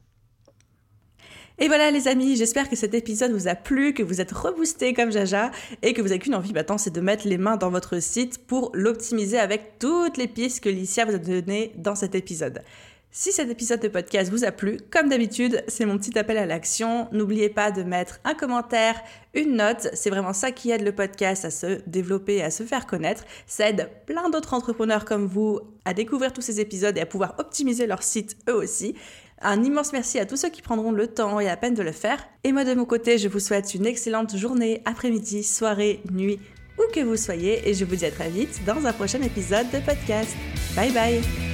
Et 1.62 1.68
voilà 1.68 1.92
les 1.92 2.08
amis, 2.08 2.34
j'espère 2.34 2.68
que 2.68 2.74
cet 2.74 2.92
épisode 2.92 3.30
vous 3.30 3.46
a 3.46 3.54
plu, 3.54 3.94
que 3.94 4.02
vous 4.02 4.20
êtes 4.20 4.32
reboostés 4.32 4.94
comme 4.94 5.12
Jaja 5.12 5.52
et 5.82 5.92
que 5.92 6.02
vous 6.02 6.10
avez 6.10 6.18
qu'une 6.18 6.34
envie 6.34 6.52
maintenant, 6.52 6.76
c'est 6.76 6.90
de 6.90 7.00
mettre 7.00 7.28
les 7.28 7.38
mains 7.38 7.56
dans 7.56 7.70
votre 7.70 8.02
site 8.02 8.44
pour 8.48 8.72
l'optimiser 8.74 9.38
avec 9.38 9.78
toutes 9.78 10.16
les 10.16 10.26
pistes 10.26 10.58
que 10.58 10.68
Licia 10.68 11.04
vous 11.04 11.14
a 11.14 11.18
données 11.18 11.70
dans 11.76 11.94
cet 11.94 12.16
épisode. 12.16 12.64
Si 13.12 13.30
cet 13.30 13.48
épisode 13.48 13.78
de 13.78 13.86
podcast 13.86 14.32
vous 14.32 14.42
a 14.42 14.50
plu, 14.50 14.78
comme 14.90 15.08
d'habitude, 15.08 15.62
c'est 15.68 15.84
mon 15.84 15.98
petit 15.98 16.18
appel 16.18 16.36
à 16.36 16.46
l'action. 16.46 17.08
N'oubliez 17.12 17.48
pas 17.48 17.70
de 17.70 17.84
mettre 17.84 18.18
un 18.24 18.34
commentaire, 18.34 19.00
une 19.32 19.54
note. 19.54 19.86
C'est 19.92 20.10
vraiment 20.10 20.32
ça 20.32 20.50
qui 20.50 20.70
aide 20.72 20.82
le 20.82 20.92
podcast 20.92 21.44
à 21.44 21.50
se 21.50 21.80
développer, 21.86 22.42
à 22.42 22.50
se 22.50 22.64
faire 22.64 22.86
connaître. 22.86 23.24
Ça 23.46 23.68
aide 23.68 23.88
plein 24.06 24.30
d'autres 24.30 24.54
entrepreneurs 24.54 25.04
comme 25.04 25.26
vous 25.26 25.60
à 25.84 25.94
découvrir 25.94 26.32
tous 26.32 26.40
ces 26.40 26.58
épisodes 26.58 26.96
et 26.96 27.02
à 27.02 27.06
pouvoir 27.06 27.34
optimiser 27.38 27.86
leur 27.86 28.02
site 28.02 28.36
eux 28.48 28.56
aussi. 28.56 28.96
Un 29.42 29.62
immense 29.64 29.92
merci 29.92 30.18
à 30.18 30.26
tous 30.26 30.36
ceux 30.36 30.50
qui 30.50 30.62
prendront 30.62 30.92
le 30.92 31.08
temps 31.08 31.40
et 31.40 31.46
la 31.46 31.56
peine 31.56 31.74
de 31.74 31.82
le 31.82 31.92
faire. 31.92 32.24
Et 32.44 32.52
moi 32.52 32.64
de 32.64 32.74
mon 32.74 32.84
côté, 32.84 33.18
je 33.18 33.28
vous 33.28 33.40
souhaite 33.40 33.74
une 33.74 33.86
excellente 33.86 34.36
journée, 34.36 34.82
après-midi, 34.84 35.42
soirée, 35.42 36.00
nuit, 36.10 36.38
où 36.78 36.82
que 36.92 37.00
vous 37.00 37.16
soyez. 37.16 37.68
Et 37.68 37.74
je 37.74 37.84
vous 37.84 37.96
dis 37.96 38.06
à 38.06 38.10
très 38.10 38.30
vite 38.30 38.60
dans 38.64 38.86
un 38.86 38.92
prochain 38.92 39.20
épisode 39.22 39.70
de 39.70 39.78
podcast. 39.78 40.30
Bye 40.76 40.92
bye 40.92 41.51